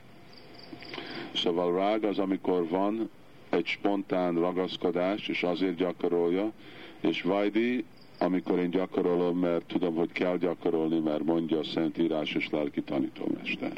Szóval 1.35 1.73
rág 1.75 2.05
az, 2.05 2.19
amikor 2.19 2.69
van 2.69 3.11
egy 3.49 3.67
spontán 3.67 4.35
ragaszkodás, 4.35 5.29
és 5.29 5.43
azért 5.43 5.77
gyakorolja, 5.77 6.53
és 7.01 7.23
Vaidi 7.23 7.85
amikor 8.19 8.59
én 8.59 8.71
gyakorolom, 8.71 9.39
mert 9.39 9.65
tudom, 9.65 9.95
hogy 9.95 10.13
kell 10.13 10.37
gyakorolni, 10.37 10.99
mert 10.99 11.25
mondja 11.25 11.59
a 11.59 11.65
Szentírás 11.65 12.35
és 12.35 12.51
lelki 12.51 12.83
tanítómester. 12.83 13.73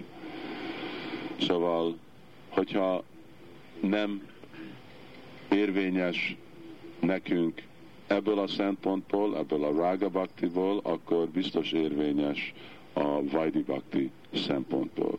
Szóval, 1.40 1.96
hogyha 2.48 3.05
nem 3.80 4.22
érvényes 5.55 6.36
nekünk 7.00 7.62
ebből 8.07 8.38
a 8.38 8.46
szempontból, 8.46 9.36
ebből 9.36 9.64
a 9.64 9.72
Raga 9.72 10.09
Bhaktiból, 10.09 10.80
akkor 10.82 11.28
biztos 11.28 11.72
érvényes 11.72 12.55
a 12.92 13.22
Vaidi 13.22 13.62
Bhakti 13.62 14.11
szempontból. 14.34 15.18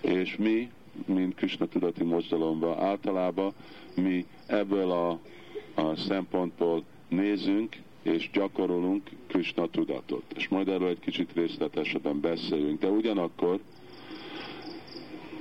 És 0.00 0.36
mi, 0.36 0.70
mint 1.06 1.34
Krishna 1.34 1.66
tudati 1.66 2.04
mozdalomban, 2.04 2.78
általában 2.78 3.52
mi 3.94 4.26
ebből 4.46 4.90
a, 4.90 5.10
a 5.74 5.96
szempontból 5.96 6.84
nézünk, 7.08 7.76
és 8.02 8.30
gyakorolunk 8.32 9.10
Krishna 9.26 9.66
tudatot. 9.66 10.22
És 10.36 10.48
majd 10.48 10.68
erről 10.68 10.88
egy 10.88 11.00
kicsit 11.00 11.32
részletesebben 11.34 12.20
beszélünk. 12.20 12.80
De 12.80 12.88
ugyanakkor 12.88 13.60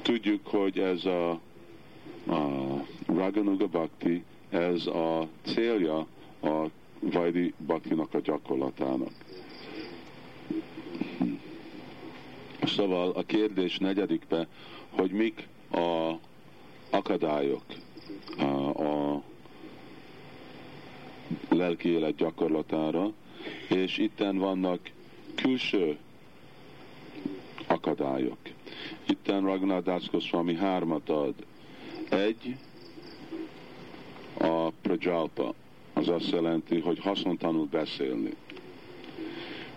tudjuk, 0.01 0.47
hogy 0.47 0.79
ez 0.79 1.05
a, 1.05 1.39
a 2.29 2.83
Raganuga 3.05 3.67
Bhakti, 3.67 4.23
ez 4.49 4.85
a 4.87 5.27
célja 5.45 6.05
a 6.41 6.65
Vajdi 6.99 7.53
Bhaktinak 7.57 8.13
a 8.13 8.19
gyakorlatának. 8.19 9.11
Szóval 12.63 13.11
a 13.11 13.23
kérdés 13.23 13.77
negyedikbe, 13.77 14.47
hogy 14.89 15.11
mik 15.11 15.47
a 15.71 16.13
akadályok 16.89 17.63
a, 18.37 18.43
a 18.83 19.21
lelki 21.49 21.89
élet 21.89 22.15
gyakorlatára, 22.15 23.11
és 23.69 23.97
itten 23.97 24.37
vannak 24.37 24.79
külső 25.35 25.97
akadályok. 27.67 28.37
Itten 29.07 29.43
Raghunath 29.43 30.11
Goswami 30.11 30.55
hármat 30.55 31.09
ad. 31.09 31.33
Egy, 32.09 32.55
a 34.37 34.69
prajalpa, 34.69 35.53
az 35.93 36.07
azt 36.07 36.29
jelenti, 36.29 36.79
hogy 36.79 36.99
haszontanul 36.99 37.67
beszélni. 37.71 38.33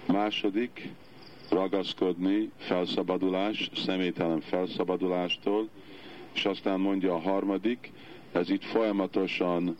Második, 0.06 0.88
ragaszkodni, 1.48 2.50
felszabadulás, 2.56 3.70
személytelen 3.74 4.40
felszabadulástól, 4.40 5.68
és 6.32 6.44
aztán 6.44 6.80
mondja 6.80 7.14
a 7.14 7.20
harmadik, 7.20 7.92
ez 8.32 8.50
itt 8.50 8.64
folyamatosan 8.64 9.76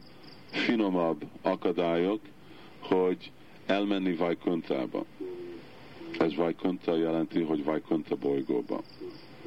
finomabb 0.51 1.24
akadályok, 1.42 2.20
hogy 2.78 3.30
elmenni 3.66 4.14
Vajkontába. 4.14 5.05
Ez 6.18 6.34
Vajkonta 6.34 6.96
jelenti, 6.96 7.42
hogy 7.42 7.64
Vajkonta 7.64 8.16
bolygóba, 8.16 8.82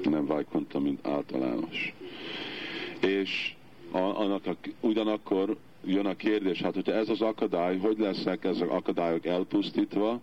nem 0.04 0.26
Vajkonta, 0.26 0.80
mint 0.80 1.08
általános. 1.08 1.94
És 3.04 3.54
annak 3.92 4.46
a, 4.46 4.56
ugyanakkor 4.80 5.58
jön 5.86 6.06
a 6.06 6.16
kérdés, 6.16 6.62
hát 6.62 6.74
hogyha 6.74 6.94
ez 6.94 7.10
az 7.10 7.22
akadály, 7.22 7.78
hogy 7.78 7.98
lesznek 7.98 8.44
ezek 8.44 8.70
akadályok 8.70 9.26
elpusztítva, 9.26 10.20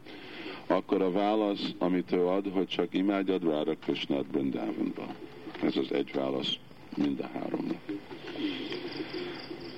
akkor 0.66 1.02
a 1.02 1.10
válasz, 1.10 1.74
amit 1.78 2.12
ő 2.12 2.26
ad, 2.26 2.50
hogy 2.52 2.66
csak 2.66 2.94
imádjad 2.94 3.44
Rára 3.44 3.74
Krishnát 3.74 4.26
Brindavanba. 4.26 5.06
Ez 5.62 5.76
az 5.76 5.92
egy 5.92 6.12
válasz 6.14 6.54
mind 6.96 7.20
a 7.20 7.38
háromnak. 7.38 7.80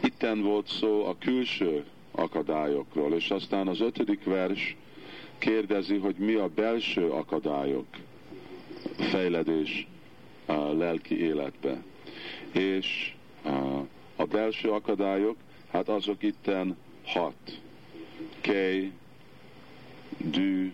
Itten 0.03 0.43
volt 0.43 0.67
szó 0.67 1.05
a 1.05 1.17
külső 1.19 1.85
akadályokról, 2.11 3.13
és 3.13 3.31
aztán 3.31 3.69
az 3.69 3.81
ötödik 3.81 4.25
vers 4.25 4.77
kérdezi, 5.39 5.97
hogy 5.97 6.15
mi 6.19 6.35
a 6.35 6.49
belső 6.55 7.09
akadályok 7.09 7.87
fejledés 8.99 9.87
a 10.47 10.53
lelki 10.53 11.21
életbe. 11.21 11.83
És 12.53 13.15
a 14.17 14.25
belső 14.25 14.71
akadályok, 14.71 15.37
hát 15.71 15.89
azok 15.89 16.23
itten 16.23 16.77
hat. 17.05 17.61
Kej, 18.41 18.93
dű, 20.19 20.73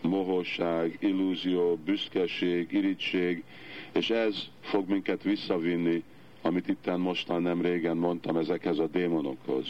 mohóság, 0.00 0.96
illúzió, 1.00 1.78
büszkeség, 1.84 2.72
irigység, 2.72 3.44
és 3.92 4.10
ez 4.10 4.48
fog 4.60 4.88
minket 4.88 5.22
visszavinni, 5.22 6.02
amit 6.42 6.68
itten 6.68 7.00
mostan 7.00 7.42
nem 7.42 7.62
régen 7.62 7.96
mondtam, 7.96 8.36
ezekhez 8.36 8.78
a 8.78 8.86
démonokhoz. 8.86 9.66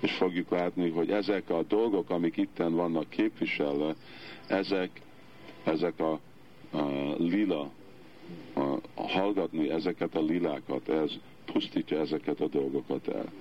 És 0.00 0.12
fogjuk 0.12 0.50
látni, 0.50 0.90
hogy 0.90 1.10
ezek 1.10 1.50
a 1.50 1.62
dolgok, 1.62 2.10
amik 2.10 2.36
itten 2.36 2.74
vannak 2.74 3.08
képviselve, 3.08 3.94
ezek, 4.46 5.00
ezek 5.64 6.00
a, 6.00 6.12
a 6.70 7.14
lila, 7.18 7.70
a, 8.54 8.60
a 8.94 9.08
hallgatni 9.08 9.70
ezeket 9.70 10.14
a 10.14 10.22
lilákat, 10.22 10.88
ez 10.88 11.12
pusztítja 11.44 11.98
ezeket 11.98 12.40
a 12.40 12.46
dolgokat 12.46 13.08
el. 13.08 13.32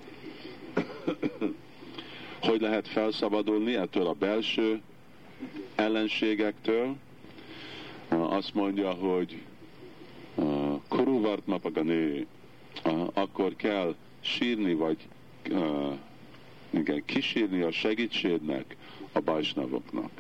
hogy 2.47 2.61
lehet 2.61 2.87
felszabadulni 2.87 3.75
ettől 3.75 4.07
a 4.07 4.13
belső 4.13 4.81
ellenségektől? 5.75 6.95
Azt 8.07 8.53
mondja, 8.53 8.91
hogy 8.91 9.41
kuruvart 10.87 11.47
napagani, 11.47 12.27
akkor 13.13 13.55
kell 13.55 13.95
sírni, 14.19 14.73
vagy 14.73 14.97
igen, 16.69 17.05
kísírni 17.05 17.61
a 17.61 17.71
segítségnek 17.71 18.75
a 19.11 19.19
bajsnavoknak. 19.19 20.11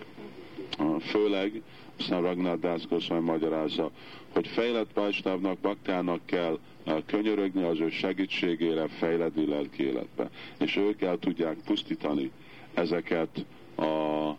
Főleg, 0.99 1.61
aztán 1.99 2.21
Ragnar 2.21 2.59
Das 2.59 2.87
Goswami 2.87 3.25
magyarázza, 3.25 3.91
hogy 4.33 4.47
fejlett 4.47 4.93
bajsnavnak, 4.93 5.57
baktának 5.57 6.25
kell 6.25 6.59
könyörögni 7.05 7.63
az 7.63 7.79
ő 7.79 7.89
segítségére 7.89 8.87
fejledi 8.87 9.45
lelki 9.45 9.83
életbe. 9.83 10.29
És 10.59 10.75
ők 10.75 11.01
el 11.01 11.17
tudják 11.17 11.57
pusztítani 11.65 12.31
ezeket 12.73 13.45
a 13.77 14.35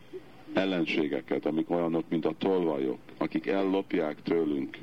ellenségeket, 0.53 1.47
amik 1.47 1.71
olyanok, 1.71 2.05
mint 2.09 2.25
a 2.25 2.35
tolvajok, 2.39 2.99
akik 3.19 3.47
ellopják 3.47 4.23
tőlünk 4.23 4.79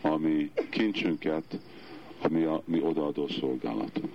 a 0.00 0.16
mi 0.16 0.50
kincsünket, 0.70 1.58
a 2.22 2.28
mi, 2.28 2.42
a 2.42 2.62
mi 2.64 2.80
odaadó 2.82 3.28
szolgálatunk. 3.28 4.12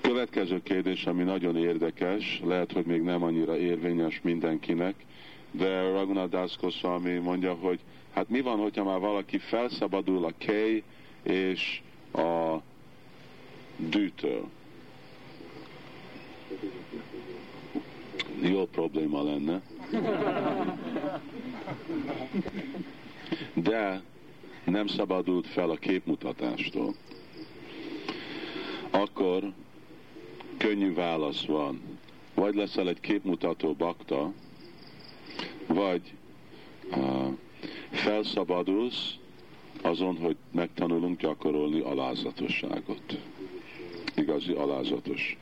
Következő 0.00 0.62
kérdés, 0.62 1.06
ami 1.06 1.22
nagyon 1.22 1.56
érdekes, 1.56 2.40
lehet, 2.44 2.72
hogy 2.72 2.84
még 2.84 3.02
nem 3.02 3.22
annyira 3.22 3.58
érvényes 3.58 4.20
mindenkinek, 4.22 4.94
de 5.56 5.90
Raghunath 5.90 6.30
Das 6.30 6.56
Goswami 6.56 7.18
mondja, 7.18 7.54
hogy 7.54 7.80
hát 8.14 8.28
mi 8.28 8.40
van, 8.40 8.58
hogyha 8.58 8.84
már 8.84 8.98
valaki 8.98 9.38
felszabadul 9.38 10.24
a 10.24 10.32
kej 10.38 10.82
és 11.22 11.80
a 12.12 12.56
dűtől. 13.76 14.48
Jó 18.40 18.66
probléma 18.66 19.22
lenne. 19.22 19.62
De 23.52 24.02
nem 24.64 24.86
szabadult 24.86 25.46
fel 25.46 25.70
a 25.70 25.76
képmutatástól. 25.76 26.94
Akkor 28.90 29.52
könnyű 30.56 30.94
válasz 30.94 31.44
van. 31.44 31.80
Vagy 32.34 32.54
leszel 32.54 32.88
egy 32.88 33.00
képmutató 33.00 33.72
bakta, 33.72 34.32
vagy 35.66 36.12
uh, 36.90 37.32
felszabadulsz 37.90 39.14
azon, 39.82 40.16
hogy 40.16 40.36
megtanulunk 40.50 41.20
gyakorolni 41.20 41.80
alázatosságot. 41.80 43.18
Igazi 44.14 44.52
alázatos. 44.52 45.38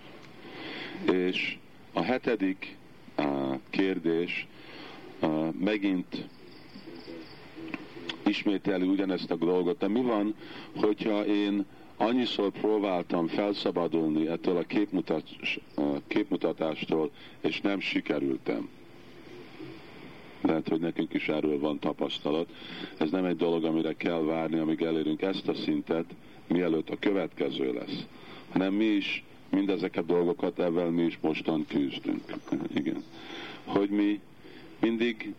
És 1.12 1.58
a 1.92 2.02
hetedik 2.02 2.76
uh, 3.18 3.58
kérdés 3.70 4.46
uh, 5.20 5.52
megint 5.60 6.26
ismételi 8.26 8.86
ugyanezt 8.86 9.30
a 9.30 9.36
dolgot, 9.36 9.78
de 9.78 9.88
mi 9.88 10.00
van, 10.02 10.34
hogyha 10.76 11.26
én 11.26 11.64
annyiszor 11.96 12.50
próbáltam 12.50 13.26
felszabadulni 13.26 14.26
ettől 14.28 14.56
a 14.56 14.62
képmutatás, 14.62 15.58
képmutatástól, 16.06 17.10
és 17.40 17.60
nem 17.60 17.80
sikerültem. 17.80 18.68
Lehet, 20.46 20.68
hogy 20.68 20.80
nekünk 20.80 21.14
is 21.14 21.28
erről 21.28 21.58
van 21.58 21.78
tapasztalat. 21.78 22.48
Ez 22.98 23.10
nem 23.10 23.24
egy 23.24 23.36
dolog, 23.36 23.64
amire 23.64 23.92
kell 23.92 24.20
várni, 24.20 24.58
amíg 24.58 24.82
elérünk 24.82 25.22
ezt 25.22 25.48
a 25.48 25.54
szintet, 25.54 26.04
mielőtt 26.46 26.90
a 26.90 26.98
következő 26.98 27.72
lesz. 27.72 28.06
Hanem 28.52 28.74
mi 28.74 28.84
is 28.84 29.24
mindezeket 29.48 30.06
dolgokat, 30.06 30.58
ebben 30.58 30.92
mi 30.92 31.02
is 31.02 31.18
mostan 31.20 31.64
küzdünk. 31.68 32.22
Igen. 32.74 33.04
Hogy 33.64 33.88
mi 33.88 34.20
mindig 34.80 35.34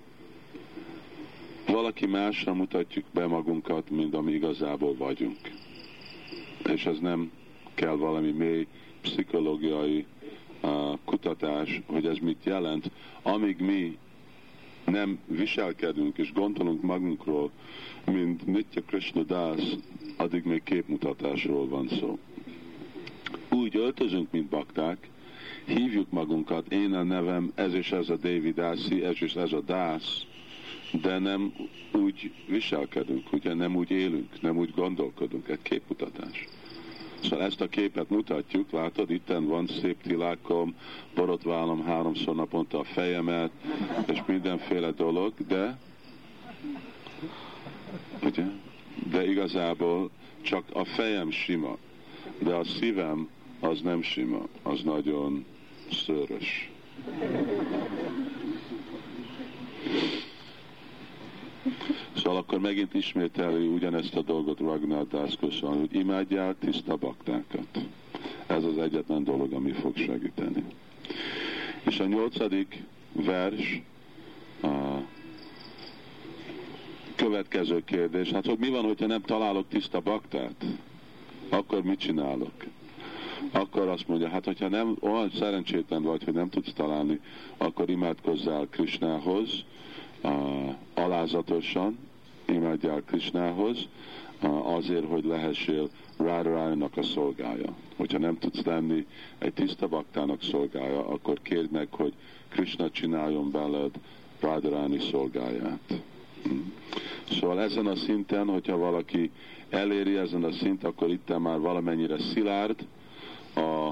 valaki 1.68 2.06
másra 2.06 2.54
mutatjuk 2.54 3.06
be 3.12 3.28
magunkat, 3.28 3.90
mint 3.90 4.14
ami 4.14 4.32
igazából 4.32 4.96
vagyunk 4.96 5.38
és 6.70 6.86
ez 6.86 7.00
nem 7.00 7.32
kell 7.74 7.96
valami 7.96 8.32
mély 8.32 8.68
pszichológiai 9.02 10.06
uh, 10.62 10.72
kutatás, 11.06 11.82
hogy 11.86 12.06
ez 12.06 12.18
mit 12.18 12.44
jelent, 12.44 12.92
amíg 13.22 13.60
mi 13.60 13.98
nem 14.86 15.20
viselkedünk 15.28 16.18
és 16.18 16.34
gondolunk 16.34 16.82
magunkról, 16.82 17.52
mint 18.06 18.46
Nitya 18.46 18.82
Krishna 18.82 19.24
Das, 19.24 19.62
addig 20.18 20.44
még 20.44 20.64
képmutatásról 20.64 21.68
van 21.68 21.88
szó. 21.88 22.20
Úgy 23.50 23.76
öltözünk, 23.76 24.32
mint 24.32 24.50
bakták, 24.50 25.10
hívjuk 25.66 26.12
magunkat, 26.12 26.72
én 26.72 26.94
a 26.94 27.04
nevem, 27.04 27.52
ez 27.56 27.74
és 27.74 27.92
ez 27.92 28.10
a 28.10 28.16
David 28.16 28.56
Dasi, 28.56 29.04
ez 29.04 29.16
és 29.20 29.36
ez 29.36 29.52
a 29.52 29.62
Dász, 29.62 30.26
de 31.02 31.20
nem 31.20 31.54
úgy 31.92 32.32
viselkedünk, 32.48 33.34
ugye 33.34 33.54
nem 33.54 33.76
úgy 33.76 33.92
élünk, 33.92 34.42
nem 34.42 34.58
úgy 34.58 34.72
gondolkodunk, 34.76 35.48
egy 35.48 35.62
képmutatás. 35.62 36.48
Szóval 37.30 37.46
ezt 37.46 37.62
a 37.62 37.68
képet 37.68 38.10
mutatjuk, 38.10 38.72
látod, 38.72 39.12
itten 39.12 39.46
van 39.46 39.68
szép 39.68 40.02
tilákom, 40.02 40.76
borotválom 41.16 41.84
háromszor 41.84 42.36
naponta 42.36 42.80
a 42.80 42.84
fejemet, 42.84 43.52
és 44.08 44.22
mindenféle 44.26 44.92
dolog, 44.92 45.34
de 45.48 45.78
ugye, 48.24 48.44
de 49.12 49.28
igazából 49.28 50.10
csak 50.42 50.64
a 50.74 50.86
fejem 50.86 51.32
sima, 51.32 51.78
de 52.40 52.54
a 52.54 52.64
szívem 52.64 53.30
az 53.60 53.82
nem 53.82 54.02
sima, 54.02 54.42
az 54.64 54.82
nagyon 54.82 55.46
szörös. 55.92 56.72
Szóval 62.26 62.40
akkor 62.40 62.60
megint 62.60 62.94
ismételi 62.94 63.68
ugyanezt 63.68 64.16
a 64.16 64.22
dolgot 64.22 64.60
Ragnar 64.60 65.08
Dászkosan, 65.08 65.80
hogy 65.80 65.96
imádjál 65.96 66.56
tiszta 66.60 66.96
baktákat. 66.96 67.80
Ez 68.48 68.64
az 68.64 68.78
egyetlen 68.78 69.24
dolog, 69.24 69.54
ami 69.54 69.72
fog 69.72 69.98
segíteni. 69.98 70.64
És 71.84 72.00
a 72.00 72.06
nyolcadik 72.06 72.84
vers, 73.12 73.82
a 74.62 74.98
következő 77.16 77.84
kérdés, 77.84 78.30
hát 78.32 78.46
hogy 78.46 78.58
mi 78.58 78.70
van, 78.70 78.84
hogyha 78.84 79.06
nem 79.06 79.22
találok 79.22 79.68
tiszta 79.68 80.00
baktát? 80.00 80.66
Akkor 81.50 81.82
mit 81.82 82.00
csinálok? 82.00 82.66
Akkor 83.52 83.88
azt 83.88 84.08
mondja, 84.08 84.30
hát 84.30 84.46
hogyha 84.46 84.68
nem 84.68 84.98
olyan 85.02 85.32
szerencsétlen 85.36 86.04
vagy, 86.04 86.24
hogy 86.24 86.34
nem 86.34 86.50
tudsz 86.50 86.74
találni, 86.74 87.20
akkor 87.58 87.90
imádkozzál 87.90 88.68
Krisnához, 88.70 89.64
alázatosan, 90.94 91.98
imádjál 92.48 93.02
Krisnához, 93.06 93.88
azért, 94.64 95.08
hogy 95.08 95.26
lehessél 95.26 95.90
Radharánynak 96.18 96.98
a 96.98 97.04
szolgája. 97.04 97.76
Hogyha 97.96 98.18
nem 98.18 98.38
tudsz 98.38 98.64
lenni 98.64 99.06
egy 99.38 99.54
tiszta 99.54 99.88
baktának 99.88 100.44
szolgája, 100.44 101.08
akkor 101.08 101.40
kérd 101.42 101.72
meg, 101.72 101.88
hogy 101.92 102.14
Krishna 102.50 102.90
csináljon 102.90 103.52
beled 103.52 103.92
Radharányi 104.40 105.00
szolgáját. 105.00 106.02
Szóval 107.30 107.62
ezen 107.62 107.86
a 107.86 107.96
szinten, 107.96 108.48
hogyha 108.48 108.78
valaki 108.78 109.32
eléri 109.70 110.16
ezen 110.16 110.44
a 110.44 110.52
szint, 110.52 110.84
akkor 110.84 111.10
itt 111.10 111.40
már 111.40 111.60
valamennyire 111.60 112.20
szilárd 112.20 112.88
a 113.56 113.92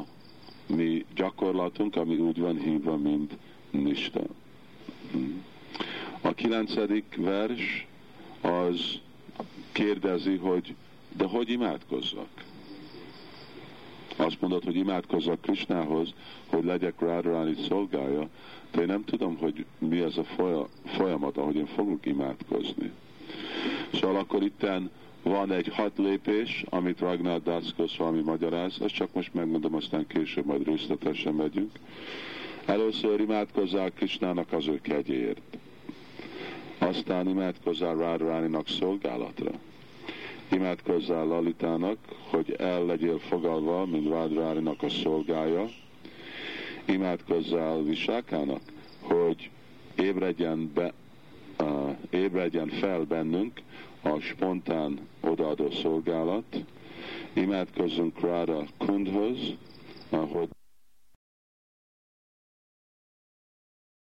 mi 0.66 1.06
gyakorlatunk, 1.16 1.95
ami 1.95 2.16
úgy 2.16 2.39
van 2.39 2.58
hívva, 2.58 2.97
mint 2.97 3.38
Nista. 3.72 4.22
A 6.22 6.34
kilencedik 6.34 7.18
vers 7.18 7.88
az 8.44 9.00
kérdezi, 9.72 10.36
hogy 10.36 10.76
de 11.18 11.26
hogy 11.26 11.50
imádkozzak? 11.50 12.44
Azt 14.16 14.41
mondod, 14.41 14.64
hogy 14.64 14.76
imádkozzak 14.76 15.41
Krisnához, 15.41 16.14
hogy 16.48 16.64
legyek 16.64 17.00
Radharani 17.00 17.56
szolgája, 17.68 18.30
de 18.72 18.82
én 18.82 18.88
nem 18.88 19.04
tudom, 19.04 19.38
hogy 19.38 19.66
mi 19.78 20.00
ez 20.00 20.18
a 20.18 20.24
folyamat, 20.86 21.38
ahogy 21.38 21.56
én 21.56 21.66
fogok 21.66 22.06
imádkozni. 22.06 22.91
Szóval 23.94 24.16
akkor 24.16 24.44
itten 24.44 24.89
van 25.24 25.52
egy 25.52 25.68
hat 25.68 25.98
lépés, 25.98 26.64
amit 26.70 27.00
Ragnar 27.00 27.41
Das 27.41 27.98
valami 27.98 28.22
magyaráz, 28.22 28.78
ezt 28.82 28.94
csak 28.94 29.14
most 29.14 29.34
megmondom, 29.34 29.76
aztán 29.76 30.08
később 30.08 30.46
majd 30.46 30.66
részletesen 30.66 31.34
megyünk. 31.34 31.72
Először 32.66 33.20
imádkozzál 33.20 33.91
Krisnának 33.91 34.52
az 34.52 34.68
ő 34.68 34.80
kegyéért. 34.82 35.58
Aztán 36.88 37.28
imádkozzál 37.28 37.96
Radharaninak 37.96 38.68
szolgálatra. 38.68 39.52
Imádkozzál 40.52 41.26
Lalitának, 41.26 41.98
hogy 42.30 42.52
el 42.58 42.86
legyél 42.86 43.20
fogalva, 43.20 43.86
mint 43.86 44.08
Radharaninak 44.08 44.84
a 44.84 44.90
szolgája. 44.90 45.66
Imádkozzál 46.86 47.84
Visákának, 47.84 48.62
hogy 49.02 49.50
ébredjen, 49.96 50.72
be, 50.74 50.94
uh, 51.60 51.96
ébredjen 52.10 52.68
fel 52.68 53.00
bennünk 53.02 53.62
a 54.02 54.20
spontán 54.20 55.00
odaadó 55.22 55.72
szolgálat. 55.72 56.64
Imádkozzunk 57.34 58.20
Ráda 58.20 58.64
Kundhoz, 58.78 59.38
hogy 60.10 60.48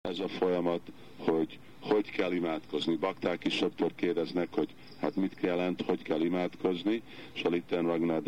ez 0.09 0.19
a 0.19 0.27
folyamat, 0.27 0.81
hogy 1.17 1.59
hogy 1.79 2.11
kell 2.11 2.33
imádkozni. 2.33 2.95
Bakták 2.95 3.45
is 3.45 3.53
sokszor 3.53 3.95
kérdeznek, 3.95 4.47
hogy 4.51 4.69
hát 5.01 5.15
mit 5.15 5.37
jelent, 5.41 5.81
hogy 5.81 6.01
kell 6.01 6.21
imádkozni, 6.21 7.01
és 7.33 7.43
a 7.43 7.49
Litten 7.49 7.85
Ragnar 7.85 8.21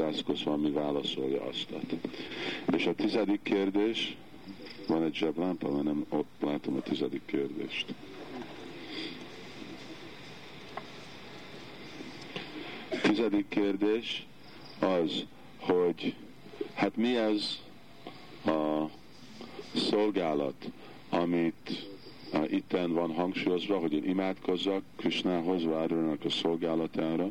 valami 0.44 0.72
válaszolja 0.72 1.44
azt. 1.44 1.74
És 2.76 2.86
a 2.86 2.96
tizedik 2.96 3.42
kérdés, 3.42 4.18
van 4.88 5.04
egy 5.04 5.14
zseblámpa, 5.14 5.72
mert 5.72 5.84
nem 5.84 6.06
ott 6.10 6.30
látom 6.40 6.76
a 6.76 6.82
tizedik 6.82 7.22
kérdést. 7.26 7.94
Tizedik 13.02 13.48
kérdés 13.48 14.26
az, 14.80 15.26
hogy 15.58 16.16
hát 16.74 16.96
mi 16.96 17.16
ez 17.16 17.60
a 18.46 18.86
szolgálat, 19.76 20.70
amit 21.10 21.88
uh, 22.34 22.52
itten 22.54 22.94
van 22.94 23.14
hangsúlyozva, 23.14 23.78
hogy 23.78 23.94
én 23.94 24.04
imádkozzak 24.10 24.84
Krisnához, 24.96 25.64
Várőrnek 25.64 26.26
a 26.26 26.30
szolgálatára, 26.30 27.28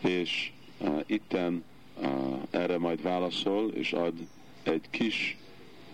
és 0.00 0.52
uh, 0.78 1.00
itten 1.06 1.64
uh, 2.00 2.42
erre 2.50 2.78
majd 2.78 3.02
válaszol, 3.02 3.70
és 3.70 3.92
ad 3.92 4.14
egy 4.62 4.84
kis, 4.90 5.36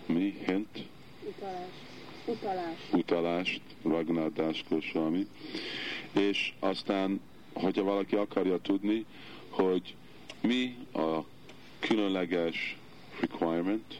mi, 0.05 0.37
hint? 0.45 0.85
Utalás. 1.23 1.67
Utalás. 2.25 2.75
Utalást, 2.91 3.61
Ragnar 3.83 4.33
Dáskosvalmi. 4.33 5.27
És 6.11 6.53
aztán, 6.59 7.21
hogyha 7.53 7.83
valaki 7.83 8.15
akarja 8.15 8.57
tudni, 8.61 9.05
hogy 9.49 9.95
mi 10.41 10.75
a 10.93 11.19
különleges 11.79 12.77
requirement, 13.19 13.99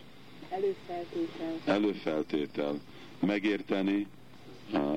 Előfeltétel. 0.60 1.76
előfeltétel 1.76 2.80
megérteni 3.20 4.08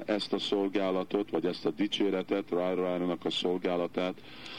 ezt 0.04 0.32
a 0.32 0.38
szolgálatot, 0.38 1.30
vagy 1.30 1.46
ezt 1.46 1.64
a 1.64 1.70
dicséretet, 1.70 2.50
Rárának 2.50 3.24
a 3.24 3.30
szolgálatát, 3.30 4.14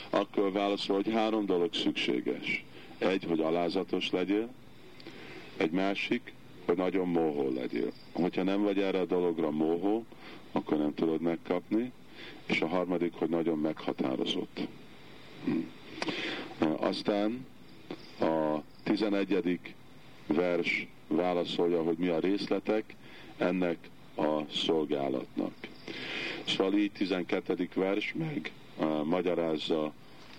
akkor 0.10 0.52
válaszol, 0.52 0.96
hogy 0.96 1.14
három 1.14 1.46
dolog 1.46 1.74
szükséges. 1.74 2.66
Egy, 2.98 3.24
hogy 3.24 3.40
alázatos 3.40 4.12
legyél, 4.12 4.50
egy 5.58 5.72
másik, 5.72 6.34
hogy 6.66 6.78
nagyon 6.78 7.08
móhó 7.08 7.54
legyél. 7.54 7.92
Hogyha 8.12 8.44
nem 8.44 8.62
vagy 8.62 8.80
erre 8.80 9.00
a 9.00 9.06
dologra 9.06 9.52
móhó, 9.52 10.06
akkor 10.52 10.78
nem 10.78 10.94
tudod 10.94 11.22
megkapni, 11.22 11.92
és 12.46 12.62
a 12.62 12.68
harmadik, 12.68 13.14
hogy 13.14 13.30
nagyon 13.30 13.58
meghatározott. 13.58 14.60
Hm. 15.46 15.60
Aztán 16.80 17.46
a 18.20 18.62
11. 18.84 19.60
vers 20.28 20.88
válaszolja, 21.16 21.84
hogy 21.84 21.98
mi 21.98 22.08
a 22.08 22.20
részletek 22.20 22.96
ennek 23.38 23.78
a 24.16 24.40
szolgálatnak. 24.52 25.54
Szóval 26.48 26.74
így 26.74 26.92
12. 26.92 27.70
vers 27.76 28.14
meg 28.18 28.52
uh, 28.78 29.04
magyarázza 29.04 29.84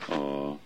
a 0.09 0.59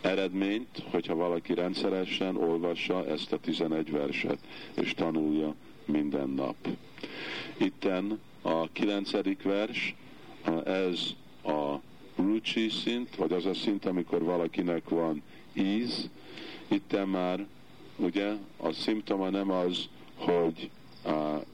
eredményt, 0.00 0.82
hogyha 0.90 1.14
valaki 1.14 1.54
rendszeresen 1.54 2.36
olvassa 2.36 3.06
ezt 3.06 3.32
a 3.32 3.38
11 3.38 3.90
verset, 3.90 4.38
és 4.74 4.94
tanulja 4.94 5.54
minden 5.84 6.28
nap. 6.28 6.56
Itten 7.56 8.20
a 8.42 8.68
9. 8.72 9.10
vers, 9.42 9.94
ez 10.64 11.00
a 11.44 11.74
rucsi 12.16 12.68
szint, 12.68 13.16
vagy 13.16 13.32
az 13.32 13.46
a 13.46 13.54
szint, 13.54 13.84
amikor 13.84 14.22
valakinek 14.22 14.88
van 14.88 15.22
íz, 15.52 16.08
itten 16.68 17.08
már 17.08 17.46
ugye 18.00 18.32
a 18.56 18.72
szimptoma 18.72 19.30
nem 19.30 19.50
az, 19.50 19.88
hogy 20.16 20.70
uh, 21.04 21.44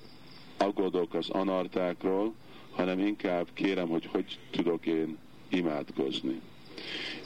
aggódok 0.56 1.14
az 1.14 1.30
anartákról, 1.30 2.34
hanem 2.70 2.98
inkább 2.98 3.46
kérem, 3.52 3.88
hogy 3.88 4.06
hogy 4.06 4.38
tudok 4.50 4.86
én 4.86 5.18
imádkozni. 5.48 6.40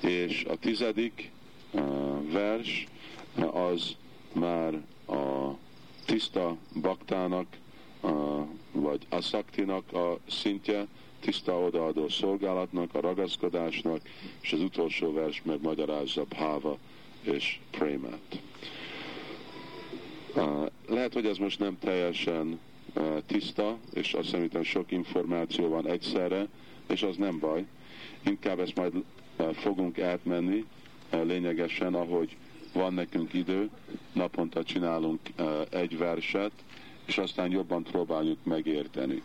És 0.01 0.45
a 0.45 0.57
tizedik 0.57 1.31
uh, 1.71 2.33
vers 2.33 2.87
az 3.53 3.97
már 4.33 4.75
a 5.09 5.51
tiszta 6.05 6.57
baktának, 6.81 7.47
uh, 8.01 8.47
vagy 8.73 9.07
a 9.09 9.21
szaktinak 9.21 9.93
a 9.93 10.19
szintje, 10.27 10.87
tiszta 11.21 11.61
odaadó 11.61 12.09
szolgálatnak, 12.09 12.95
a 12.95 13.01
ragaszkodásnak, 13.01 14.01
és 14.41 14.53
az 14.53 14.61
utolsó 14.61 15.13
vers 15.13 15.43
megmagyarázza 15.45 16.25
Bhava 16.25 16.79
és 17.23 17.59
Prémát. 17.71 18.41
Lehet, 20.89 21.13
hogy 21.13 21.27
ez 21.27 21.37
most 21.37 21.59
nem 21.59 21.79
teljesen 21.79 22.59
tiszta, 23.27 23.79
és 23.93 24.13
azt 24.13 24.29
szerintem 24.29 24.63
sok 24.63 24.91
információ 24.91 25.69
van 25.69 25.87
egyszerre, 25.89 26.47
és 26.87 27.03
az 27.03 27.17
nem 27.17 27.39
baj. 27.39 27.65
Inkább 28.23 28.61
ezt 28.61 28.77
majd 28.77 28.93
fogunk 29.53 29.99
átmenni 29.99 30.65
lényegesen, 31.11 31.95
ahogy 31.95 32.37
van 32.73 32.95
nekünk 32.95 33.33
idő, 33.35 33.71
naponta 34.13 34.65
csinálunk 34.65 35.21
egy 35.71 35.99
verset, 35.99 36.53
és 37.05 37.19
aztán 37.19 37.51
jobban 37.51 37.83
próbáljuk 37.83 38.39
megérteni. 38.43 39.23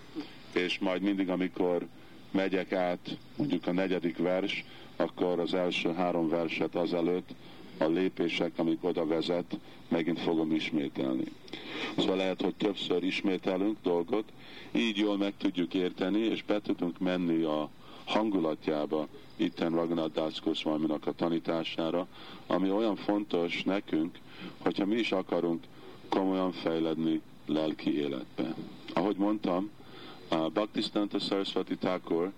És 0.53 0.79
majd 0.79 1.01
mindig, 1.01 1.29
amikor 1.29 1.85
megyek 2.31 2.71
át 2.71 3.17
mondjuk 3.37 3.67
a 3.67 3.71
negyedik 3.71 4.17
vers, 4.17 4.65
akkor 4.95 5.39
az 5.39 5.53
első 5.53 5.93
három 5.93 6.29
verset 6.29 6.75
azelőtt 6.75 7.29
a 7.77 7.85
lépések, 7.85 8.51
amik 8.55 8.83
oda 8.83 9.05
vezet, 9.05 9.57
megint 9.87 10.19
fogom 10.19 10.51
ismételni. 10.51 11.23
Szóval 11.97 12.15
lehet, 12.15 12.41
hogy 12.41 12.55
többször 12.55 13.03
ismételünk 13.03 13.77
dolgot, 13.83 14.31
így 14.71 14.97
jól 14.97 15.17
meg 15.17 15.33
tudjuk 15.37 15.73
érteni, 15.73 16.19
és 16.19 16.43
be 16.43 16.61
tudunk 16.61 16.99
menni 16.99 17.43
a 17.43 17.69
hangulatjába 18.05 19.07
itten 19.35 19.71
Ragnar 19.73 20.11
Das 20.11 20.41
a 21.05 21.15
tanítására, 21.15 22.07
ami 22.47 22.71
olyan 22.71 22.95
fontos 22.95 23.63
nekünk, 23.63 24.19
hogyha 24.57 24.85
mi 24.85 24.95
is 24.95 25.11
akarunk 25.11 25.63
komolyan 26.09 26.51
fejledni 26.51 27.21
lelki 27.45 27.97
életbe. 27.97 28.53
Ahogy 28.93 29.15
mondtam, 29.15 29.69
a 30.27 30.35
Bhaktistanta 30.35 31.19
Saraswati 31.19 31.75
Thakur, 31.75 32.31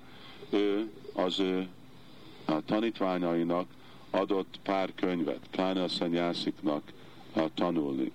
ő 0.49 0.91
az 1.13 1.39
ő 1.39 1.67
a 2.45 2.65
tanítványainak 2.65 3.67
adott 4.09 4.59
pár 4.63 4.91
könyvet, 4.95 5.47
pláne 5.51 5.83
a 5.83 5.87
szanyásziknak 5.87 6.91
tanulni. 7.53 8.11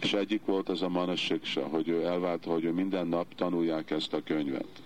És 0.00 0.12
egyik 0.12 0.44
volt 0.44 0.68
az 0.68 0.82
a 0.82 0.88
Manasiksa, 0.88 1.66
hogy 1.66 1.88
ő 1.88 2.04
elválta, 2.04 2.50
hogy 2.50 2.64
ő 2.64 2.72
minden 2.72 3.06
nap 3.06 3.34
tanulják 3.34 3.90
ezt 3.90 4.12
a 4.12 4.22
könyvet. 4.22 4.82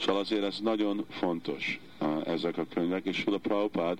Szóval 0.00 0.20
azért 0.20 0.44
ez 0.44 0.58
nagyon 0.60 1.04
fontos, 1.08 1.80
ezek 2.24 2.58
a 2.58 2.66
könyvek, 2.74 3.04
és 3.04 3.24
a 3.26 3.38
Prabhupád 3.38 3.98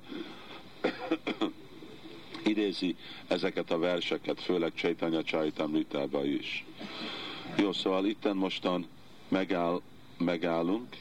idézi 2.45 2.97
ezeket 3.27 3.71
a 3.71 3.79
verseket, 3.79 4.41
főleg 4.41 4.73
Chaitanya 4.75 5.23
Chaitamritába 5.23 6.25
is. 6.25 6.65
Jó, 7.57 7.73
szóval 7.73 8.07
itten 8.07 8.37
mostan 8.37 8.87
megáll, 9.29 9.81
megállunk, 10.19 10.97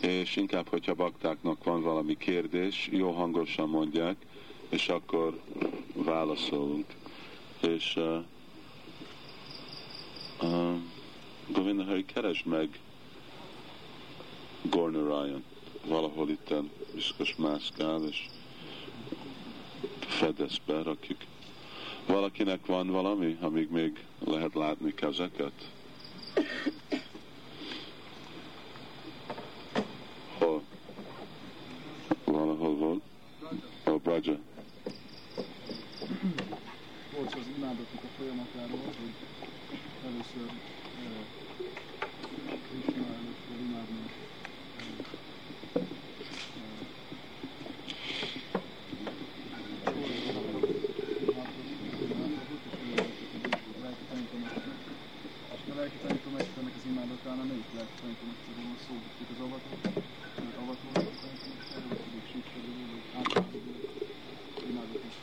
és 0.00 0.36
inkább, 0.36 0.68
hogyha 0.68 0.94
baktáknak 0.94 1.64
van 1.64 1.82
valami 1.82 2.16
kérdés, 2.16 2.88
jó 2.92 3.10
hangosan 3.10 3.68
mondják, 3.68 4.16
és 4.68 4.88
akkor 4.88 5.40
válaszolunk. 5.94 6.86
És 7.60 7.96
uh, 7.96 8.22
uh, 10.42 10.76
Govinda, 11.48 11.84
hogy 11.84 12.04
keresd 12.04 12.46
meg 12.46 12.80
Gornarayan, 14.62 15.44
valahol 15.86 16.30
itt 16.30 16.54
biztos 16.94 17.36
mászkál, 17.36 18.04
és 18.08 18.26
fedez 19.98 20.58
be, 20.66 20.82
rakjuk. 20.82 21.18
Valakinek 22.06 22.66
van 22.66 22.90
valami, 22.90 23.36
amíg 23.40 23.70
még 23.70 24.04
lehet 24.24 24.54
látni 24.54 24.94
kezeket? 24.94 25.70
Hol? 30.38 30.62
Valahol 32.24 32.74
volt? 32.74 33.02
A 34.16 34.18
oh, 34.18 34.22
Braja. 34.24 34.38
Volt 37.16 37.34
az 37.34 37.46
imádatok 37.56 38.02
a 38.02 38.08
folyamatáról, 38.18 38.84
hogy 39.00 39.14
először 40.06 40.50
Krishna 42.68 43.06
előtt 43.06 43.40
kell 43.48 43.58
imádni 43.68 44.04
lelki 55.76 55.96
tanítómesternek 56.06 56.72
az 56.78 56.84
imádatánál 56.92 57.44
melyik 57.44 57.70
lelki 57.76 57.96
tanítómesterről 58.00 58.64
van 58.70 58.78
szó? 58.86 58.94
Itt 59.22 59.30
az 59.34 59.40
avatott, 59.46 59.84
avató 60.62 60.86
lelki 60.94 61.16
tanítómester, 61.22 61.82
vagy 61.88 62.00
pedig 62.04 62.24
síkszerű, 62.32 62.72
vagy 62.92 63.04
általában 63.18 63.60
imádatot? 64.70 65.14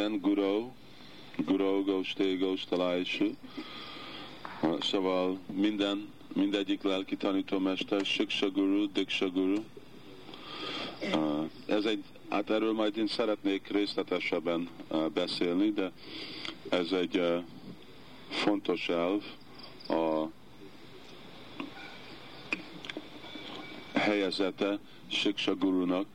Itten 0.00 0.20
Guru, 0.20 0.70
Guru 1.44 1.84
Goste 1.84 2.36
Gostalaisu. 2.36 3.34
Szóval 4.80 5.38
minden, 5.52 6.08
mindegyik 6.34 6.82
lelki 6.82 7.16
tanítómester, 7.16 8.04
Siksa 8.04 8.50
Guru, 8.50 8.92
Diksha 8.92 9.30
Guru. 9.30 9.62
Ez 11.66 11.84
egy, 11.84 12.04
hát 12.28 12.50
erről 12.50 12.72
majd 12.72 12.96
én 12.96 13.06
szeretnék 13.06 13.68
részletesebben 13.68 14.68
beszélni, 15.14 15.70
de 15.70 15.92
ez 16.68 16.92
egy 16.92 17.22
fontos 18.28 18.88
elv, 18.88 19.22
a 19.88 20.26
helyezete 23.92 24.78
Siksa 25.06 25.54
Gurunak 25.54 26.06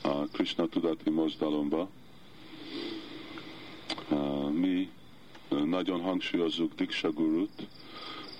a 0.00 0.26
Krishna 0.26 0.66
tudati 0.66 1.10
mozdalomba. 1.10 1.88
Eh, 4.10 4.50
mi 4.50 4.90
eh, 5.48 5.62
nagyon 5.62 6.00
hangsúlyozzuk 6.00 6.74
Diksha 6.74 7.08
Gurut, 7.08 7.66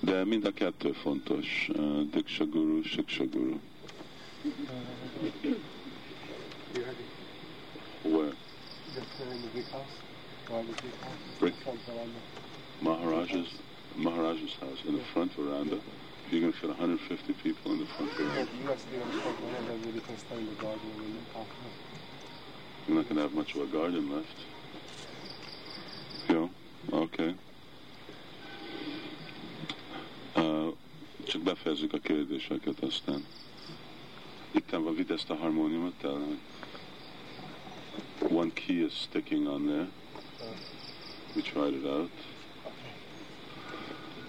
de 0.01 0.24
mind 0.24 0.44
a 0.44 0.51
kettő 0.51 0.93
fontos, 0.93 1.68
eh, 1.76 2.01
Diksha 2.10 2.44
Guru, 2.44 2.82
Siksa 2.82 3.24
Guru. 3.24 3.59
Where? 8.02 8.32
Brick. 11.38 11.55
Maharaja's 12.78 13.48
Maharaja's 13.94 14.55
house 14.60 14.84
in 14.86 14.94
the 14.94 15.02
front 15.12 15.32
veranda. 15.34 15.76
You're 16.30 16.40
going 16.40 16.52
to 16.52 16.59
fit 16.59 16.68
150 16.68 17.32
people 17.43 17.72
in 17.72 17.78
the 17.78 17.86
front 17.86 18.12
veranda. 18.12 18.47
You're 22.86 22.97
not 22.97 23.09
going 23.09 23.16
to 23.16 23.22
have 23.22 23.34
much 23.34 23.55
of 23.55 23.62
a 23.62 23.66
garden 23.66 24.14
left. 24.14 24.55
Oké. 26.90 27.22
Okay. 27.22 27.34
Uh, 30.44 30.72
csak 31.24 31.42
befejezzük 31.42 31.92
a 31.92 31.98
kérdéseket 31.98 32.80
aztán. 32.80 33.24
Itt 34.50 34.70
van, 34.70 34.94
vidd 34.94 35.12
ezt 35.12 35.30
a 35.30 35.34
harmóniumot 35.34 36.04
el. 36.04 36.38
One 38.28 38.50
key 38.52 38.84
is 38.84 38.92
sticking 38.92 39.46
on 39.46 39.66
there. 39.66 39.88
We 41.34 41.42
tried 41.42 41.74
it 41.74 41.84
out. 41.84 42.10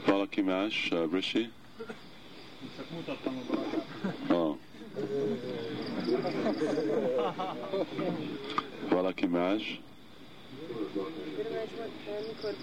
Valaki 0.06 0.42
más, 0.42 0.90
uh, 0.92 1.12
Rishi? 1.12 1.52
Csak 2.76 2.90
mutattam 2.90 3.38
a 3.38 3.54
barátát. 3.54 3.86
Oh. 4.30 4.58
Valaki 8.90 9.26
más? 9.26 9.82
Mikor 12.28 12.56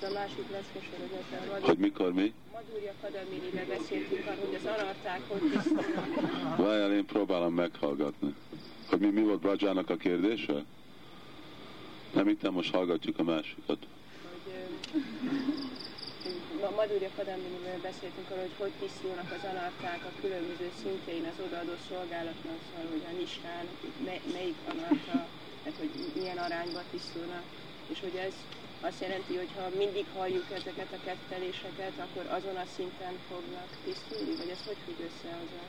az 0.00 0.08
a 0.08 0.12
másik 0.12 0.50
leszkesorozat, 0.50 1.64
Hogy 1.66 1.78
mikor 1.78 2.12
mi? 2.12 2.32
Madhurja 2.52 2.92
Kadamiribe 3.02 3.64
beszéltünk 3.64 4.26
arról, 4.26 4.44
hogy 4.46 4.54
az 4.54 4.64
anarták 4.64 5.20
hogy 5.28 5.40
tisztulnak. 5.50 6.56
Várjál, 6.56 6.92
én 6.92 7.06
próbálom 7.06 7.54
meghallgatni. 7.54 8.34
Hogy 8.88 8.98
mi, 9.00 9.10
mi 9.10 9.20
volt 9.20 9.40
Brajának 9.40 9.90
a 9.90 9.96
kérdése? 9.96 10.64
Nem, 12.14 12.28
itt 12.28 12.42
nem 12.42 12.52
most 12.52 12.72
hallgatjuk 12.72 13.18
a 13.18 13.22
másikat. 13.22 13.78
Hogy 16.52 16.62
a 16.62 16.70
Madhurya 16.76 17.10
Kadamiribe 17.16 17.78
beszéltünk 17.82 18.30
arról, 18.30 18.42
hogy 18.42 18.56
hogy 18.58 18.74
tisztulnak 18.80 19.30
az 19.36 19.44
anarták 19.52 20.00
a 20.10 20.20
különböző 20.20 20.68
szintjein 20.82 21.24
az 21.32 21.38
odaadó 21.46 21.74
szolgálatnak, 21.88 22.58
szóval 22.66 22.90
hogy 22.94 23.04
a 23.10 23.12
nistán, 23.20 23.64
melyik 24.32 24.58
anarta, 24.72 25.18
tehát 25.62 25.78
hogy 25.78 25.92
milyen 26.18 26.38
arányba 26.46 26.80
tisztulnak, 26.90 27.44
és 27.92 28.00
hogy 28.00 28.16
ez 28.16 28.34
azt 28.80 29.00
jelenti, 29.00 29.36
hogy 29.36 29.50
ha 29.56 29.76
mindig 29.76 30.06
halljuk 30.16 30.46
ezeket 30.52 30.92
a 30.92 31.04
ketteléseket, 31.04 31.92
akkor 31.98 32.24
azon 32.36 32.56
a 32.56 32.66
szinten 32.76 33.14
fognak 33.28 33.68
tisztulni, 33.84 34.36
vagy 34.36 34.48
ez 34.48 34.66
hogy 34.66 34.76
függ 34.84 34.98
össze 35.08 35.28
azzal? 35.42 35.68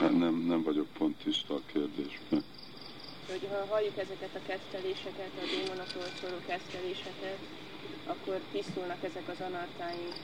Hát 0.00 0.18
nem, 0.18 0.34
nem 0.52 0.62
vagyok 0.62 0.86
pont 0.98 1.16
tiszta 1.24 1.54
a 1.54 1.60
kérdésben. 1.72 2.44
Hogy 3.30 3.48
ha 3.50 3.66
halljuk 3.66 3.98
ezeket 3.98 4.34
a 4.34 4.46
ketteléseket, 4.46 5.32
a 5.42 5.46
démonokról 5.54 6.10
szóló 6.20 6.38
ketteléseket, 6.46 7.38
akkor 8.06 8.40
tisztulnak 8.52 9.04
ezek 9.04 9.28
az 9.28 9.40
anartáink, 9.48 10.14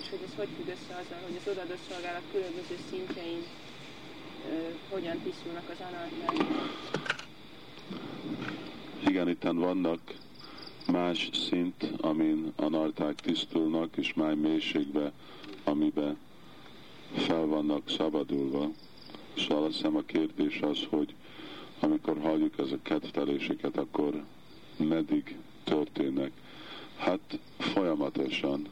és 0.00 0.08
hogy 0.10 0.22
ez 0.26 0.34
hogy 0.36 0.48
függ 0.56 0.68
össze 0.68 0.94
azzal, 1.00 1.20
hogy 1.26 1.36
az 1.40 1.50
odadó 1.52 1.74
szolgálat 1.88 2.26
különböző 2.32 2.76
szintjein 2.90 3.42
ö, 4.50 4.54
hogyan 4.88 5.18
tisztulnak 5.26 5.68
az 5.74 5.80
anartáink. 5.88 7.23
Igen, 9.06 9.28
itt 9.28 9.42
vannak 9.42 10.00
más 10.92 11.30
szint, 11.32 11.90
amin 12.00 12.52
anarták 12.56 13.14
tisztulnak, 13.14 13.96
és 13.96 14.14
máj 14.14 14.34
mélységbe, 14.34 15.12
amiben 15.64 16.18
fel 17.14 17.46
vannak 17.46 17.90
szabadulva. 17.90 18.70
Szóval 19.36 19.64
azt 19.64 19.76
hiszem 19.76 19.96
a 19.96 20.02
kérdés 20.06 20.60
az, 20.60 20.78
hogy 20.88 21.14
amikor 21.80 22.18
halljuk 22.20 22.58
ezeket 22.58 23.00
ketteléseket, 23.00 23.76
akkor 23.76 24.24
meddig 24.76 25.36
történnek. 25.64 26.30
Hát 26.96 27.38
folyamatosan. 27.58 28.68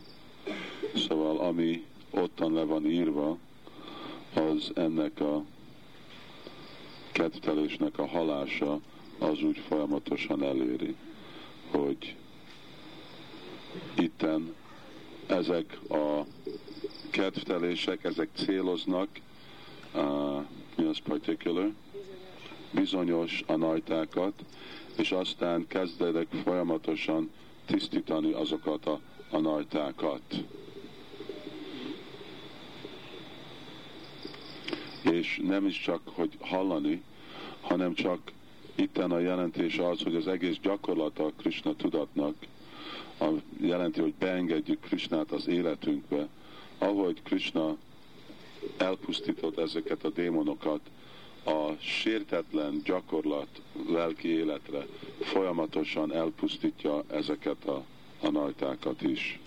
Szóval 0.95 1.39
ami 1.39 1.85
ottan 2.11 2.53
le 2.53 2.63
van 2.63 2.87
írva, 2.87 3.39
az 4.35 4.71
ennek 4.75 5.21
a 5.21 5.45
kettelésnek 7.13 7.99
a 7.99 8.07
halása 8.07 8.81
az 9.23 9.43
úgy 9.43 9.59
folyamatosan 9.59 10.43
eléri, 10.43 10.97
hogy 11.71 12.17
itten 13.95 14.55
ezek 15.27 15.79
a 15.91 16.27
kedvtelések, 17.11 18.05
ezek 18.05 18.29
céloznak, 18.35 19.09
uh, 19.95 20.45
mi 20.77 20.85
az 20.85 20.99
particular? 20.99 21.73
Bizonyos 22.71 23.43
anajtákat, 23.47 24.33
és 24.97 25.13
aztán 25.13 25.67
kezdedek 25.67 26.27
folyamatosan 26.45 27.31
tisztítani 27.67 28.33
azokat 28.33 28.87
a, 28.87 29.01
a 29.31 29.39
najtákat. 29.39 30.23
És 35.03 35.41
nem 35.43 35.67
is 35.67 35.81
csak, 35.81 36.01
hogy 36.05 36.37
hallani, 36.41 37.03
hanem 37.61 37.95
csak 37.95 38.33
itten 38.75 39.11
a 39.11 39.19
jelentés 39.19 39.79
az, 39.79 40.03
hogy 40.03 40.15
az 40.15 40.27
egész 40.29 40.57
gyakorlata 40.63 41.31
Krishna 41.37 41.75
tudatnak 41.77 42.35
a, 43.19 43.29
jelenti, 43.61 44.01
hogy 44.01 44.15
beengedjük 44.19 44.81
Krishnát 44.81 45.33
az 45.33 45.47
életünkbe, 45.47 46.29
ahogy 46.79 47.23
Krishna 47.23 47.77
elpusztított 48.77 49.59
ezeket 49.59 50.05
a 50.05 50.11
démonokat, 50.11 50.81
a 51.45 51.73
sértetlen 51.81 52.81
gyakorlat 52.85 53.61
lelki 53.89 54.29
életre 54.29 54.87
folyamatosan 55.21 56.13
elpusztítja 56.13 57.03
ezeket 57.11 57.65
a, 57.65 57.85
a 58.21 58.31
najtákat 58.31 59.03
is. 59.03 59.39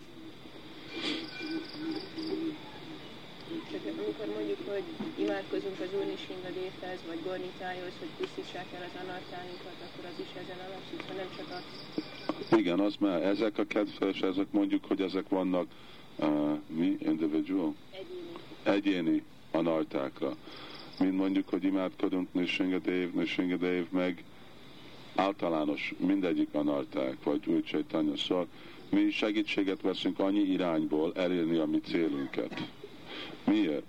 Csak 3.83 3.97
amikor 4.05 4.35
mondjuk, 4.35 4.57
hogy 4.67 4.83
imádkozunk 5.15 5.79
az 5.79 5.87
Úrnishinga 5.99 6.49
dévhez, 6.53 6.99
vagy 7.07 7.19
Gornitájhoz, 7.23 7.93
hogy 7.99 8.07
pusztítsák 8.17 8.65
el 8.75 8.83
az 8.89 9.01
anartáinkat, 9.03 9.77
akkor 9.85 10.05
az 10.11 10.19
is 10.25 10.31
ezen 10.43 10.59
alapszik, 10.67 11.01
ha 11.07 11.13
nem 11.13 11.29
csak 11.37 11.49
az. 11.57 12.57
Igen, 12.57 12.79
az 12.79 12.95
már 12.99 13.21
ezek 13.23 13.57
a 13.57 13.65
kedves, 13.65 14.19
ezek 14.21 14.51
mondjuk, 14.51 14.85
hogy 14.85 15.01
ezek 15.01 15.29
vannak 15.29 15.67
uh, 16.15 16.59
mi? 16.67 16.97
Individual? 16.99 17.75
Egyéni. 17.91 18.37
egyéni 18.63 19.23
anartákra. 19.51 20.35
Mint 20.99 21.17
mondjuk, 21.17 21.49
hogy 21.49 21.63
imádkodunk 21.63 22.33
Nishingadev, 22.33 23.09
Nishingadev, 23.13 23.85
meg 23.89 24.23
általános 25.15 25.93
mindegyik 25.97 26.53
anarták, 26.53 27.23
vagy 27.23 27.47
úgy 27.47 27.63
Chaitanya. 27.63 28.17
Szóval 28.17 28.47
mi 28.89 29.09
segítséget 29.11 29.81
veszünk 29.81 30.19
annyi 30.19 30.41
irányból 30.41 31.13
elérni 31.15 31.57
a 31.57 31.65
mi 31.65 31.79
célunkat. 31.79 32.53
Miért? 33.43 33.83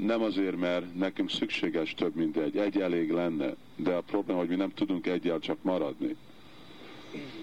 Nem 0.00 0.22
azért, 0.22 0.56
mert 0.56 0.94
nekünk 0.94 1.30
szükséges 1.30 1.94
több, 1.94 2.14
mint 2.14 2.36
egy. 2.36 2.56
Egy 2.56 2.80
elég 2.80 3.10
lenne, 3.10 3.54
de 3.76 3.92
a 3.92 4.00
probléma, 4.00 4.38
hogy 4.38 4.48
mi 4.48 4.54
nem 4.54 4.72
tudunk 4.74 5.06
egyel 5.06 5.38
csak 5.38 5.62
maradni. 5.62 6.16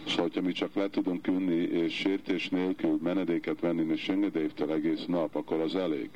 Szóval, 0.07 0.23
hogyha 0.25 0.41
mi 0.41 0.51
csak 0.51 0.73
le 0.73 0.89
tudunk 0.89 1.27
ülni 1.27 1.55
és 1.55 1.93
sértés 1.93 2.49
nélkül 2.49 2.99
menedéket 3.03 3.59
venni 3.59 3.91
és 3.93 4.09
engedélytől 4.09 4.71
egész 4.71 5.05
nap, 5.07 5.35
akkor 5.35 5.59
az 5.59 5.75
elég. 5.75 6.09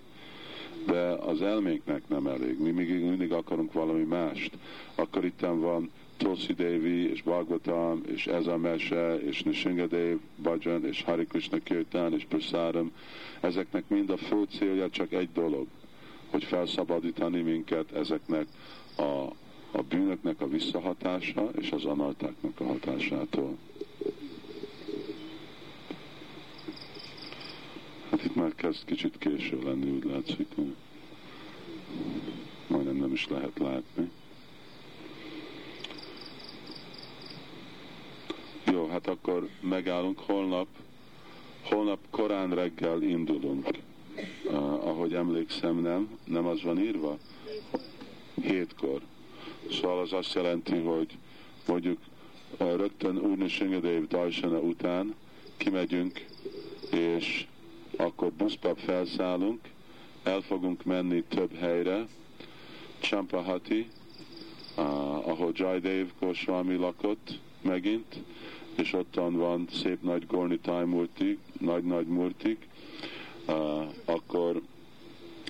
De 0.85 1.01
az 1.01 1.41
elménknek 1.41 2.01
nem 2.07 2.27
elég. 2.27 2.59
Mi 2.59 2.71
még 2.71 2.89
mindig 2.89 3.31
akarunk 3.31 3.73
valami 3.73 4.03
mást. 4.03 4.51
Akkor 4.95 5.25
itt 5.25 5.39
van 5.39 5.89
Tulsi 6.17 6.53
Devi, 6.53 7.09
és 7.09 7.21
Bhagavatam, 7.21 8.01
és 8.13 8.27
ez 8.27 8.47
a 8.47 8.57
mese, 8.57 9.15
és 9.15 9.43
Nishingadev, 9.43 10.17
Bhajan, 10.35 10.85
és 10.85 11.03
Hari 11.03 11.25
Krishna 11.25 11.57
Kirtan, 11.63 12.13
és 12.13 12.25
Prasadam. 12.29 12.91
Ezeknek 13.41 13.83
mind 13.87 14.09
a 14.09 14.17
fő 14.17 14.43
célja 14.57 14.89
csak 14.89 15.11
egy 15.11 15.29
dolog, 15.33 15.67
hogy 16.29 16.43
felszabadítani 16.43 17.41
minket 17.41 17.91
ezeknek 17.91 18.47
a, 18.97 19.01
a 19.71 19.81
bűnöknek 19.89 20.41
a 20.41 20.47
visszahatása 20.47 21.49
és 21.59 21.71
az 21.71 21.85
anartáknak 21.85 22.59
a 22.59 22.63
hatásától. 22.63 23.57
Hát 28.09 28.23
itt 28.23 28.35
már 28.35 28.55
kezd 28.55 28.85
kicsit 28.85 29.17
késő 29.17 29.59
lenni, 29.63 29.89
úgy 29.89 30.03
látszik. 30.03 30.47
Majdnem 32.67 32.95
nem 32.95 33.11
is 33.11 33.27
lehet 33.27 33.59
látni. 33.59 34.11
Jó, 38.71 38.87
hát 38.87 39.07
akkor 39.07 39.49
megállunk 39.61 40.19
holnap. 40.19 40.67
Holnap 41.63 41.99
korán 42.09 42.49
reggel 42.55 43.01
indulunk. 43.01 43.67
Uh, 44.45 44.87
ahogy 44.87 45.13
emlékszem, 45.13 45.77
nem? 45.77 46.17
Nem 46.23 46.45
az 46.45 46.61
van 46.61 46.79
írva? 46.79 47.17
Hétkor. 48.41 49.01
Szóval 49.71 49.99
az 49.99 50.13
azt 50.13 50.33
jelenti, 50.33 50.77
hogy 50.77 51.17
mondjuk 51.67 51.97
uh, 52.59 52.75
rögtön 52.75 53.17
Úrnösöngedev 53.17 54.07
Darsana 54.07 54.59
után 54.59 55.15
kimegyünk, 55.57 56.25
és 56.91 57.45
akkor 57.97 58.31
buszba 58.31 58.75
felszállunk, 58.75 59.59
el 60.23 60.41
fogunk 60.41 60.83
menni 60.83 61.23
több 61.23 61.55
helyre, 61.55 62.07
Champahati, 62.99 63.89
uh, 64.77 65.27
ahol 65.27 65.51
Jaidev 65.53 66.07
Goswami 66.19 66.75
lakott 66.75 67.39
megint, 67.61 68.15
és 68.81 68.93
ottan 68.93 69.35
van 69.35 69.67
szép 69.71 70.01
nagy 70.01 70.27
Gorni 70.27 70.59
Murti, 70.85 71.37
nagy-nagy 71.59 72.07
murtik, 72.07 72.67
uh, 73.47 73.55
akkor 74.05 74.61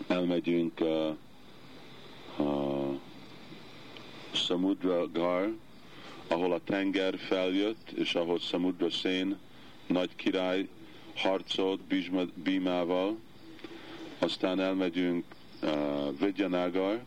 elmegyünk 0.08 0.80
uh, 0.80 1.16
uh, 2.38 3.00
Samudra 4.32 5.12
Gar, 5.12 5.54
ahol 6.28 6.52
a 6.54 6.60
tenger 6.64 7.18
feljött, 7.18 7.92
és 7.92 8.16
ahol 8.16 8.40
Samudra 8.40 8.90
Szén 8.90 9.38
nagy 9.88 10.16
király 10.16 10.68
harcolt 11.16 11.82
Bímával, 12.34 13.18
aztán 14.20 14.60
elmegyünk 14.60 15.24
uh, 15.62 15.70
Vidyanagar, 16.20 17.04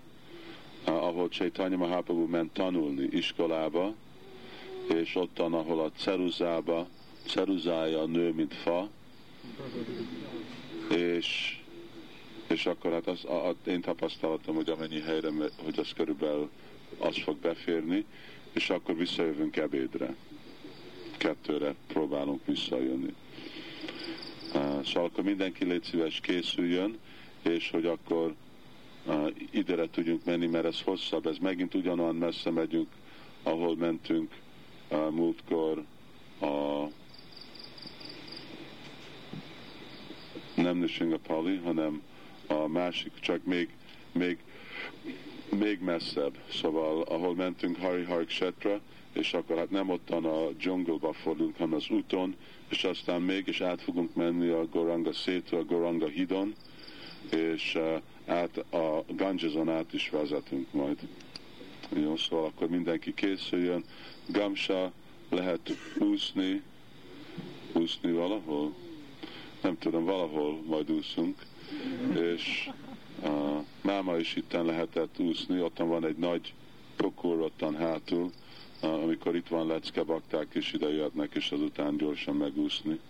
uh, 0.86 1.04
ahol 1.04 1.28
Chaitanya 1.28 1.76
Mahaprabhu 1.76 2.26
ment 2.26 2.52
tanulni 2.52 3.08
iskolába, 3.10 3.94
és 4.88 5.14
ottan, 5.14 5.54
ahol 5.54 5.80
a 5.80 5.90
ceruzába, 5.96 6.88
ceruzája 7.26 8.04
nő, 8.04 8.32
mint 8.32 8.54
fa, 8.54 8.88
és, 10.96 11.58
és 12.46 12.66
akkor 12.66 12.92
hát 12.92 13.06
az, 13.06 13.24
a, 13.24 13.48
a, 13.48 13.54
én 13.66 13.80
tapasztaltam, 13.80 14.54
hogy 14.54 14.68
amennyi 14.68 15.00
helyre, 15.00 15.28
hogy 15.64 15.78
az 15.78 15.92
körülbelül 15.96 16.50
az 16.98 17.16
fog 17.22 17.36
beférni, 17.36 18.04
és 18.52 18.70
akkor 18.70 18.96
visszajövünk 18.96 19.56
ebédre. 19.56 20.14
Kettőre 21.16 21.74
próbálunk 21.86 22.46
visszajönni. 22.46 23.14
Uh, 24.54 24.84
szóval 24.84 25.04
akkor 25.04 25.24
mindenki 25.24 25.64
légy 25.64 25.82
szíves 25.82 26.20
készüljön, 26.20 26.98
és 27.42 27.70
hogy 27.70 27.86
akkor 27.86 28.34
uh, 29.06 29.30
idere 29.50 29.90
tudjunk 29.90 30.24
menni, 30.24 30.46
mert 30.46 30.64
ez 30.64 30.80
hosszabb, 30.80 31.26
ez 31.26 31.36
megint 31.38 31.74
ugyanolyan 31.74 32.16
messze 32.16 32.50
megyünk, 32.50 32.88
ahol 33.42 33.76
mentünk 33.76 34.30
múltkor 35.10 35.84
a 36.40 36.84
nem 40.54 40.86
Pali, 41.26 41.56
hanem 41.56 42.02
a 42.46 42.66
másik, 42.66 43.12
csak 43.20 43.44
még, 43.44 43.68
még, 44.12 44.38
még 45.58 45.80
messzebb. 45.80 46.38
Szóval, 46.50 47.02
ahol 47.02 47.34
mentünk 47.34 47.76
Hari 47.76 48.02
Harik 48.02 48.28
Setra, 48.28 48.80
és 49.12 49.32
akkor 49.32 49.56
hát 49.56 49.70
nem 49.70 49.88
ottan 49.88 50.24
a 50.24 50.50
dzsungelba 50.50 51.12
fordulunk, 51.12 51.56
hanem 51.56 51.74
az 51.74 51.88
úton, 51.90 52.36
és 52.68 52.84
aztán 52.84 53.22
mégis 53.22 53.60
át 53.60 53.82
fogunk 53.82 54.14
menni 54.14 54.48
a 54.48 54.66
Goranga 54.66 55.12
szétől, 55.12 55.60
a 55.60 55.64
Goranga 55.64 56.06
hidon, 56.06 56.54
és 57.30 57.74
uh, 57.74 58.00
át 58.26 58.58
a 58.58 59.04
Gangeson 59.08 59.68
át 59.68 59.92
is 59.92 60.10
vezetünk 60.10 60.72
majd. 60.72 60.98
Jó, 61.88 62.16
szóval 62.16 62.44
akkor 62.44 62.68
mindenki 62.68 63.14
készüljön. 63.14 63.84
Gamsa 64.26 64.92
lehet 65.28 65.76
úszni, 65.98 66.62
úszni 67.72 68.12
valahol, 68.12 68.74
nem 69.60 69.78
tudom, 69.78 70.04
valahol 70.04 70.62
majd 70.66 70.90
úszunk, 70.90 71.38
és 72.14 72.70
uh, 73.22 73.64
máma 73.80 74.16
is 74.16 74.36
itten 74.36 74.64
lehetett 74.64 75.18
úszni, 75.18 75.60
ott 75.60 75.78
van 75.78 76.06
egy 76.06 76.16
nagy 76.16 76.54
pokor 76.96 77.40
ottan 77.40 77.76
hátul, 77.76 78.32
amikor 78.80 79.36
itt 79.36 79.48
van 79.48 79.66
lecke 79.66 80.02
bakták 80.02 80.54
is 80.54 80.72
ide 80.72 80.88
jöhetnek, 80.88 81.34
és 81.34 81.50
azután 81.50 81.96
gyorsan 81.96 82.36
megúszni. 82.36 83.00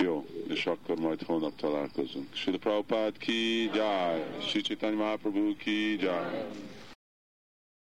Jó, 0.00 0.26
és 0.48 0.66
akkor 0.66 0.98
majd 0.98 1.22
holnap 1.22 1.56
találkozunk. 1.56 2.26
Sila 2.32 2.58
Prabhupád 2.58 3.18
ki, 3.18 3.64
jai! 3.64 4.22
Sri 4.48 4.60
Chaitanya 4.60 4.96
Mahaprabhu 4.96 5.56
ki, 5.56 6.00
jai! 6.00 6.44